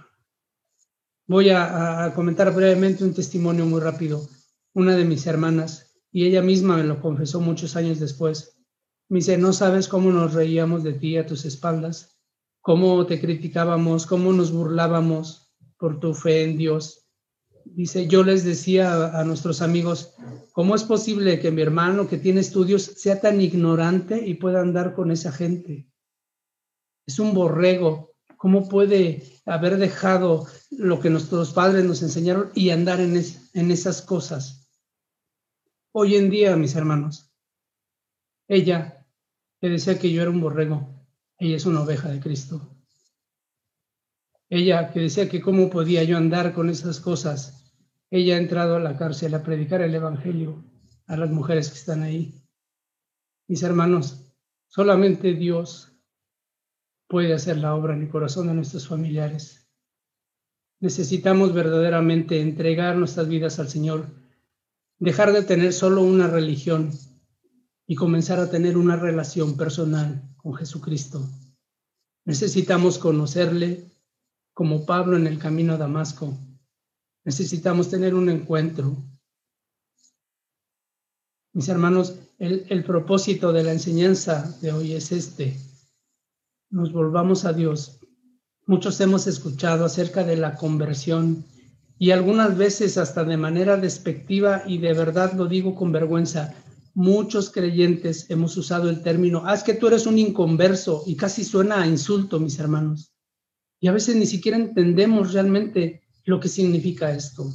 Voy 1.25 1.51
a, 1.51 2.11
comentar 2.13 2.53
brevemente 2.53 3.05
un 3.05 3.13
testimonio 3.13 3.65
muy 3.65 3.79
rápido. 3.79 4.27
Una 4.73 4.97
de 4.97 5.05
mis 5.05 5.25
hermanas 5.25 5.95
y 6.11 6.25
ella 6.25 6.41
misma 6.41 6.75
me 6.75 6.83
lo 6.83 6.99
confesó 6.99 7.39
muchos 7.39 7.77
años 7.77 8.01
después. 8.01 8.61
Me 9.07 9.19
dice, 9.19 9.37
no 9.37 9.53
sabes 9.53 9.87
cómo 9.87 10.11
nos 10.11 10.33
reíamos 10.33 10.83
de 10.83 10.95
ti 10.95 11.15
a 11.15 11.25
tus 11.25 11.45
espaldas, 11.45 12.19
cómo 12.59 13.05
te 13.05 13.21
criticábamos, 13.21 14.05
cómo 14.05 14.33
nos 14.33 14.51
burlábamos 14.51 15.55
por 15.77 16.01
tu 16.01 16.13
fe 16.13 16.43
en 16.43 16.57
Dios. 16.57 17.00
Dice, 17.65 18.07
yo 18.07 18.23
les 18.23 18.43
decía 18.43 19.19
a, 19.19 19.23
nuestros 19.23 19.61
amigos, 19.61 20.13
¿cómo 20.51 20.75
es 20.75 20.83
posible 20.83 21.39
que 21.39 21.51
mi 21.51 21.61
hermano 21.61 22.07
que 22.07 22.17
tiene 22.17 22.41
estudios 22.41 22.83
sea 22.83 23.19
tan 23.21 23.41
ignorante 23.41 24.25
y 24.25 24.35
pueda 24.35 24.61
andar 24.61 24.93
con 24.93 25.11
esa 25.11 25.31
gente? 25.31 25.87
Es 27.05 27.19
un 27.19 27.33
borrego. 27.33 28.11
¿Cómo 28.37 28.67
puede 28.67 29.23
haber 29.45 29.77
dejado 29.77 30.47
lo 30.71 30.99
que 30.99 31.09
nuestros 31.09 31.53
padres 31.53 31.85
nos 31.85 32.01
enseñaron 32.01 32.51
y 32.55 32.71
andar 32.71 32.99
en, 32.99 33.23
en 33.53 33.71
esas 33.71 34.01
cosas? 34.01 34.69
Hoy 35.91 36.15
en 36.15 36.29
día, 36.29 36.55
mis 36.55 36.75
hermanos, 36.75 37.31
ella 38.47 39.05
que 39.59 39.69
decía 39.69 39.99
que 39.99 40.11
yo 40.11 40.21
era 40.21 40.31
un 40.31 40.41
borrego, 40.41 41.05
ella 41.37 41.55
es 41.55 41.65
una 41.65 41.81
oveja 41.81 42.09
de 42.09 42.19
Cristo. 42.19 42.80
Ella 44.51 44.91
que 44.91 44.99
decía 44.99 45.29
que 45.29 45.39
cómo 45.39 45.69
podía 45.69 46.03
yo 46.03 46.17
andar 46.17 46.53
con 46.53 46.69
esas 46.69 46.99
cosas, 46.99 47.73
ella 48.09 48.35
ha 48.35 48.37
entrado 48.37 48.75
a 48.75 48.81
la 48.81 48.97
cárcel 48.97 49.33
a 49.33 49.43
predicar 49.43 49.81
el 49.81 49.95
Evangelio 49.95 50.61
a 51.07 51.15
las 51.15 51.31
mujeres 51.31 51.69
que 51.69 51.77
están 51.77 52.03
ahí. 52.03 52.43
Mis 53.47 53.63
hermanos, 53.63 54.35
solamente 54.67 55.35
Dios 55.35 55.93
puede 57.07 57.33
hacer 57.33 57.59
la 57.59 57.73
obra 57.75 57.93
en 57.93 58.01
el 58.01 58.09
corazón 58.09 58.47
de 58.47 58.53
nuestros 58.53 58.89
familiares. 58.89 59.71
Necesitamos 60.81 61.53
verdaderamente 61.53 62.41
entregar 62.41 62.97
nuestras 62.97 63.29
vidas 63.29 63.57
al 63.57 63.69
Señor 63.69 64.05
dejar 64.99 65.31
de 65.31 65.43
tener 65.43 65.71
solo 65.71 66.01
una 66.01 66.27
religión 66.27 66.91
y 67.87 67.95
comenzar 67.95 68.39
a 68.39 68.49
tener 68.49 68.75
una 68.75 68.97
relación 68.97 69.55
personal 69.55 70.21
con 70.35 70.55
Jesucristo. 70.55 71.25
Necesitamos 72.25 72.97
conocerle 72.97 73.90
como 74.53 74.85
Pablo 74.85 75.17
en 75.17 75.27
el 75.27 75.39
camino 75.39 75.73
a 75.73 75.77
Damasco. 75.77 76.37
Necesitamos 77.23 77.89
tener 77.89 78.15
un 78.15 78.29
encuentro. 78.29 78.97
Mis 81.53 81.67
hermanos, 81.69 82.15
el, 82.39 82.83
propósito 82.83 83.53
de 83.53 83.63
la 83.63 83.71
enseñanza 83.71 84.57
de 84.61 84.71
hoy 84.71 84.93
es 84.93 85.11
este. 85.11 85.57
Nos 86.69 86.91
volvamos 86.91 87.45
a 87.45 87.53
Dios. 87.53 87.99
Muchos 88.65 88.99
hemos 89.01 89.27
escuchado 89.27 89.85
acerca 89.85 90.23
de 90.23 90.37
la 90.37 90.55
conversión 90.55 91.45
y 91.99 92.11
algunas 92.11 92.57
veces 92.57 92.97
hasta 92.97 93.23
de 93.23 93.37
manera 93.37 93.77
despectiva 93.77 94.63
y 94.65 94.79
de 94.79 94.93
verdad 94.93 95.33
lo 95.33 95.45
digo 95.45 95.75
con 95.75 95.91
vergüenza, 95.91 96.55
muchos 96.93 97.51
creyentes 97.51 98.29
hemos 98.29 98.57
usado 98.57 98.89
el 98.89 99.03
término, 99.03 99.43
ah, 99.45 99.53
es 99.53 99.63
que 99.63 99.75
tú 99.75 99.87
eres 99.87 100.05
un 100.07 100.17
inconverso 100.17 101.03
y 101.05 101.15
casi 101.15 101.43
suena 101.43 101.81
a 101.81 101.87
insulto, 101.87 102.39
mis 102.39 102.57
hermanos. 102.59 103.10
Y 103.81 103.89
a 103.89 103.91
veces 103.91 104.15
ni 104.15 104.25
siquiera 104.25 104.55
entendemos 104.55 105.33
realmente 105.33 106.03
lo 106.23 106.39
que 106.39 106.47
significa 106.47 107.11
esto. 107.11 107.51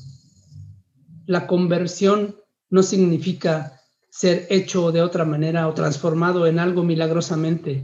La 1.24 1.47
conversión 1.47 2.37
no 2.68 2.83
significa 2.83 3.81
ser 4.11 4.47
hecho 4.51 4.93
de 4.93 5.01
otra 5.01 5.24
manera 5.24 5.68
o 5.68 5.72
transformado 5.72 6.47
en 6.47 6.59
algo 6.59 6.83
milagrosamente. 6.83 7.83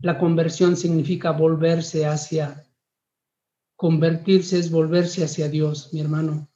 La 0.00 0.18
conversión 0.18 0.76
significa 0.76 1.30
volverse 1.30 2.06
hacia 2.06 2.66
Convertirse 3.80 4.58
es 4.58 4.70
volverse 4.70 5.24
hacia 5.24 5.48
Dios, 5.48 5.88
mi 5.94 6.00
hermano. 6.02 6.50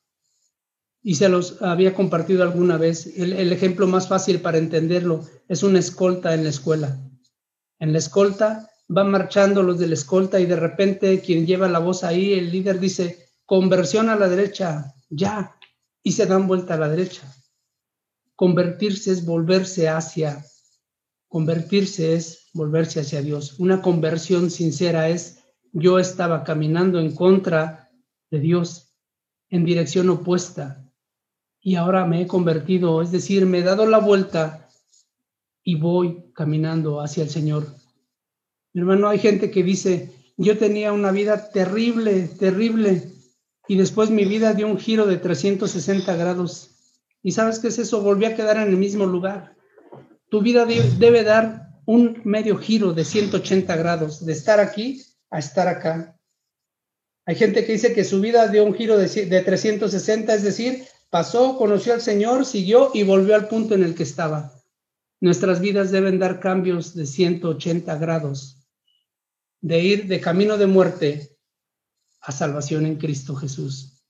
Y 1.03 1.15
se 1.15 1.31
los 1.31 1.63
había 1.63 1.95
compartido 1.95 2.43
alguna 2.43 2.77
vez. 2.77 3.07
El, 3.17 3.51
ejemplo 3.51 3.87
más 3.87 4.09
fácil 4.09 4.43
para 4.43 4.59
entenderlo 4.59 5.25
es 5.49 5.63
una 5.63 5.79
escolta 5.79 6.35
en 6.35 6.45
la 6.45 6.51
escuela. 6.51 7.01
En 7.79 7.95
la 7.95 7.99
escolta 7.99 8.69
van 8.89 9.11
marchando 9.11 9.63
los 9.63 9.79
de 9.79 9.87
la 9.87 9.95
escolta 9.95 10.41
y 10.41 10.47
de 10.47 10.57
repente 10.57 11.21
quien 11.21 11.47
lleva 11.47 11.69
la 11.69 11.79
voz 11.79 12.05
ahí, 12.05 12.35
el 12.35 12.51
líder 12.51 12.79
dice, 12.81 13.29
conversión 13.47 14.09
a 14.09 14.17
la 14.17 14.29
derecha, 14.29 14.95
ya, 15.09 15.57
y 16.03 16.13
se 16.13 16.27
dan 16.27 16.47
vuelta 16.47 16.75
a 16.75 16.79
la 16.79 16.89
derecha. 16.89 17.23
Convertirse 18.37 19.13
es 19.13 19.25
volverse 19.25 19.89
hacia, 19.89 20.45
convertirse 21.29 22.15
es 22.15 22.51
volverse 22.53 23.01
hacia 23.01 23.23
Dios. 23.23 23.59
Una 23.59 23.81
conversión 23.81 24.51
sincera 24.51 25.09
es, 25.09 25.45
yo 25.73 25.99
estaba 25.99 26.45
caminando 26.45 27.01
en 27.01 27.15
contra 27.15 27.91
de 28.31 28.41
Dios, 28.41 28.95
en 29.49 29.65
dirección 29.65 30.11
opuesta, 30.11 30.85
y 31.61 31.77
ahora 31.77 32.05
me 32.05 32.21
he 32.21 32.27
convertido, 32.27 33.01
es 33.01 33.11
decir, 33.11 33.47
me 33.47 33.59
he 33.59 33.63
dado 33.63 33.87
la 33.87 33.99
vuelta 33.99 34.69
y 35.63 35.77
voy 35.77 36.31
caminando 36.35 37.01
hacia 37.01 37.23
el 37.23 37.31
Señor. 37.31 37.67
Hermano, 38.75 39.09
hay 39.09 39.19
gente 39.19 39.53
que 39.53 39.63
dice, 39.63 40.11
yo 40.37 40.59
tenía 40.59 40.93
una 40.93 41.13
vida 41.13 41.51
terrible, 41.51 42.29
terrible, 42.39 43.13
y 43.69 43.77
después 43.77 44.11
mi 44.11 44.25
vida 44.25 44.53
dio 44.53 44.67
un 44.67 44.79
giro 44.79 45.07
de 45.07 45.17
360 45.17 46.17
grados. 46.17 46.71
¿Y 47.23 47.33
sabes 47.33 47.61
qué 47.61 47.69
es 47.69 47.79
eso? 47.79 48.03
Volví 48.03 48.25
a 48.25 48.35
quedar 48.35 48.57
en 48.57 48.69
el 48.69 48.77
mismo 48.77 49.07
lugar. 49.07 49.57
Tu 50.29 50.43
vida 50.43 50.67
debe 50.67 51.23
dar 51.23 51.69
un 51.87 52.21
medio 52.25 52.57
giro 52.57 52.93
de 52.93 53.05
180 53.05 53.77
grados, 53.77 54.27
de 54.27 54.33
estar 54.33 54.59
aquí 54.59 55.03
a 55.31 55.39
estar 55.39 55.69
acá. 55.69 56.19
Hay 57.27 57.37
gente 57.37 57.65
que 57.65 57.73
dice 57.73 57.95
que 57.95 58.05
su 58.05 58.21
vida 58.21 58.49
dio 58.49 58.65
un 58.65 58.75
giro 58.75 58.99
de, 58.99 59.07
de 59.07 59.41
360, 59.41 60.35
es 60.35 60.43
decir, 60.43 60.85
pasó, 61.11 61.57
conoció 61.57 61.95
al 61.95 62.03
Señor, 62.03 62.45
siguió 62.45 62.91
y 62.93 63.05
volvió 63.05 63.35
al 63.35 63.49
punto 63.49 63.75
en 63.75 63.85
el 63.85 63.95
que 63.95 64.03
estaba. 64.03 64.53
Nuestras 65.21 65.61
vidas 65.61 65.91
deben 65.91 66.19
dar 66.19 66.41
cambios 66.41 66.95
de 66.95 67.07
180 67.07 67.97
grados, 67.97 68.64
de 69.65 69.81
ir 69.81 70.07
de 70.09 70.21
camino 70.21 70.59
de 70.59 70.67
muerte 70.67 71.39
a 72.21 72.33
salvación 72.33 72.85
en 72.85 72.97
Cristo 72.97 73.35
Jesús. 73.35 74.05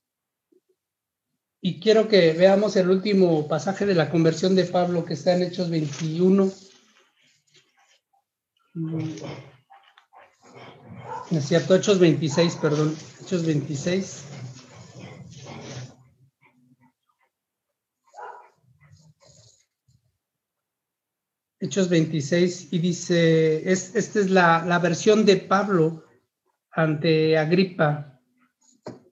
Y 1.61 1.79
quiero 1.79 2.09
que 2.09 2.33
veamos 2.33 2.75
el 2.75 2.89
último 2.89 3.47
pasaje 3.47 3.85
de 3.85 3.95
la 3.95 4.09
conversión 4.09 4.53
de 4.53 4.65
Pablo 4.65 5.05
que 5.05 5.13
está 5.13 5.33
en 5.33 5.43
Hechos 5.43 5.69
21. 5.69 6.51
Es 11.31 11.47
cierto, 11.47 11.75
Hechos 11.75 11.99
26, 11.99 12.55
perdón, 12.57 12.93
Hechos 13.21 13.45
26. 13.45 14.24
Hechos 21.65 21.89
26, 21.89 22.67
y 22.73 22.77
dice, 22.77 23.71
es, 23.71 23.95
esta 23.95 24.19
es 24.19 24.29
la, 24.29 24.79
versión 24.79 25.25
de 25.25 25.37
Pablo 25.37 26.03
ante 26.71 27.39
Agripa. 27.39 28.21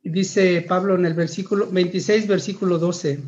Y 0.03 0.11
dice 0.11 0.61
Pablo 0.61 0.93
en 0.93 1.07
el 1.07 1.15
versículo 1.15 1.67
26, 1.71 2.27
versículo 2.27 2.77
12, 2.77 3.23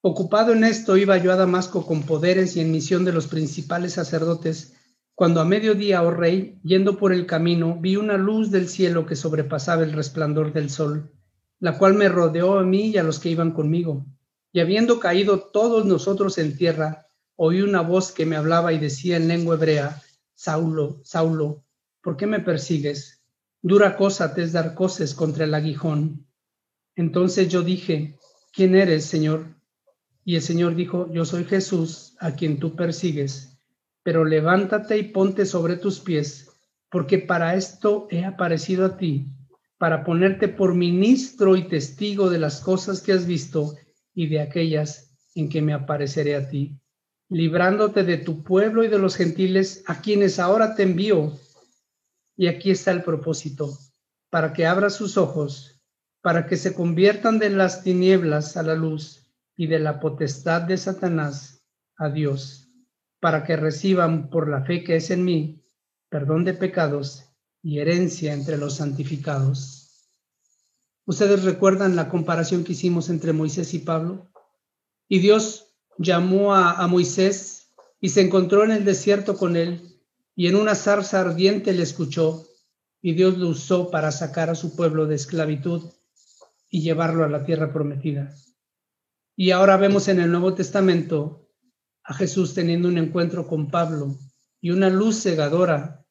ocupado 0.00 0.52
en 0.52 0.62
esto 0.62 0.96
iba 0.96 1.18
yo 1.18 1.32
a 1.32 1.36
Damasco 1.36 1.84
con 1.84 2.04
poderes 2.04 2.56
y 2.56 2.60
en 2.60 2.70
misión 2.70 3.04
de 3.04 3.12
los 3.12 3.26
principales 3.26 3.94
sacerdotes, 3.94 4.74
cuando 5.16 5.40
a 5.40 5.44
mediodía, 5.44 6.04
oh 6.04 6.12
rey, 6.12 6.60
yendo 6.62 6.98
por 6.98 7.12
el 7.12 7.26
camino, 7.26 7.76
vi 7.80 7.96
una 7.96 8.16
luz 8.16 8.52
del 8.52 8.68
cielo 8.68 9.06
que 9.06 9.16
sobrepasaba 9.16 9.82
el 9.82 9.92
resplandor 9.92 10.52
del 10.52 10.70
sol, 10.70 11.10
la 11.58 11.78
cual 11.78 11.94
me 11.94 12.08
rodeó 12.08 12.60
a 12.60 12.62
mí 12.62 12.90
y 12.90 12.98
a 12.98 13.02
los 13.02 13.18
que 13.18 13.30
iban 13.30 13.50
conmigo. 13.50 14.06
Y 14.52 14.60
habiendo 14.60 15.00
caído 15.00 15.40
todos 15.40 15.84
nosotros 15.84 16.38
en 16.38 16.56
tierra, 16.56 17.05
oí 17.36 17.60
una 17.60 17.82
voz 17.82 18.12
que 18.12 18.26
me 18.26 18.36
hablaba 18.36 18.72
y 18.72 18.78
decía 18.78 19.16
en 19.16 19.28
lengua 19.28 19.56
hebrea, 19.56 20.02
Saulo, 20.34 21.00
Saulo, 21.04 21.64
¿por 22.02 22.16
qué 22.16 22.26
me 22.26 22.40
persigues? 22.40 23.22
Dura 23.62 23.96
cosa 23.96 24.34
te 24.34 24.42
es 24.42 24.52
dar 24.52 24.74
coces 24.74 25.14
contra 25.14 25.44
el 25.44 25.54
aguijón. 25.54 26.26
Entonces 26.94 27.48
yo 27.48 27.62
dije, 27.62 28.18
¿quién 28.52 28.74
eres, 28.74 29.04
Señor? 29.04 29.54
Y 30.24 30.36
el 30.36 30.42
Señor 30.42 30.74
dijo, 30.74 31.12
yo 31.12 31.24
soy 31.24 31.44
Jesús, 31.44 32.16
a 32.20 32.34
quien 32.34 32.58
tú 32.58 32.74
persigues, 32.74 33.58
pero 34.02 34.24
levántate 34.24 34.98
y 34.98 35.04
ponte 35.04 35.44
sobre 35.44 35.76
tus 35.76 36.00
pies, 36.00 36.50
porque 36.90 37.18
para 37.18 37.54
esto 37.54 38.08
he 38.10 38.24
aparecido 38.24 38.86
a 38.86 38.96
ti, 38.96 39.26
para 39.78 40.04
ponerte 40.04 40.48
por 40.48 40.74
ministro 40.74 41.54
y 41.56 41.68
testigo 41.68 42.30
de 42.30 42.38
las 42.38 42.60
cosas 42.60 43.02
que 43.02 43.12
has 43.12 43.26
visto 43.26 43.76
y 44.14 44.28
de 44.28 44.40
aquellas 44.40 45.14
en 45.34 45.50
que 45.50 45.60
me 45.60 45.74
apareceré 45.74 46.34
a 46.34 46.48
ti 46.48 46.80
librándote 47.28 48.04
de 48.04 48.18
tu 48.18 48.42
pueblo 48.42 48.84
y 48.84 48.88
de 48.88 48.98
los 48.98 49.16
gentiles 49.16 49.82
a 49.86 50.00
quienes 50.00 50.38
ahora 50.38 50.74
te 50.74 50.82
envío. 50.82 51.32
Y 52.36 52.48
aquí 52.48 52.70
está 52.70 52.90
el 52.90 53.02
propósito, 53.02 53.78
para 54.30 54.52
que 54.52 54.66
abra 54.66 54.90
sus 54.90 55.16
ojos, 55.16 55.80
para 56.22 56.46
que 56.46 56.56
se 56.56 56.74
conviertan 56.74 57.38
de 57.38 57.50
las 57.50 57.82
tinieblas 57.82 58.56
a 58.56 58.62
la 58.62 58.74
luz 58.74 59.26
y 59.56 59.66
de 59.66 59.78
la 59.78 60.00
potestad 60.00 60.62
de 60.62 60.76
Satanás 60.76 61.64
a 61.96 62.10
Dios, 62.10 62.68
para 63.20 63.44
que 63.44 63.56
reciban 63.56 64.28
por 64.28 64.48
la 64.48 64.62
fe 64.64 64.84
que 64.84 64.96
es 64.96 65.10
en 65.10 65.24
mí 65.24 65.62
perdón 66.08 66.44
de 66.44 66.54
pecados 66.54 67.24
y 67.62 67.78
herencia 67.78 68.32
entre 68.32 68.56
los 68.56 68.76
santificados. 68.76 70.10
¿Ustedes 71.04 71.44
recuerdan 71.44 71.96
la 71.96 72.08
comparación 72.08 72.64
que 72.64 72.72
hicimos 72.72 73.10
entre 73.10 73.32
Moisés 73.32 73.74
y 73.74 73.80
Pablo? 73.80 74.30
Y 75.08 75.18
Dios 75.20 75.65
llamó 75.98 76.54
a, 76.54 76.86
Moisés 76.86 77.72
y 78.00 78.10
se 78.10 78.20
encontró 78.20 78.64
en 78.64 78.70
el 78.70 78.84
desierto 78.84 79.36
con 79.36 79.56
él 79.56 80.00
y 80.34 80.48
en 80.48 80.56
una 80.56 80.74
zarza 80.74 81.20
ardiente 81.20 81.72
le 81.72 81.82
escuchó 81.82 82.46
y 83.00 83.14
Dios 83.14 83.38
lo 83.38 83.48
usó 83.48 83.90
para 83.90 84.12
sacar 84.12 84.50
a 84.50 84.54
su 84.54 84.76
pueblo 84.76 85.06
de 85.06 85.14
esclavitud 85.14 85.90
y 86.68 86.82
llevarlo 86.82 87.24
a 87.24 87.28
la 87.28 87.44
tierra 87.44 87.72
prometida. 87.72 88.34
Y 89.36 89.50
ahora 89.50 89.76
vemos 89.76 90.08
en 90.08 90.20
el 90.20 90.30
Nuevo 90.30 90.54
Testamento 90.54 91.48
a 92.02 92.14
Jesús 92.14 92.54
teniendo 92.54 92.88
un 92.88 92.98
encuentro 92.98 93.46
con 93.46 93.70
Pablo 93.70 94.16
y 94.60 94.70
una 94.70 94.90
luz 94.90 95.22
cegadora 95.22 96.04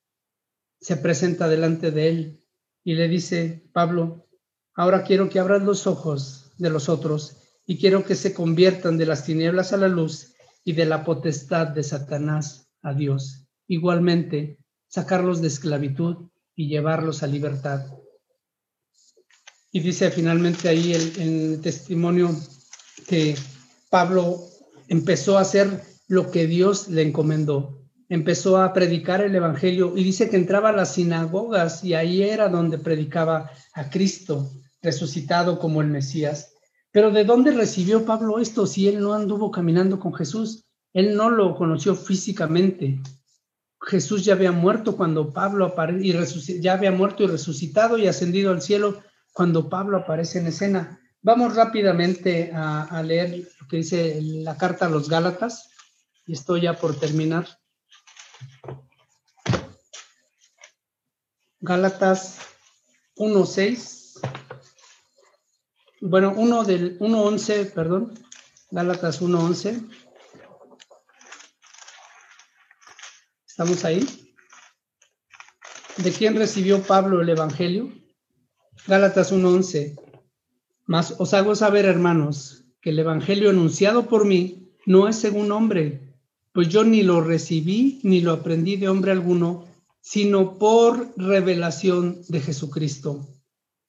se 0.79 0.97
presenta 0.97 1.47
delante 1.47 1.91
de 1.91 2.09
él 2.09 2.45
y 2.83 2.93
le 2.93 3.07
dice, 3.07 3.67
Pablo, 3.73 4.27
ahora 4.75 5.03
quiero 5.03 5.29
que 5.29 5.39
abras 5.39 5.63
los 5.63 5.87
ojos 5.87 6.51
de 6.57 6.69
los 6.69 6.89
otros 6.89 7.44
y 7.65 7.77
quiero 7.77 8.05
que 8.05 8.15
se 8.15 8.33
conviertan 8.33 8.97
de 8.97 9.05
las 9.05 9.25
tinieblas 9.25 9.73
a 9.73 9.77
la 9.77 9.87
luz 9.87 10.33
y 10.63 10.73
de 10.73 10.85
la 10.85 11.03
potestad 11.03 11.67
de 11.67 11.83
Satanás 11.83 12.69
a 12.81 12.93
Dios. 12.93 13.47
Igualmente, 13.67 14.59
sacarlos 14.87 15.41
de 15.41 15.47
esclavitud 15.47 16.29
y 16.55 16.67
llevarlos 16.67 17.23
a 17.23 17.27
libertad. 17.27 17.85
Y 19.71 19.79
dice 19.79 20.11
finalmente 20.11 20.69
ahí 20.69 20.93
el, 20.93 21.21
el 21.21 21.61
testimonio 21.61 22.29
que 23.07 23.35
Pablo 23.89 24.39
empezó 24.87 25.37
a 25.37 25.41
hacer 25.41 25.83
lo 26.07 26.31
que 26.31 26.47
Dios 26.47 26.87
le 26.87 27.01
encomendó. 27.01 27.81
Empezó 28.07 28.57
a 28.57 28.71
predicar 28.71 29.21
el 29.21 29.35
Evangelio 29.35 29.97
y 29.97 30.03
dice 30.03 30.29
que 30.29 30.35
entraba 30.35 30.69
a 30.69 30.73
las 30.73 30.93
sinagogas 30.93 31.83
y 31.83 31.95
ahí 31.95 32.21
era 32.21 32.49
donde 32.49 32.77
predicaba 32.77 33.51
a 33.73 33.89
Cristo 33.89 34.51
resucitado 34.81 35.57
como 35.57 35.81
el 35.81 35.87
Mesías. 35.87 36.54
Pero 36.95 37.11
¿de 37.11 37.25
dónde 37.25 37.51
recibió 37.51 38.05
Pablo 38.05 38.39
esto 38.39 38.65
si 38.65 38.87
él 38.87 39.01
no 39.01 39.13
anduvo 39.13 39.51
caminando 39.51 39.99
con 39.99 40.13
Jesús? 40.13 40.63
Él 40.93 41.17
no 41.17 41.29
lo 41.29 41.53
conoció 41.53 41.93
físicamente. 41.93 43.01
Jesús 43.81 44.23
ya 44.23 44.31
había 44.31 44.53
muerto 44.53 44.95
cuando 44.95 45.33
Pablo 45.33 45.65
aparece 45.65 46.07
y 46.07 46.61
ya 46.61 46.71
había 46.71 46.93
muerto 46.93 47.23
y 47.23 47.27
resucitado 47.27 47.97
y 47.97 48.07
ascendido 48.07 48.49
al 48.49 48.61
cielo 48.61 49.03
cuando 49.33 49.67
Pablo 49.67 49.97
aparece 49.97 50.39
en 50.39 50.47
escena. 50.47 51.01
Vamos 51.21 51.53
rápidamente 51.53 52.53
a, 52.53 52.83
a 52.83 53.03
leer 53.03 53.45
lo 53.59 53.67
que 53.67 53.75
dice 53.75 54.17
la 54.21 54.55
carta 54.55 54.85
a 54.85 54.89
los 54.89 55.09
Gálatas 55.09 55.71
y 56.25 56.31
estoy 56.31 56.61
ya 56.61 56.79
por 56.79 56.97
terminar. 56.97 57.45
Gálatas 61.59 62.37
1.6 63.17 64.04
bueno, 66.01 66.33
uno 66.35 66.63
del 66.63 66.99
1.11, 66.99 67.71
perdón, 67.71 68.13
Gálatas 68.71 69.21
1.11. 69.21 69.89
¿Estamos 73.47 73.85
ahí? 73.85 74.05
¿De 75.97 76.11
quién 76.11 76.35
recibió 76.35 76.81
Pablo 76.83 77.21
el 77.21 77.29
Evangelio? 77.29 77.93
Gálatas 78.87 79.31
1.11. 79.31 79.95
Mas 80.85 81.15
os 81.17 81.33
hago 81.33 81.55
saber, 81.55 81.85
hermanos, 81.85 82.65
que 82.81 82.89
el 82.89 82.99
Evangelio 82.99 83.49
anunciado 83.49 84.07
por 84.07 84.25
mí 84.25 84.73
no 84.85 85.07
es 85.07 85.15
según 85.15 85.51
hombre, 85.51 86.13
pues 86.51 86.69
yo 86.69 86.83
ni 86.83 87.01
lo 87.01 87.21
recibí 87.21 87.99
ni 88.03 88.21
lo 88.21 88.33
aprendí 88.33 88.75
de 88.75 88.89
hombre 88.89 89.11
alguno, 89.11 89.65
sino 90.01 90.59
por 90.59 91.13
revelación 91.17 92.21
de 92.27 92.41
Jesucristo 92.41 93.25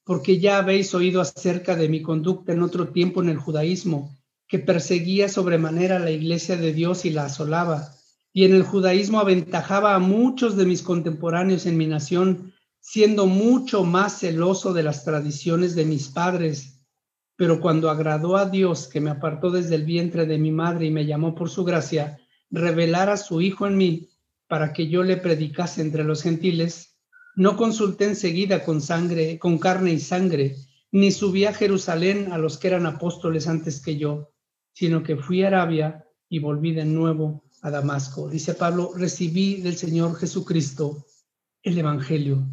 porque 0.06 0.38
ya 0.38 0.58
habéis 0.58 0.94
oído 0.94 1.20
acerca 1.20 1.74
de 1.74 1.88
mi 1.88 2.00
conducta 2.00 2.52
en 2.52 2.62
otro 2.62 2.88
tiempo 2.88 3.20
en 3.22 3.28
el 3.28 3.38
judaísmo, 3.38 4.16
que 4.46 4.60
perseguía 4.60 5.28
sobremanera 5.28 5.98
la 5.98 6.12
iglesia 6.12 6.56
de 6.56 6.72
Dios 6.72 7.04
y 7.04 7.10
la 7.10 7.24
asolaba, 7.24 7.92
y 8.32 8.44
en 8.44 8.54
el 8.54 8.62
judaísmo 8.62 9.18
aventajaba 9.18 9.96
a 9.96 9.98
muchos 9.98 10.56
de 10.56 10.64
mis 10.64 10.82
contemporáneos 10.82 11.66
en 11.66 11.76
mi 11.76 11.88
nación, 11.88 12.54
siendo 12.78 13.26
mucho 13.26 13.82
más 13.82 14.20
celoso 14.20 14.72
de 14.72 14.84
las 14.84 15.04
tradiciones 15.04 15.74
de 15.74 15.84
mis 15.84 16.06
padres. 16.06 16.86
Pero 17.34 17.60
cuando 17.60 17.90
agradó 17.90 18.36
a 18.36 18.46
Dios, 18.46 18.86
que 18.86 19.00
me 19.00 19.10
apartó 19.10 19.50
desde 19.50 19.74
el 19.74 19.84
vientre 19.84 20.24
de 20.24 20.38
mi 20.38 20.52
madre 20.52 20.86
y 20.86 20.90
me 20.92 21.04
llamó 21.04 21.34
por 21.34 21.50
su 21.50 21.64
gracia, 21.64 22.20
revelar 22.48 23.10
a 23.10 23.16
su 23.16 23.40
Hijo 23.40 23.66
en 23.66 23.76
mí 23.76 24.10
para 24.46 24.72
que 24.72 24.86
yo 24.86 25.02
le 25.02 25.16
predicase 25.16 25.82
entre 25.82 26.04
los 26.04 26.22
gentiles, 26.22 26.95
no 27.36 27.56
consulté 27.56 28.06
enseguida 28.06 28.64
con 28.64 28.80
sangre, 28.80 29.38
con 29.38 29.58
carne 29.58 29.92
y 29.92 30.00
sangre, 30.00 30.56
ni 30.90 31.12
subí 31.12 31.44
a 31.44 31.52
Jerusalén 31.52 32.32
a 32.32 32.38
los 32.38 32.56
que 32.56 32.68
eran 32.68 32.86
apóstoles 32.86 33.46
antes 33.46 33.80
que 33.80 33.98
yo, 33.98 34.32
sino 34.72 35.02
que 35.02 35.16
fui 35.16 35.42
a 35.42 35.48
Arabia 35.48 36.06
y 36.28 36.38
volví 36.38 36.72
de 36.72 36.86
nuevo 36.86 37.44
a 37.60 37.70
Damasco. 37.70 38.28
Dice 38.28 38.54
Pablo, 38.54 38.92
recibí 38.96 39.60
del 39.60 39.76
Señor 39.76 40.16
Jesucristo 40.16 41.06
el 41.62 41.78
Evangelio. 41.78 42.46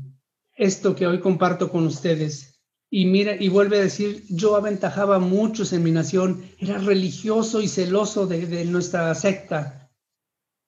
Esto 0.55 0.95
que 0.95 1.07
hoy 1.07 1.19
comparto 1.19 1.71
con 1.71 1.86
ustedes. 1.86 2.61
Y 2.89 3.05
mira, 3.05 3.41
y 3.41 3.47
vuelve 3.47 3.77
a 3.77 3.84
decir, 3.84 4.23
yo 4.29 4.55
aventajaba 4.55 5.15
a 5.15 5.19
muchos 5.19 5.73
en 5.73 5.81
mi 5.81 5.91
nación, 5.91 6.43
era 6.59 6.77
religioso 6.77 7.61
y 7.61 7.67
celoso 7.67 8.27
de, 8.27 8.65
nuestra 8.65 9.15
secta, 9.15 9.89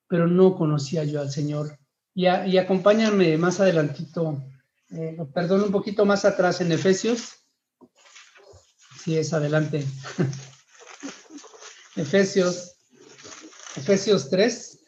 pero 0.07 0.25
no 0.27 0.55
conocía 0.55 1.03
yo 1.03 1.21
al 1.21 1.31
Señor. 1.31 1.77
Y, 2.15 2.23
y 2.23 2.57
acompáñame 2.57 3.37
más 3.37 3.59
adelantito, 3.59 4.43
eh, 4.89 5.17
perdón, 5.33 5.63
un 5.63 5.71
poquito 5.71 6.05
más 6.05 6.25
atrás 6.25 6.61
en 6.61 6.71
Efesios. 6.71 7.33
Sí, 9.03 9.15
es 9.17 9.33
adelante. 9.33 9.85
Efesios 11.95 12.75
Efesios 13.75 14.29
3. 14.29 14.79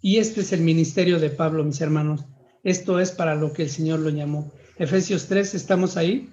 Y 0.00 0.18
este 0.18 0.42
es 0.42 0.52
el 0.52 0.60
ministerio 0.60 1.18
de 1.18 1.30
Pablo, 1.30 1.64
mis 1.64 1.80
hermanos. 1.80 2.24
Esto 2.62 3.00
es 3.00 3.10
para 3.10 3.34
lo 3.34 3.52
que 3.52 3.62
el 3.62 3.70
Señor 3.70 3.98
lo 3.98 4.10
llamó. 4.10 4.52
Efesios 4.76 5.26
3, 5.26 5.54
¿estamos 5.54 5.96
ahí? 5.96 6.32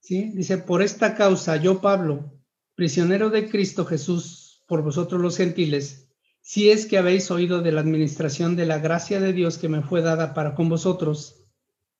¿Sí? 0.00 0.32
Dice, 0.34 0.58
por 0.58 0.82
esta 0.82 1.14
causa 1.14 1.56
yo, 1.56 1.80
Pablo, 1.80 2.32
prisionero 2.74 3.30
de 3.30 3.48
Cristo 3.48 3.84
Jesús, 3.84 4.64
por 4.66 4.82
vosotros 4.82 5.20
los 5.20 5.36
gentiles, 5.36 6.07
si 6.40 6.70
es 6.70 6.86
que 6.86 6.98
habéis 6.98 7.30
oído 7.30 7.60
de 7.60 7.72
la 7.72 7.80
administración 7.80 8.56
de 8.56 8.66
la 8.66 8.78
gracia 8.78 9.20
de 9.20 9.32
Dios 9.32 9.58
que 9.58 9.68
me 9.68 9.82
fue 9.82 10.00
dada 10.02 10.34
para 10.34 10.54
con 10.54 10.68
vosotros, 10.68 11.44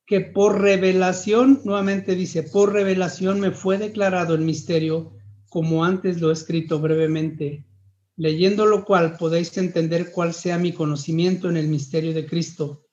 que 0.06 0.20
por 0.20 0.60
revelación, 0.60 1.60
nuevamente 1.64 2.14
dice, 2.14 2.42
por 2.42 2.72
revelación 2.72 3.40
me 3.40 3.50
fue 3.50 3.76
declarado 3.76 4.34
el 4.34 4.40
misterio 4.40 5.12
como 5.48 5.84
antes 5.84 6.20
lo 6.20 6.30
he 6.30 6.32
escrito 6.32 6.78
brevemente, 6.78 7.66
leyendo 8.16 8.66
lo 8.66 8.84
cual 8.84 9.16
podéis 9.16 9.56
entender 9.58 10.10
cuál 10.10 10.34
sea 10.34 10.58
mi 10.58 10.72
conocimiento 10.72 11.48
en 11.48 11.56
el 11.56 11.68
misterio 11.68 12.14
de 12.14 12.26
Cristo, 12.26 12.86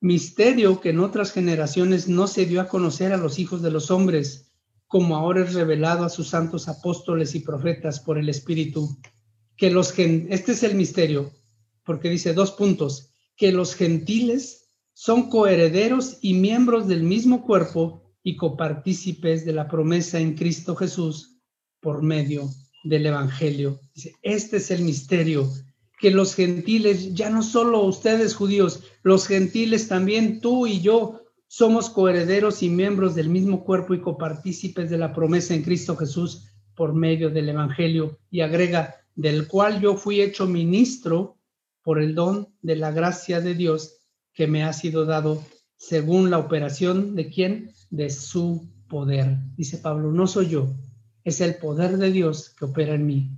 misterio 0.00 0.80
que 0.80 0.90
en 0.90 1.00
otras 1.00 1.32
generaciones 1.32 2.08
no 2.08 2.26
se 2.26 2.46
dio 2.46 2.60
a 2.60 2.68
conocer 2.68 3.12
a 3.12 3.16
los 3.16 3.38
hijos 3.38 3.62
de 3.62 3.70
los 3.70 3.90
hombres, 3.90 4.52
como 4.86 5.16
ahora 5.16 5.42
es 5.44 5.54
revelado 5.54 6.04
a 6.04 6.08
sus 6.08 6.28
santos 6.28 6.68
apóstoles 6.68 7.34
y 7.34 7.40
profetas 7.40 8.00
por 8.00 8.18
el 8.18 8.28
Espíritu. 8.28 8.98
Que 9.58 9.70
los 9.70 9.92
este 9.98 10.52
es 10.52 10.62
el 10.62 10.74
misterio, 10.74 11.30
porque 11.84 12.08
dice 12.08 12.32
dos 12.32 12.52
puntos, 12.52 13.10
que 13.36 13.52
los 13.52 13.74
gentiles 13.74 14.70
son 14.94 15.28
coherederos 15.28 16.18
y 16.22 16.32
miembros 16.32 16.88
del 16.88 17.02
mismo 17.02 17.44
cuerpo 17.44 18.02
y 18.22 18.36
copartícipes 18.36 19.44
de 19.44 19.52
la 19.52 19.68
promesa 19.68 20.18
en 20.18 20.34
Cristo 20.34 20.74
Jesús 20.74 21.38
por 21.80 22.02
medio 22.02 22.48
del 22.84 23.06
Evangelio. 23.06 23.80
este 24.22 24.56
es 24.56 24.70
el 24.70 24.82
misterio, 24.82 25.48
que 26.00 26.10
los 26.10 26.34
gentiles, 26.34 27.14
ya 27.14 27.30
no 27.30 27.42
solo 27.42 27.84
ustedes 27.84 28.34
judíos, 28.34 28.84
los 29.02 29.26
gentiles 29.26 29.88
también, 29.88 30.40
tú 30.40 30.66
y 30.66 30.80
yo, 30.80 31.22
somos 31.48 31.90
coherederos 31.90 32.62
y 32.62 32.68
miembros 32.68 33.14
del 33.14 33.28
mismo 33.28 33.64
cuerpo 33.64 33.94
y 33.94 34.00
copartícipes 34.00 34.90
de 34.90 34.98
la 34.98 35.12
promesa 35.14 35.54
en 35.54 35.62
Cristo 35.62 35.96
Jesús 35.96 36.48
por 36.74 36.94
medio 36.94 37.30
del 37.30 37.48
Evangelio. 37.48 38.18
Y 38.30 38.42
agrega, 38.42 38.96
del 39.18 39.48
cual 39.48 39.80
yo 39.80 39.96
fui 39.96 40.20
hecho 40.20 40.46
ministro 40.46 41.38
por 41.82 42.00
el 42.00 42.14
don 42.14 42.54
de 42.62 42.76
la 42.76 42.92
gracia 42.92 43.40
de 43.40 43.54
Dios 43.54 43.96
que 44.32 44.46
me 44.46 44.62
ha 44.62 44.72
sido 44.72 45.06
dado 45.06 45.42
según 45.76 46.30
la 46.30 46.38
operación 46.38 47.16
de 47.16 47.28
quién? 47.28 47.72
De 47.90 48.10
su 48.10 48.68
poder. 48.88 49.38
Dice 49.56 49.78
Pablo, 49.78 50.12
no 50.12 50.28
soy 50.28 50.50
yo, 50.50 50.68
es 51.24 51.40
el 51.40 51.56
poder 51.56 51.98
de 51.98 52.12
Dios 52.12 52.50
que 52.50 52.66
opera 52.66 52.94
en 52.94 53.06
mí. 53.06 53.30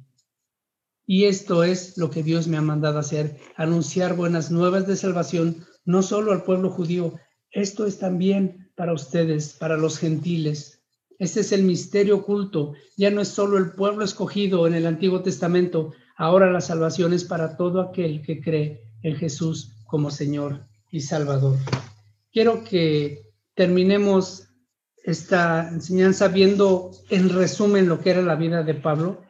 Y 1.06 1.24
esto 1.24 1.64
es 1.64 1.96
lo 1.96 2.10
que 2.10 2.22
Dios 2.22 2.46
me 2.46 2.58
ha 2.58 2.62
mandado 2.62 2.98
hacer, 2.98 3.38
anunciar 3.56 4.16
buenas 4.16 4.50
nuevas 4.50 4.86
de 4.86 4.96
salvación, 4.96 5.64
no 5.86 6.02
solo 6.02 6.32
al 6.32 6.44
pueblo 6.44 6.68
judío, 6.68 7.14
esto 7.50 7.86
es 7.86 7.98
también 7.98 8.70
para 8.76 8.92
ustedes, 8.92 9.54
para 9.54 9.78
los 9.78 9.98
gentiles. 9.98 10.79
Este 11.20 11.40
es 11.40 11.52
el 11.52 11.64
misterio 11.64 12.16
oculto, 12.16 12.72
ya 12.96 13.10
no 13.10 13.20
es 13.20 13.28
solo 13.28 13.58
el 13.58 13.72
pueblo 13.72 14.06
escogido 14.06 14.66
en 14.66 14.72
el 14.72 14.86
Antiguo 14.86 15.20
Testamento, 15.20 15.92
ahora 16.16 16.50
la 16.50 16.62
salvación 16.62 17.12
es 17.12 17.24
para 17.24 17.58
todo 17.58 17.82
aquel 17.82 18.22
que 18.22 18.40
cree 18.40 18.80
en 19.02 19.16
Jesús 19.16 19.74
como 19.86 20.10
Señor 20.10 20.66
y 20.90 21.02
Salvador. 21.02 21.58
Quiero 22.32 22.64
que 22.64 23.20
terminemos 23.54 24.48
esta 25.04 25.68
enseñanza 25.68 26.28
viendo 26.28 26.90
en 27.10 27.28
resumen 27.28 27.86
lo 27.86 28.00
que 28.00 28.12
era 28.12 28.22
la 28.22 28.36
vida 28.36 28.62
de 28.62 28.72
Pablo 28.72 29.20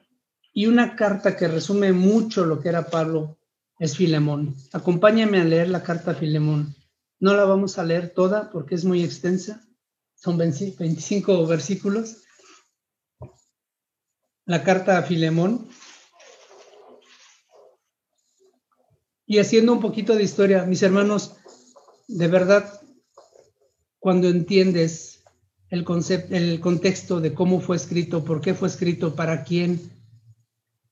y 0.52 0.66
una 0.66 0.94
carta 0.94 1.36
que 1.36 1.48
resume 1.48 1.92
mucho 1.92 2.46
lo 2.46 2.60
que 2.60 2.68
era 2.68 2.86
Pablo 2.86 3.36
es 3.80 3.96
Filemón. 3.96 4.54
Acompáñame 4.72 5.40
a 5.40 5.44
leer 5.44 5.68
la 5.68 5.82
carta 5.82 6.12
a 6.12 6.14
Filemón. 6.14 6.72
No 7.18 7.34
la 7.34 7.44
vamos 7.46 7.78
a 7.78 7.84
leer 7.84 8.10
toda 8.14 8.52
porque 8.52 8.76
es 8.76 8.84
muy 8.84 9.02
extensa. 9.02 9.66
Son 10.20 10.36
25 10.36 11.46
versículos. 11.46 12.24
La 14.44 14.62
carta 14.62 14.98
a 14.98 15.02
Filemón. 15.02 15.66
Y 19.24 19.38
haciendo 19.38 19.72
un 19.72 19.80
poquito 19.80 20.14
de 20.14 20.22
historia, 20.22 20.64
mis 20.64 20.82
hermanos, 20.82 21.36
de 22.06 22.28
verdad, 22.28 22.82
cuando 23.98 24.28
entiendes 24.28 25.24
el, 25.70 25.84
concepto, 25.84 26.34
el 26.34 26.60
contexto 26.60 27.20
de 27.20 27.32
cómo 27.32 27.60
fue 27.60 27.76
escrito, 27.76 28.22
por 28.22 28.42
qué 28.42 28.52
fue 28.52 28.68
escrito, 28.68 29.14
para 29.14 29.42
quién. 29.44 29.80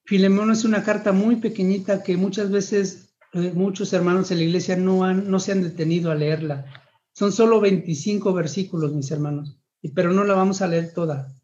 Filemón 0.04 0.52
es 0.52 0.64
una 0.64 0.84
carta 0.84 1.12
muy 1.12 1.36
pequeñita 1.36 2.02
que 2.02 2.16
muchas 2.16 2.50
veces 2.50 3.14
eh, 3.34 3.52
muchos 3.54 3.92
hermanos 3.92 4.30
en 4.30 4.38
la 4.38 4.44
iglesia 4.44 4.76
no, 4.76 5.04
han, 5.04 5.30
no 5.30 5.38
se 5.38 5.52
han 5.52 5.62
detenido 5.62 6.10
a 6.10 6.14
leerla. 6.14 6.87
Son 7.18 7.32
solo 7.32 7.60
25 7.60 8.32
versículos, 8.32 8.92
mis 8.92 9.10
hermanos, 9.10 9.58
pero 9.92 10.12
no 10.12 10.22
la 10.22 10.34
vamos 10.34 10.62
a 10.62 10.68
leer 10.68 10.94
toda. 10.94 11.34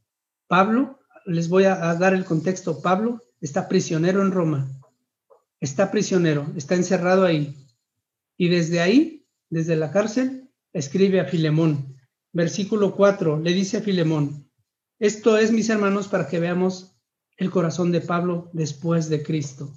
Pablo, 0.47 1.01
les 1.27 1.49
voy 1.49 1.64
a, 1.64 1.75
dar 1.97 2.14
el 2.14 2.25
contexto. 2.25 2.81
Pablo 2.81 3.25
está 3.41 3.66
prisionero 3.66 4.22
en 4.22 4.31
Roma. 4.31 4.70
Está 5.59 5.91
prisionero, 5.91 6.47
está 6.55 6.77
encerrado 6.77 7.25
ahí. 7.25 7.57
Y 8.37 8.51
desde 8.51 8.83
ahí, 8.83 9.27
desde 9.51 9.75
la 9.75 9.91
cárcel, 9.91 10.49
escribe 10.72 11.18
a 11.18 11.25
Filemón 11.25 11.97
versículo 12.33 12.95
4, 12.95 13.41
le 13.41 13.53
dice 13.53 13.79
a 13.79 13.81
Filemón, 13.81 14.49
esto 15.01 15.39
es, 15.39 15.51
mis 15.51 15.70
hermanos, 15.70 16.07
para 16.07 16.29
que 16.29 16.39
veamos 16.39 16.95
el 17.37 17.51
corazón 17.51 17.91
de 17.91 18.01
Pablo 18.01 18.49
después 18.53 19.09
de 19.09 19.25
Cristo. 19.25 19.72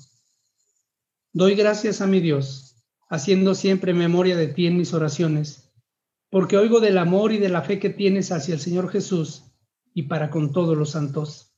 Doy 1.33 1.55
gracias 1.55 2.01
a 2.01 2.07
mi 2.07 2.19
Dios, 2.19 2.83
haciendo 3.09 3.55
siempre 3.55 3.95
memoria 3.95 4.37
de 4.37 4.47
ti 4.47 4.67
en 4.67 4.77
mis 4.77 4.93
oraciones, 4.93 5.66
porque 6.30 6.57
oigo 6.57 6.80
del 6.80 6.97
amor 6.97 7.32
y 7.32 7.38
de 7.38 7.49
la 7.49 7.61
fe 7.61 7.80
que 7.80 7.89
tienes 7.89 8.32
hacia 8.32 8.53
el 8.53 8.59
Señor 8.59 8.89
Jesús 8.89 9.43
y 9.93 10.03
para 10.03 10.30
con 10.30 10.51
todos 10.51 10.78
los 10.78 10.91
santos, 10.91 11.53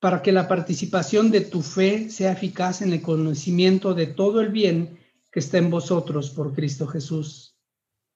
para 0.00 0.22
que 0.22 0.32
la 0.32 0.48
participación 0.48 1.30
de 1.30 1.40
tu 1.40 1.62
fe 1.62 2.10
sea 2.10 2.32
eficaz 2.32 2.82
en 2.82 2.92
el 2.92 3.02
conocimiento 3.02 3.94
de 3.94 4.06
todo 4.06 4.40
el 4.40 4.50
bien 4.50 4.98
que 5.30 5.40
está 5.40 5.58
en 5.58 5.70
vosotros 5.70 6.30
por 6.30 6.54
Cristo 6.54 6.86
Jesús 6.86 7.56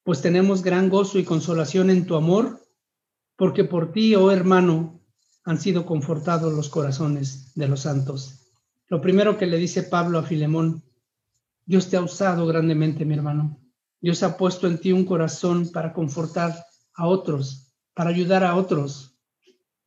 pues 0.03 0.23
tenemos 0.23 0.63
gran 0.63 0.89
gozo 0.89 1.19
y 1.19 1.25
consolación 1.25 1.91
en 1.91 2.07
tu 2.07 2.17
amor, 2.17 2.61
porque 3.37 3.65
por 3.65 3.93
ti, 3.93 4.15
oh 4.15 4.31
hermano, 4.31 5.01
han 5.45 5.61
sido 5.61 5.87
confortados 5.87 6.53
los 6.53 6.69
corazones 6.69 7.55
de 7.55 7.69
los 7.69 7.81
santos. 7.81 8.53
Lo 8.89 9.01
primero 9.01 9.39
que 9.39 9.47
le 9.47 9.57
dice 9.57 9.83
Pablo 9.83 10.19
a 10.19 10.23
Filemón, 10.23 10.83
Dios 11.65 11.89
te 11.89 11.97
ha 11.97 12.03
usado 12.03 12.47
grandemente, 12.47 13.05
mi 13.05 13.15
hermano. 13.15 13.61
Dios 14.01 14.23
ha 14.23 14.37
puesto 14.37 14.67
en 14.67 14.79
ti 14.79 14.93
un 14.93 15.05
corazón 15.05 15.71
para 15.73 15.93
confortar 15.93 16.65
a 16.95 17.07
otros, 17.07 17.73
para 17.95 18.11
ayudar 18.11 18.45
a 18.45 18.57
otros. 18.57 19.19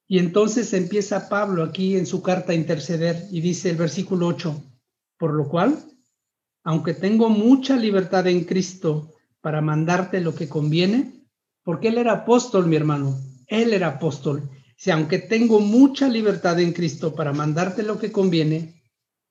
Y 0.07 0.19
entonces 0.19 0.73
empieza 0.73 1.29
Pablo 1.29 1.63
aquí 1.63 1.97
en 1.97 2.05
su 2.05 2.21
carta 2.21 2.51
a 2.51 2.55
interceder 2.55 3.27
y 3.31 3.41
dice 3.41 3.69
el 3.69 3.77
versículo 3.77 4.27
8, 4.27 4.61
por 5.17 5.33
lo 5.33 5.47
cual, 5.47 5.83
aunque 6.63 6.93
tengo 6.93 7.29
mucha 7.29 7.75
libertad 7.75 8.27
en 8.27 8.43
Cristo, 8.43 9.13
para 9.43 9.59
mandarte 9.59 10.21
lo 10.21 10.33
que 10.33 10.47
conviene, 10.47 11.27
porque 11.63 11.89
él 11.89 11.97
era 11.97 12.13
apóstol, 12.13 12.65
mi 12.65 12.77
hermano, 12.77 13.19
él 13.47 13.73
era 13.73 13.87
apóstol. 13.87 14.49
si 14.77 14.89
aunque 14.89 15.19
tengo 15.19 15.59
mucha 15.59 16.07
libertad 16.07 16.59
en 16.59 16.71
Cristo 16.71 17.13
para 17.13 17.33
mandarte 17.33 17.83
lo 17.83 17.99
que 17.99 18.11
conviene, 18.11 18.81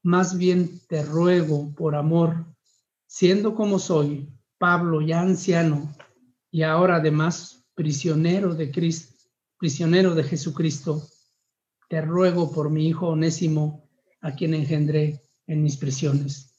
más 0.03 0.37
bien 0.37 0.81
te 0.87 1.03
ruego 1.03 1.75
por 1.75 1.95
amor, 1.95 2.45
siendo 3.07 3.55
como 3.55 3.79
soy, 3.79 4.29
Pablo 4.63 5.01
ya 5.01 5.23
anciano 5.23 5.93
y 6.53 6.63
ahora 6.63 6.99
además 6.99 7.67
prisionero 7.75 8.55
de 8.55 8.71
Cristo, 8.71 9.13
prisionero 9.59 10.15
de 10.15 10.23
Jesucristo, 10.23 11.03
te 11.89 12.01
ruego 12.01 12.53
por 12.53 12.71
mi 12.71 12.87
hijo 12.87 13.09
Onésimo, 13.09 13.91
a 14.21 14.37
quien 14.37 14.55
engendré 14.55 15.21
en 15.49 15.65
mis 15.65 15.77
prisiones. 15.77 16.55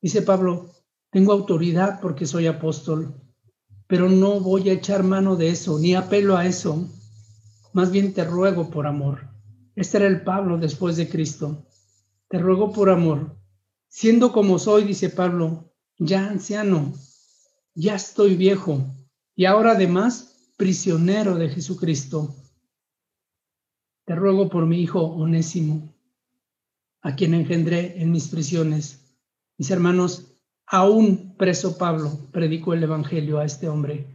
Dice 0.00 0.22
Pablo, 0.22 0.70
tengo 1.10 1.32
autoridad 1.32 1.98
porque 2.00 2.24
soy 2.24 2.46
apóstol, 2.46 3.12
pero 3.88 4.08
no 4.08 4.38
voy 4.38 4.70
a 4.70 4.74
echar 4.74 5.02
mano 5.02 5.34
de 5.34 5.48
eso, 5.48 5.76
ni 5.80 5.96
apelo 5.96 6.36
a 6.36 6.46
eso. 6.46 6.86
Más 7.72 7.90
bien 7.90 8.14
te 8.14 8.22
ruego 8.22 8.70
por 8.70 8.86
amor. 8.86 9.28
Este 9.74 9.96
era 9.96 10.06
el 10.06 10.22
Pablo 10.22 10.56
después 10.56 10.96
de 10.96 11.08
Cristo. 11.08 11.66
Te 12.28 12.38
ruego 12.38 12.72
por 12.72 12.88
amor. 12.90 13.36
Siendo 13.88 14.30
como 14.30 14.60
soy, 14.60 14.84
dice 14.84 15.10
Pablo, 15.10 15.74
ya 15.98 16.24
anciano, 16.28 16.92
ya 17.80 17.94
estoy 17.94 18.36
viejo, 18.36 18.84
y 19.34 19.44
ahora 19.44 19.72
además 19.72 20.52
prisionero 20.56 21.36
de 21.36 21.48
Jesucristo. 21.48 22.34
Te 24.04 24.14
ruego 24.14 24.48
por 24.48 24.66
mi 24.66 24.80
hijo 24.80 25.02
Onésimo, 25.02 25.94
a 27.02 27.14
quien 27.14 27.34
engendré 27.34 28.02
en 28.02 28.10
mis 28.10 28.28
prisiones. 28.28 29.16
Mis 29.58 29.70
hermanos, 29.70 30.28
Aún 30.70 31.34
preso 31.38 31.78
Pablo 31.78 32.28
predicó 32.30 32.74
el 32.74 32.82
Evangelio 32.82 33.38
a 33.38 33.46
este 33.46 33.70
hombre. 33.70 34.06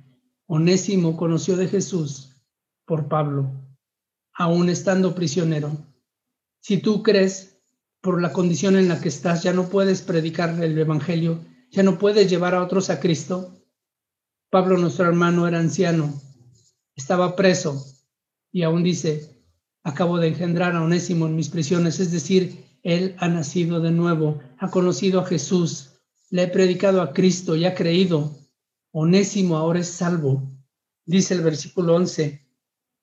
Onésimo 0.45 1.17
conoció 1.17 1.57
de 1.57 1.67
Jesús 1.67 2.43
por 2.85 3.07
Pablo, 3.07 3.51
aún 4.33 4.69
estando 4.69 5.15
prisionero. 5.15 5.71
Si 6.59 6.77
tú 6.77 7.01
crees, 7.01 7.59
por 8.01 8.21
la 8.21 8.33
condición 8.33 8.75
en 8.75 8.87
la 8.87 9.01
que 9.01 9.09
estás, 9.09 9.41
ya 9.41 9.51
no 9.51 9.69
puedes 9.69 10.03
predicar 10.03 10.63
el 10.63 10.77
Evangelio, 10.77 11.39
ya 11.73 11.81
no 11.81 11.97
puedes 11.97 12.29
llevar 12.29 12.53
a 12.53 12.61
otros 12.61 12.91
a 12.91 12.99
Cristo. 12.99 13.51
Pablo, 14.51 14.77
nuestro 14.77 15.07
hermano, 15.07 15.47
era 15.47 15.59
anciano, 15.59 16.21
estaba 16.95 17.35
preso 17.35 17.83
y 18.51 18.61
aún 18.61 18.83
dice, 18.83 19.43
acabo 19.83 20.19
de 20.19 20.27
engendrar 20.27 20.75
a 20.75 20.83
Onésimo 20.83 21.25
en 21.25 21.35
mis 21.35 21.49
prisiones, 21.49 21.99
es 21.99 22.11
decir, 22.11 22.63
él 22.83 23.15
ha 23.17 23.27
nacido 23.27 23.79
de 23.81 23.89
nuevo, 23.89 24.39
ha 24.59 24.69
conocido 24.69 25.19
a 25.19 25.25
Jesús, 25.25 25.93
le 26.29 26.43
he 26.43 26.47
predicado 26.47 27.01
a 27.01 27.11
Cristo 27.11 27.55
y 27.55 27.65
ha 27.65 27.73
creído. 27.73 28.37
Onésimo 28.91 29.57
ahora 29.57 29.79
es 29.79 29.87
salvo. 29.87 30.43
Dice 31.05 31.33
el 31.33 31.41
versículo 31.41 31.95
11. 31.95 32.45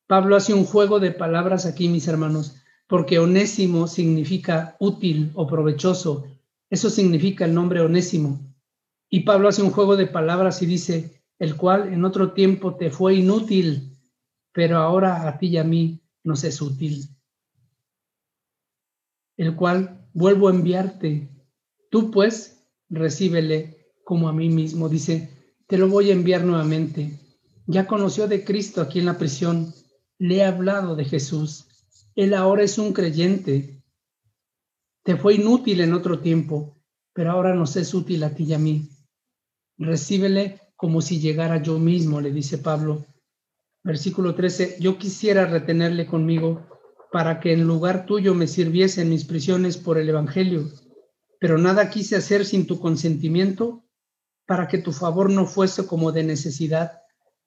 Pablo 0.07 0.37
hace 0.37 0.55
un 0.55 0.65
juego 0.65 1.01
de 1.01 1.11
palabras 1.11 1.67
aquí, 1.67 1.89
mis 1.89 2.07
hermanos, 2.07 2.55
porque 2.87 3.19
onésimo 3.19 3.89
significa 3.89 4.77
útil 4.79 5.33
o 5.35 5.49
provechoso. 5.49 6.27
Eso 6.69 6.89
significa 6.89 7.45
el 7.45 7.55
nombre 7.55 7.81
onésimo. 7.81 8.50
Y 9.11 9.21
Pablo 9.21 9.49
hace 9.49 9.63
un 9.63 9.73
juego 9.73 9.97
de 9.97 10.07
palabras 10.07 10.63
y 10.63 10.67
dice, 10.67 11.21
el 11.41 11.57
cual 11.57 11.93
en 11.93 12.05
otro 12.05 12.33
tiempo 12.33 12.77
te 12.77 12.91
fue 12.91 13.17
inútil, 13.17 13.99
pero 14.53 14.79
ahora 14.79 15.27
a 15.29 15.37
ti 15.37 15.49
y 15.49 15.59
a 15.59 15.65
mí 15.65 16.01
nos 16.23 16.45
es 16.45 16.63
útil. 16.63 17.09
El 19.37 19.57
cual 19.57 20.09
vuelvo 20.13 20.49
a 20.49 20.53
enviarte. 20.53 21.29
Tú 21.91 22.11
pues 22.11 22.69
recíbele 22.89 23.95
como 24.05 24.29
a 24.29 24.33
mí 24.33 24.49
mismo. 24.49 24.89
Dice, 24.89 25.31
te 25.67 25.77
lo 25.77 25.89
voy 25.89 26.11
a 26.11 26.13
enviar 26.13 26.45
nuevamente. 26.45 27.19
Ya 27.67 27.87
conoció 27.87 28.29
de 28.29 28.45
Cristo 28.45 28.81
aquí 28.81 29.01
en 29.01 29.07
la 29.07 29.19
prisión, 29.19 29.75
le 30.19 30.37
he 30.37 30.45
hablado 30.45 30.95
de 30.95 31.05
Jesús. 31.05 31.67
Él 32.15 32.35
ahora 32.35 32.63
es 32.63 32.79
un 32.79 32.93
creyente. 32.93 33.83
Te 35.03 35.17
fue 35.17 35.35
inútil 35.35 35.81
en 35.81 35.95
otro 35.95 36.21
tiempo, 36.21 36.77
pero 37.13 37.33
ahora 37.33 37.55
nos 37.55 37.77
es 37.77 37.95
útil 37.95 38.23
a 38.25 38.35
ti 38.35 38.45
y 38.45 38.55
a 38.55 38.59
mí. 38.59 38.89
Recíbele 39.81 40.61
como 40.77 41.03
si 41.03 41.19
llegara 41.19 41.61
yo 41.61 41.81
mismo, 41.81 42.21
le 42.21 42.31
dice 42.31 42.59
Pablo. 42.59 43.05
Versículo 43.83 44.37
13, 44.37 44.77
yo 44.79 44.97
quisiera 44.97 45.47
retenerle 45.47 46.07
conmigo 46.07 46.65
para 47.11 47.41
que 47.41 47.53
en 47.53 47.67
lugar 47.67 48.07
tuyo 48.07 48.35
me 48.35 48.47
sirviese 48.47 49.03
en 49.03 49.11
mis 49.11 49.25
prisiones 49.25 49.77
por 49.77 49.99
el 49.99 50.09
Evangelio 50.09 50.71
pero 51.41 51.57
nada 51.57 51.91
quise 51.91 52.17
hacer 52.17 52.45
sin 52.45 52.67
tu 52.67 52.79
consentimiento 52.79 53.83
para 54.47 54.69
que 54.69 54.79
tu 54.79 54.93
favor 54.93 55.31
no 55.31 55.47
fuese 55.47 55.87
como 55.87 56.13
de 56.13 56.23
necesidad, 56.23 57.01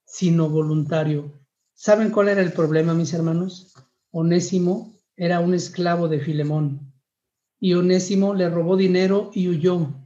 sino 0.04 0.50
voluntario. 0.50 1.32
¿Saben 1.76 2.10
cuál 2.10 2.30
era 2.30 2.42
el 2.42 2.54
problema, 2.54 2.96
mis 2.96 3.14
hermanos? 3.14 3.74
Onésimo 4.12 5.00
era 5.16 5.40
un 5.40 5.54
esclavo 5.54 6.08
de 6.08 6.20
Filemón 6.20 6.92
y 7.60 7.76
Onésimo 7.76 8.34
le 8.34 8.50
robó 8.50 8.76
dinero 8.76 9.30
y 9.34 9.48
huyó. 9.48 10.03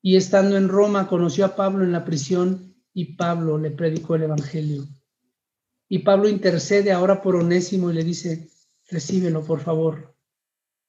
Y 0.00 0.16
estando 0.16 0.56
en 0.56 0.68
Roma 0.68 1.08
conoció 1.08 1.44
a 1.44 1.56
Pablo 1.56 1.84
en 1.84 1.92
la 1.92 2.04
prisión 2.04 2.74
y 2.92 3.16
Pablo 3.16 3.58
le 3.58 3.70
predicó 3.70 4.14
el 4.14 4.24
Evangelio. 4.24 4.86
Y 5.88 6.00
Pablo 6.00 6.28
intercede 6.28 6.92
ahora 6.92 7.22
por 7.22 7.36
Onésimo 7.36 7.90
y 7.90 7.94
le 7.94 8.04
dice, 8.04 8.50
recíbelo, 8.90 9.44
por 9.44 9.60
favor, 9.60 10.14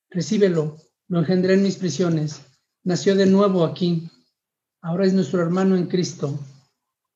recíbelo, 0.10 0.78
lo 1.08 1.20
engendré 1.20 1.54
en 1.54 1.64
mis 1.64 1.78
prisiones, 1.78 2.42
nació 2.84 3.16
de 3.16 3.26
nuevo 3.26 3.64
aquí, 3.64 4.10
ahora 4.82 5.06
es 5.06 5.14
nuestro 5.14 5.42
hermano 5.42 5.76
en 5.76 5.88
Cristo. 5.88 6.38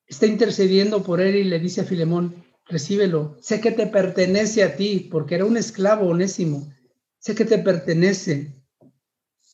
Está 0.08 0.26
intercediendo 0.26 1.04
por 1.04 1.22
él 1.22 1.36
y 1.36 1.44
le 1.44 1.60
dice 1.60 1.82
a 1.82 1.86
Filemón, 1.86 2.36
recíbelo, 2.66 3.38
sé 3.42 3.60
que 3.60 3.72
te 3.72 3.88
pertenece 3.88 4.64
a 4.64 4.76
ti, 4.76 5.08
porque 5.12 5.36
era 5.36 5.46
un 5.46 5.58
esclavo 5.58 6.08
onésimo, 6.08 6.74
sé 7.20 7.36
que 7.36 7.46
te 7.46 7.58
pertenece 7.60 8.63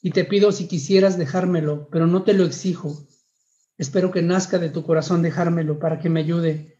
y 0.02 0.12
te 0.12 0.26
pido 0.26 0.52
si 0.52 0.68
quisieras 0.68 1.18
dejármelo, 1.18 1.89
pero 1.91 2.08
no 2.08 2.24
te 2.24 2.34
lo 2.34 2.45
exijo. 2.45 3.08
Espero 3.78 4.12
que 4.12 4.22
nazca 4.22 4.60
de 4.60 4.70
tu 4.70 4.84
corazón 4.84 5.22
dejármelo 5.22 5.80
para 5.80 6.00
que 6.00 6.10
me 6.10 6.22
ayude. 6.22 6.80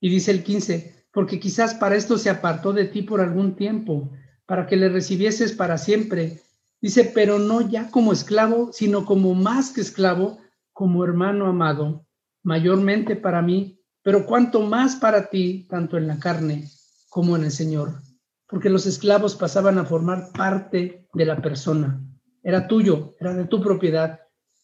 Y 0.00 0.10
dice 0.10 0.30
el 0.30 0.44
15, 0.44 1.06
porque 1.12 1.40
quizás 1.40 1.74
para 1.74 1.96
esto 1.96 2.18
se 2.18 2.30
apartó 2.30 2.72
de 2.72 2.86
ti 2.86 3.02
por 3.02 3.20
algún 3.20 3.56
tiempo, 3.56 4.12
para 4.46 4.66
que 4.66 4.76
le 4.76 4.88
recibieses 4.88 5.52
para 5.52 5.78
siempre 5.78 6.44
Dice, 6.84 7.10
pero 7.14 7.38
no 7.38 7.62
ya 7.62 7.90
como 7.90 8.12
esclavo, 8.12 8.70
sino 8.70 9.06
como 9.06 9.32
más 9.32 9.70
que 9.70 9.80
esclavo, 9.80 10.36
como 10.74 11.02
hermano 11.02 11.46
amado, 11.46 12.06
mayormente 12.42 13.16
para 13.16 13.40
mí, 13.40 13.80
pero 14.02 14.26
cuanto 14.26 14.60
más 14.60 14.96
para 14.96 15.30
ti, 15.30 15.66
tanto 15.70 15.96
en 15.96 16.06
la 16.06 16.18
carne 16.18 16.68
como 17.08 17.36
en 17.36 17.44
el 17.44 17.52
Señor. 17.52 18.02
Porque 18.46 18.68
los 18.68 18.84
esclavos 18.84 19.34
pasaban 19.34 19.78
a 19.78 19.86
formar 19.86 20.28
parte 20.34 21.08
de 21.14 21.24
la 21.24 21.40
persona. 21.40 22.02
Era 22.44 22.68
tuyo, 22.68 23.16
era 23.18 23.34
de 23.34 23.46
tu 23.46 23.60
propiedad. 23.60 24.20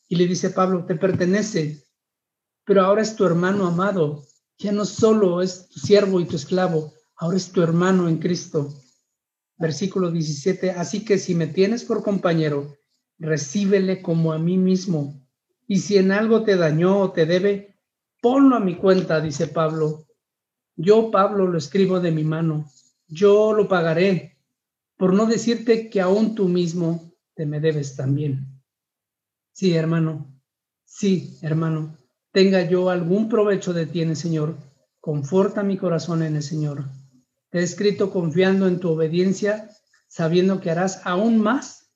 Y 0.08 0.14
le 0.14 0.28
dice 0.28 0.50
Pablo, 0.50 0.84
te 0.86 0.94
pertenece, 0.94 1.84
pero 2.64 2.82
ahora 2.82 3.02
es 3.02 3.16
tu 3.16 3.26
hermano 3.26 3.66
amado. 3.66 4.22
Ya 4.58 4.70
no 4.70 4.84
solo 4.84 5.42
es 5.42 5.68
tu 5.70 5.80
siervo 5.80 6.20
y 6.20 6.26
tu 6.26 6.36
esclavo, 6.36 6.92
ahora 7.16 7.36
es 7.36 7.50
tu 7.50 7.62
hermano 7.62 8.08
en 8.08 8.18
Cristo 8.18 8.72
versículo 9.60 10.10
17, 10.10 10.70
así 10.70 11.04
que 11.04 11.18
si 11.18 11.34
me 11.34 11.46
tienes 11.46 11.84
por 11.84 12.02
compañero, 12.02 12.78
recíbele 13.18 14.00
como 14.00 14.32
a 14.32 14.38
mí 14.38 14.56
mismo. 14.56 15.20
Y 15.68 15.80
si 15.80 15.98
en 15.98 16.12
algo 16.12 16.42
te 16.44 16.56
dañó 16.56 16.98
o 16.98 17.12
te 17.12 17.26
debe, 17.26 17.76
ponlo 18.22 18.56
a 18.56 18.60
mi 18.60 18.76
cuenta, 18.76 19.20
dice 19.20 19.46
Pablo. 19.46 20.06
Yo, 20.76 21.10
Pablo, 21.10 21.46
lo 21.46 21.58
escribo 21.58 22.00
de 22.00 22.10
mi 22.10 22.24
mano. 22.24 22.70
Yo 23.06 23.52
lo 23.52 23.68
pagaré, 23.68 24.38
por 24.96 25.12
no 25.12 25.26
decirte 25.26 25.90
que 25.90 26.00
aún 26.00 26.34
tú 26.34 26.48
mismo 26.48 27.09
te 27.40 27.46
me 27.46 27.58
debes 27.58 27.96
también. 27.96 28.60
Sí, 29.54 29.72
hermano, 29.72 30.38
sí, 30.84 31.38
hermano, 31.40 31.96
tenga 32.32 32.68
yo 32.68 32.90
algún 32.90 33.30
provecho 33.30 33.72
de 33.72 33.86
ti 33.86 34.02
en 34.02 34.10
el 34.10 34.16
Señor, 34.16 34.58
conforta 35.00 35.62
mi 35.62 35.78
corazón 35.78 36.22
en 36.22 36.36
el 36.36 36.42
Señor. 36.42 36.90
Te 37.48 37.60
he 37.60 37.62
escrito 37.62 38.10
confiando 38.10 38.68
en 38.68 38.78
tu 38.78 38.90
obediencia, 38.90 39.70
sabiendo 40.06 40.60
que 40.60 40.70
harás 40.70 41.00
aún 41.06 41.38
más 41.38 41.94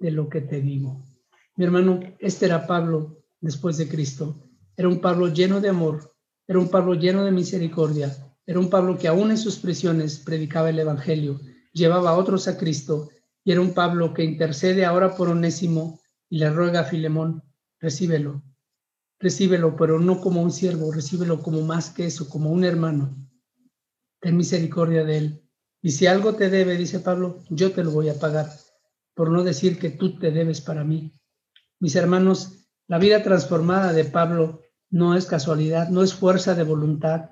de 0.00 0.10
lo 0.10 0.28
que 0.28 0.40
te 0.40 0.60
digo. 0.60 1.06
Mi 1.54 1.64
hermano, 1.64 2.00
este 2.18 2.46
era 2.46 2.66
Pablo 2.66 3.22
después 3.40 3.76
de 3.76 3.86
Cristo. 3.86 4.50
Era 4.76 4.88
un 4.88 5.00
Pablo 5.00 5.28
lleno 5.28 5.60
de 5.60 5.68
amor, 5.68 6.12
era 6.48 6.58
un 6.58 6.70
Pablo 6.70 6.94
lleno 6.94 7.24
de 7.24 7.30
misericordia, 7.30 8.34
era 8.44 8.58
un 8.58 8.68
Pablo 8.68 8.98
que 8.98 9.06
aún 9.06 9.30
en 9.30 9.38
sus 9.38 9.60
prisiones 9.60 10.18
predicaba 10.18 10.70
el 10.70 10.80
Evangelio, 10.80 11.40
llevaba 11.72 12.10
a 12.10 12.16
otros 12.16 12.48
a 12.48 12.58
Cristo, 12.58 13.10
y 13.44 13.52
era 13.52 13.60
un 13.60 13.74
Pablo 13.74 14.14
que 14.14 14.24
intercede 14.24 14.84
ahora 14.84 15.16
por 15.16 15.28
Onésimo 15.28 16.00
y 16.28 16.38
le 16.38 16.50
ruega 16.50 16.80
a 16.80 16.84
Filemón, 16.84 17.42
recíbelo, 17.78 18.42
recíbelo, 19.18 19.76
pero 19.76 19.98
no 19.98 20.20
como 20.20 20.42
un 20.42 20.50
siervo, 20.50 20.92
recíbelo 20.92 21.42
como 21.42 21.62
más 21.62 21.90
que 21.90 22.06
eso, 22.06 22.28
como 22.28 22.50
un 22.50 22.64
hermano 22.64 23.16
ten 24.20 24.36
misericordia 24.36 25.04
de 25.04 25.16
él. 25.16 25.42
Y 25.82 25.92
si 25.92 26.06
algo 26.06 26.34
te 26.34 26.50
debe, 26.50 26.76
dice 26.76 27.00
Pablo, 27.00 27.42
yo 27.48 27.72
te 27.72 27.82
lo 27.82 27.90
voy 27.90 28.10
a 28.10 28.18
pagar, 28.18 28.50
por 29.14 29.30
no 29.30 29.42
decir 29.42 29.78
que 29.78 29.90
tú 29.90 30.18
te 30.18 30.30
debes 30.30 30.60
para 30.60 30.84
mí. 30.84 31.18
Mis 31.80 31.96
hermanos, 31.96 32.68
la 32.86 32.98
vida 32.98 33.22
transformada 33.22 33.92
de 33.92 34.04
Pablo 34.04 34.60
no 34.90 35.16
es 35.16 35.24
casualidad, 35.24 35.88
no 35.88 36.02
es 36.02 36.14
fuerza 36.14 36.54
de 36.54 36.64
voluntad. 36.64 37.30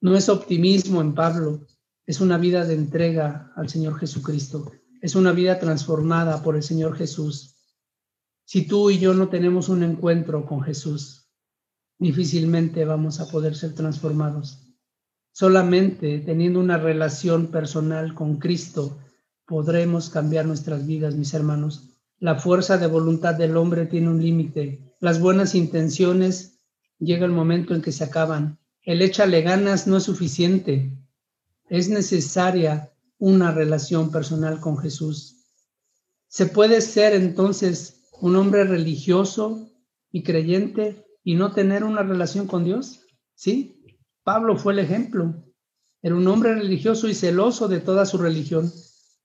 No 0.00 0.16
es 0.16 0.28
optimismo 0.28 1.00
en 1.00 1.14
Pablo, 1.14 1.66
es 2.08 2.22
una 2.22 2.38
vida 2.38 2.64
de 2.64 2.72
entrega 2.72 3.52
al 3.54 3.68
Señor 3.68 3.98
Jesucristo, 3.98 4.72
es 5.02 5.14
una 5.14 5.32
vida 5.32 5.58
transformada 5.58 6.42
por 6.42 6.56
el 6.56 6.62
Señor 6.62 6.96
Jesús. 6.96 7.56
Si 8.46 8.66
tú 8.66 8.88
y 8.88 8.98
yo 8.98 9.12
no 9.12 9.28
tenemos 9.28 9.68
un 9.68 9.82
encuentro 9.82 10.46
con 10.46 10.62
Jesús, 10.62 11.28
difícilmente 11.98 12.86
vamos 12.86 13.20
a 13.20 13.28
poder 13.28 13.54
ser 13.54 13.74
transformados. 13.74 14.74
Solamente 15.32 16.20
teniendo 16.20 16.60
una 16.60 16.78
relación 16.78 17.48
personal 17.48 18.14
con 18.14 18.38
Cristo 18.38 18.98
podremos 19.44 20.08
cambiar 20.08 20.46
nuestras 20.46 20.86
vidas, 20.86 21.14
mis 21.14 21.34
hermanos. 21.34 21.90
La 22.18 22.36
fuerza 22.36 22.78
de 22.78 22.86
voluntad 22.86 23.34
del 23.34 23.54
hombre 23.58 23.84
tiene 23.84 24.08
un 24.08 24.22
límite. 24.22 24.96
Las 24.98 25.20
buenas 25.20 25.54
intenciones 25.54 26.58
llega 26.98 27.26
el 27.26 27.32
momento 27.32 27.74
en 27.74 27.82
que 27.82 27.92
se 27.92 28.04
acaban. 28.04 28.58
El 28.80 29.02
échale 29.02 29.42
ganas 29.42 29.86
no 29.86 29.98
es 29.98 30.04
suficiente. 30.04 30.90
Es 31.68 31.90
necesaria 31.90 32.90
una 33.18 33.52
relación 33.52 34.10
personal 34.10 34.58
con 34.60 34.78
Jesús. 34.78 35.44
¿Se 36.26 36.46
puede 36.46 36.80
ser 36.80 37.14
entonces 37.14 38.08
un 38.20 38.36
hombre 38.36 38.64
religioso 38.64 39.70
y 40.10 40.22
creyente 40.22 41.04
y 41.22 41.34
no 41.34 41.52
tener 41.52 41.84
una 41.84 42.02
relación 42.02 42.46
con 42.46 42.64
Dios? 42.64 43.00
Sí, 43.34 43.98
Pablo 44.22 44.56
fue 44.56 44.72
el 44.72 44.78
ejemplo. 44.78 45.44
Era 46.00 46.14
un 46.14 46.26
hombre 46.28 46.54
religioso 46.54 47.06
y 47.08 47.14
celoso 47.14 47.68
de 47.68 47.80
toda 47.80 48.06
su 48.06 48.16
religión, 48.16 48.72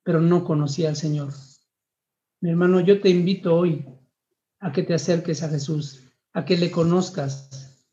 pero 0.04 0.20
no 0.20 0.44
conocía 0.44 0.90
al 0.90 0.98
Señor. 0.98 1.34
Mi 2.42 2.50
hermano, 2.50 2.82
yo 2.82 3.00
te 3.00 3.10
invito 3.10 3.56
hoy 3.56 3.86
a 4.60 4.74
que 4.74 4.84
te 4.84 4.94
acerques 4.94 5.44
a 5.44 5.50
Jesús, 5.50 6.04
a 6.34 6.44
que 6.44 6.58
le 6.58 6.72
conozcas, 6.72 7.86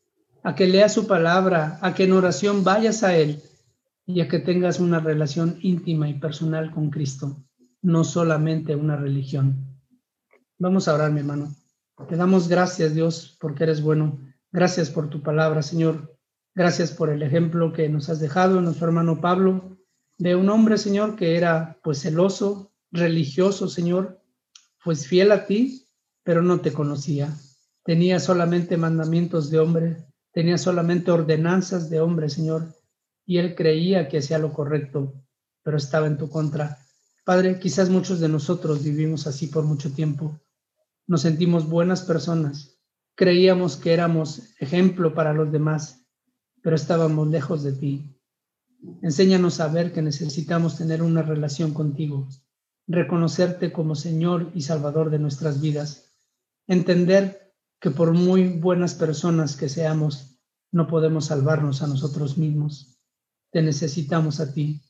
a 0.43 0.55
que 0.55 0.67
leas 0.67 0.93
su 0.93 1.07
palabra, 1.07 1.79
a 1.81 1.93
que 1.93 2.03
en 2.03 2.13
oración 2.13 2.63
vayas 2.65 3.03
a 3.03 3.15
Él 3.15 3.41
y 4.05 4.21
a 4.21 4.27
que 4.27 4.39
tengas 4.39 4.79
una 4.79 4.99
relación 4.99 5.57
íntima 5.61 6.09
y 6.09 6.15
personal 6.15 6.71
con 6.71 6.89
Cristo, 6.89 7.43
no 7.81 8.03
solamente 8.03 8.75
una 8.75 8.95
religión. 8.95 9.79
Vamos 10.57 10.87
a 10.87 10.95
orar, 10.95 11.11
mi 11.11 11.19
hermano. 11.19 11.55
Te 12.07 12.15
damos 12.15 12.47
gracias, 12.47 12.93
Dios, 12.93 13.37
porque 13.39 13.63
eres 13.63 13.81
bueno. 13.81 14.19
Gracias 14.51 14.89
por 14.89 15.09
tu 15.09 15.21
palabra, 15.21 15.61
Señor. 15.61 16.17
Gracias 16.53 16.91
por 16.91 17.09
el 17.09 17.23
ejemplo 17.23 17.71
que 17.71 17.87
nos 17.89 18.09
has 18.09 18.19
dejado 18.19 18.61
nuestro 18.61 18.87
hermano 18.87 19.21
Pablo, 19.21 19.77
de 20.17 20.35
un 20.35 20.49
hombre, 20.49 20.77
Señor, 20.77 21.15
que 21.15 21.37
era 21.37 21.79
pues 21.83 22.01
celoso, 22.01 22.73
religioso, 22.91 23.67
Señor, 23.67 24.21
pues 24.83 25.07
fiel 25.07 25.31
a 25.31 25.45
ti, 25.45 25.87
pero 26.23 26.41
no 26.41 26.59
te 26.59 26.73
conocía. 26.73 27.33
Tenía 27.83 28.19
solamente 28.19 28.77
mandamientos 28.77 29.49
de 29.49 29.59
hombre, 29.59 30.05
tenía 30.33 30.57
solamente 30.57 31.09
ordenanzas 31.09 31.89
de 31.89 32.01
hombre, 32.01 32.29
Señor, 32.29 32.67
y 33.31 33.37
él 33.37 33.55
creía 33.55 34.09
que 34.09 34.17
hacía 34.17 34.39
lo 34.39 34.51
correcto, 34.51 35.13
pero 35.63 35.77
estaba 35.77 36.05
en 36.05 36.17
tu 36.17 36.29
contra. 36.29 36.79
Padre, 37.23 37.59
quizás 37.59 37.89
muchos 37.89 38.19
de 38.19 38.27
nosotros 38.27 38.83
vivimos 38.83 39.25
así 39.25 39.47
por 39.47 39.63
mucho 39.63 39.93
tiempo. 39.93 40.37
Nos 41.07 41.21
sentimos 41.21 41.69
buenas 41.69 42.01
personas, 42.01 42.77
creíamos 43.15 43.77
que 43.77 43.93
éramos 43.93 44.53
ejemplo 44.59 45.13
para 45.13 45.33
los 45.33 45.49
demás, 45.49 46.05
pero 46.61 46.75
estábamos 46.75 47.29
lejos 47.29 47.63
de 47.63 47.71
ti. 47.71 48.19
Enséñanos 49.01 49.61
a 49.61 49.69
ver 49.69 49.93
que 49.93 50.01
necesitamos 50.01 50.77
tener 50.77 51.01
una 51.01 51.21
relación 51.21 51.73
contigo, 51.73 52.27
reconocerte 52.85 53.71
como 53.71 53.95
Señor 53.95 54.51
y 54.53 54.63
Salvador 54.63 55.09
de 55.09 55.19
nuestras 55.19 55.61
vidas, 55.61 56.17
entender 56.67 57.53
que 57.79 57.91
por 57.91 58.11
muy 58.11 58.49
buenas 58.49 58.93
personas 58.93 59.55
que 59.55 59.69
seamos, 59.69 60.37
no 60.73 60.85
podemos 60.87 61.27
salvarnos 61.27 61.81
a 61.81 61.87
nosotros 61.87 62.37
mismos 62.37 62.90
te 63.51 63.61
necesitamos 63.61 64.39
a 64.39 64.53
ti. 64.53 64.81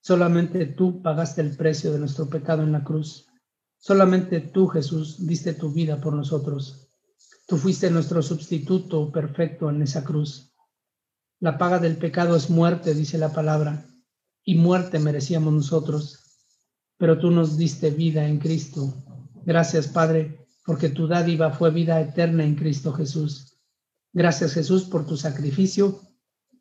Solamente 0.00 0.66
tú 0.66 1.02
pagaste 1.02 1.40
el 1.40 1.56
precio 1.56 1.92
de 1.92 1.98
nuestro 1.98 2.28
pecado 2.28 2.62
en 2.62 2.72
la 2.72 2.84
cruz. 2.84 3.26
Solamente 3.78 4.40
tú, 4.40 4.68
Jesús, 4.68 5.26
diste 5.26 5.54
tu 5.54 5.72
vida 5.72 6.00
por 6.00 6.14
nosotros. 6.14 6.88
Tú 7.46 7.56
fuiste 7.56 7.90
nuestro 7.90 8.22
sustituto 8.22 9.10
perfecto 9.10 9.70
en 9.70 9.82
esa 9.82 10.04
cruz. 10.04 10.54
La 11.40 11.58
paga 11.58 11.78
del 11.78 11.96
pecado 11.96 12.36
es 12.36 12.50
muerte, 12.50 12.94
dice 12.94 13.16
la 13.16 13.32
palabra, 13.32 13.86
y 14.44 14.54
muerte 14.54 14.98
merecíamos 14.98 15.52
nosotros, 15.52 16.18
pero 16.98 17.18
tú 17.18 17.30
nos 17.30 17.56
diste 17.56 17.90
vida 17.90 18.26
en 18.26 18.38
Cristo. 18.38 18.94
Gracias, 19.46 19.88
Padre, 19.88 20.46
porque 20.66 20.90
tu 20.90 21.06
dádiva 21.06 21.50
fue 21.50 21.70
vida 21.70 21.98
eterna 22.00 22.44
en 22.44 22.56
Cristo 22.56 22.92
Jesús. 22.92 23.58
Gracias, 24.12 24.52
Jesús, 24.52 24.84
por 24.84 25.06
tu 25.06 25.16
sacrificio 25.16 26.00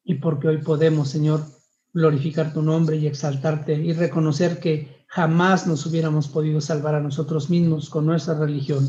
y 0.03 0.15
porque 0.15 0.47
hoy 0.47 0.57
podemos, 0.59 1.09
Señor, 1.09 1.45
glorificar 1.93 2.53
tu 2.53 2.61
nombre 2.61 2.97
y 2.97 3.07
exaltarte 3.07 3.73
y 3.73 3.93
reconocer 3.93 4.59
que 4.59 5.03
jamás 5.07 5.65
nos 5.67 5.85
hubiéramos 5.85 6.27
podido 6.27 6.61
salvar 6.61 6.95
a 6.95 7.01
nosotros 7.01 7.49
mismos 7.49 7.89
con 7.89 8.05
nuestra 8.05 8.35
religión, 8.35 8.87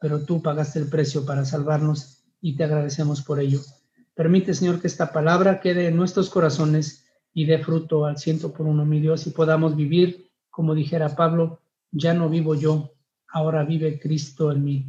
pero 0.00 0.24
tú 0.24 0.42
pagaste 0.42 0.78
el 0.78 0.88
precio 0.88 1.24
para 1.24 1.44
salvarnos 1.44 2.24
y 2.40 2.56
te 2.56 2.64
agradecemos 2.64 3.22
por 3.22 3.40
ello. 3.40 3.60
Permite, 4.14 4.54
Señor, 4.54 4.80
que 4.80 4.86
esta 4.86 5.12
palabra 5.12 5.60
quede 5.60 5.86
en 5.88 5.96
nuestros 5.96 6.30
corazones 6.30 7.04
y 7.32 7.44
dé 7.44 7.58
fruto 7.58 8.06
al 8.06 8.18
ciento 8.18 8.52
por 8.52 8.66
uno, 8.66 8.84
mi 8.84 9.00
Dios, 9.00 9.26
y 9.26 9.30
podamos 9.30 9.76
vivir, 9.76 10.30
como 10.50 10.74
dijera 10.74 11.14
Pablo, 11.14 11.60
ya 11.92 12.14
no 12.14 12.28
vivo 12.28 12.54
yo, 12.54 12.94
ahora 13.28 13.64
vive 13.64 14.00
Cristo 14.00 14.50
en 14.50 14.64
mí. 14.64 14.86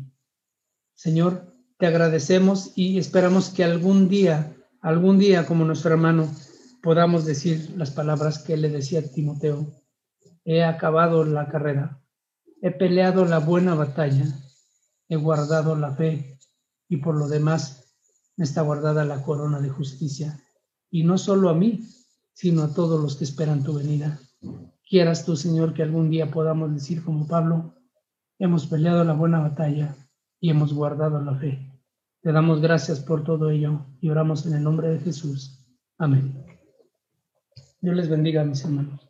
Señor, 0.95 1.53
te 1.77 1.85
agradecemos 1.85 2.73
y 2.75 2.97
esperamos 2.97 3.49
que 3.49 3.63
algún 3.63 4.09
día 4.09 4.55
algún 4.81 5.17
día 5.19 5.45
como 5.45 5.65
nuestro 5.65 5.91
hermano 5.91 6.29
podamos 6.81 7.25
decir 7.25 7.73
las 7.75 7.91
palabras 7.91 8.39
que 8.39 8.57
le 8.57 8.69
decía 8.69 9.11
Timoteo. 9.11 9.67
He 10.45 10.63
acabado 10.63 11.25
la 11.25 11.47
carrera, 11.47 12.01
he 12.61 12.71
peleado 12.71 13.25
la 13.25 13.39
buena 13.39 13.75
batalla, 13.75 14.25
he 15.07 15.15
guardado 15.15 15.75
la 15.75 15.91
fe 15.91 16.39
y 16.87 16.97
por 16.97 17.15
lo 17.15 17.27
demás 17.27 17.95
está 18.37 18.61
guardada 18.61 19.05
la 19.05 19.21
corona 19.23 19.59
de 19.59 19.69
justicia. 19.69 20.39
Y 20.89 21.03
no 21.03 21.17
solo 21.17 21.49
a 21.49 21.53
mí, 21.53 21.87
sino 22.33 22.63
a 22.63 22.73
todos 22.73 23.01
los 23.01 23.17
que 23.17 23.25
esperan 23.25 23.63
tu 23.63 23.73
venida. 23.73 24.19
Quieras 24.89 25.25
tú, 25.25 25.35
Señor, 25.35 25.73
que 25.73 25.83
algún 25.83 26.09
día 26.09 26.31
podamos 26.31 26.73
decir 26.73 27.03
como 27.03 27.27
Pablo, 27.27 27.75
hemos 28.39 28.65
peleado 28.65 29.03
la 29.03 29.13
buena 29.13 29.39
batalla 29.39 29.95
y 30.39 30.49
hemos 30.49 30.73
guardado 30.73 31.21
la 31.21 31.35
fe. 31.35 31.68
Te 32.21 32.31
damos 32.33 32.61
gracias 32.61 32.99
por 32.99 33.23
todo 33.23 33.49
ello 33.49 33.85
y 34.01 34.09
oramos 34.09 34.45
en 34.45 34.53
el 34.53 34.63
nombre 34.63 34.89
de 34.89 34.99
Jesús. 34.99 35.65
Amén. 35.97 36.45
Dios 37.81 37.95
les 37.95 38.09
bendiga, 38.09 38.43
mis 38.43 38.63
hermanos. 38.65 39.08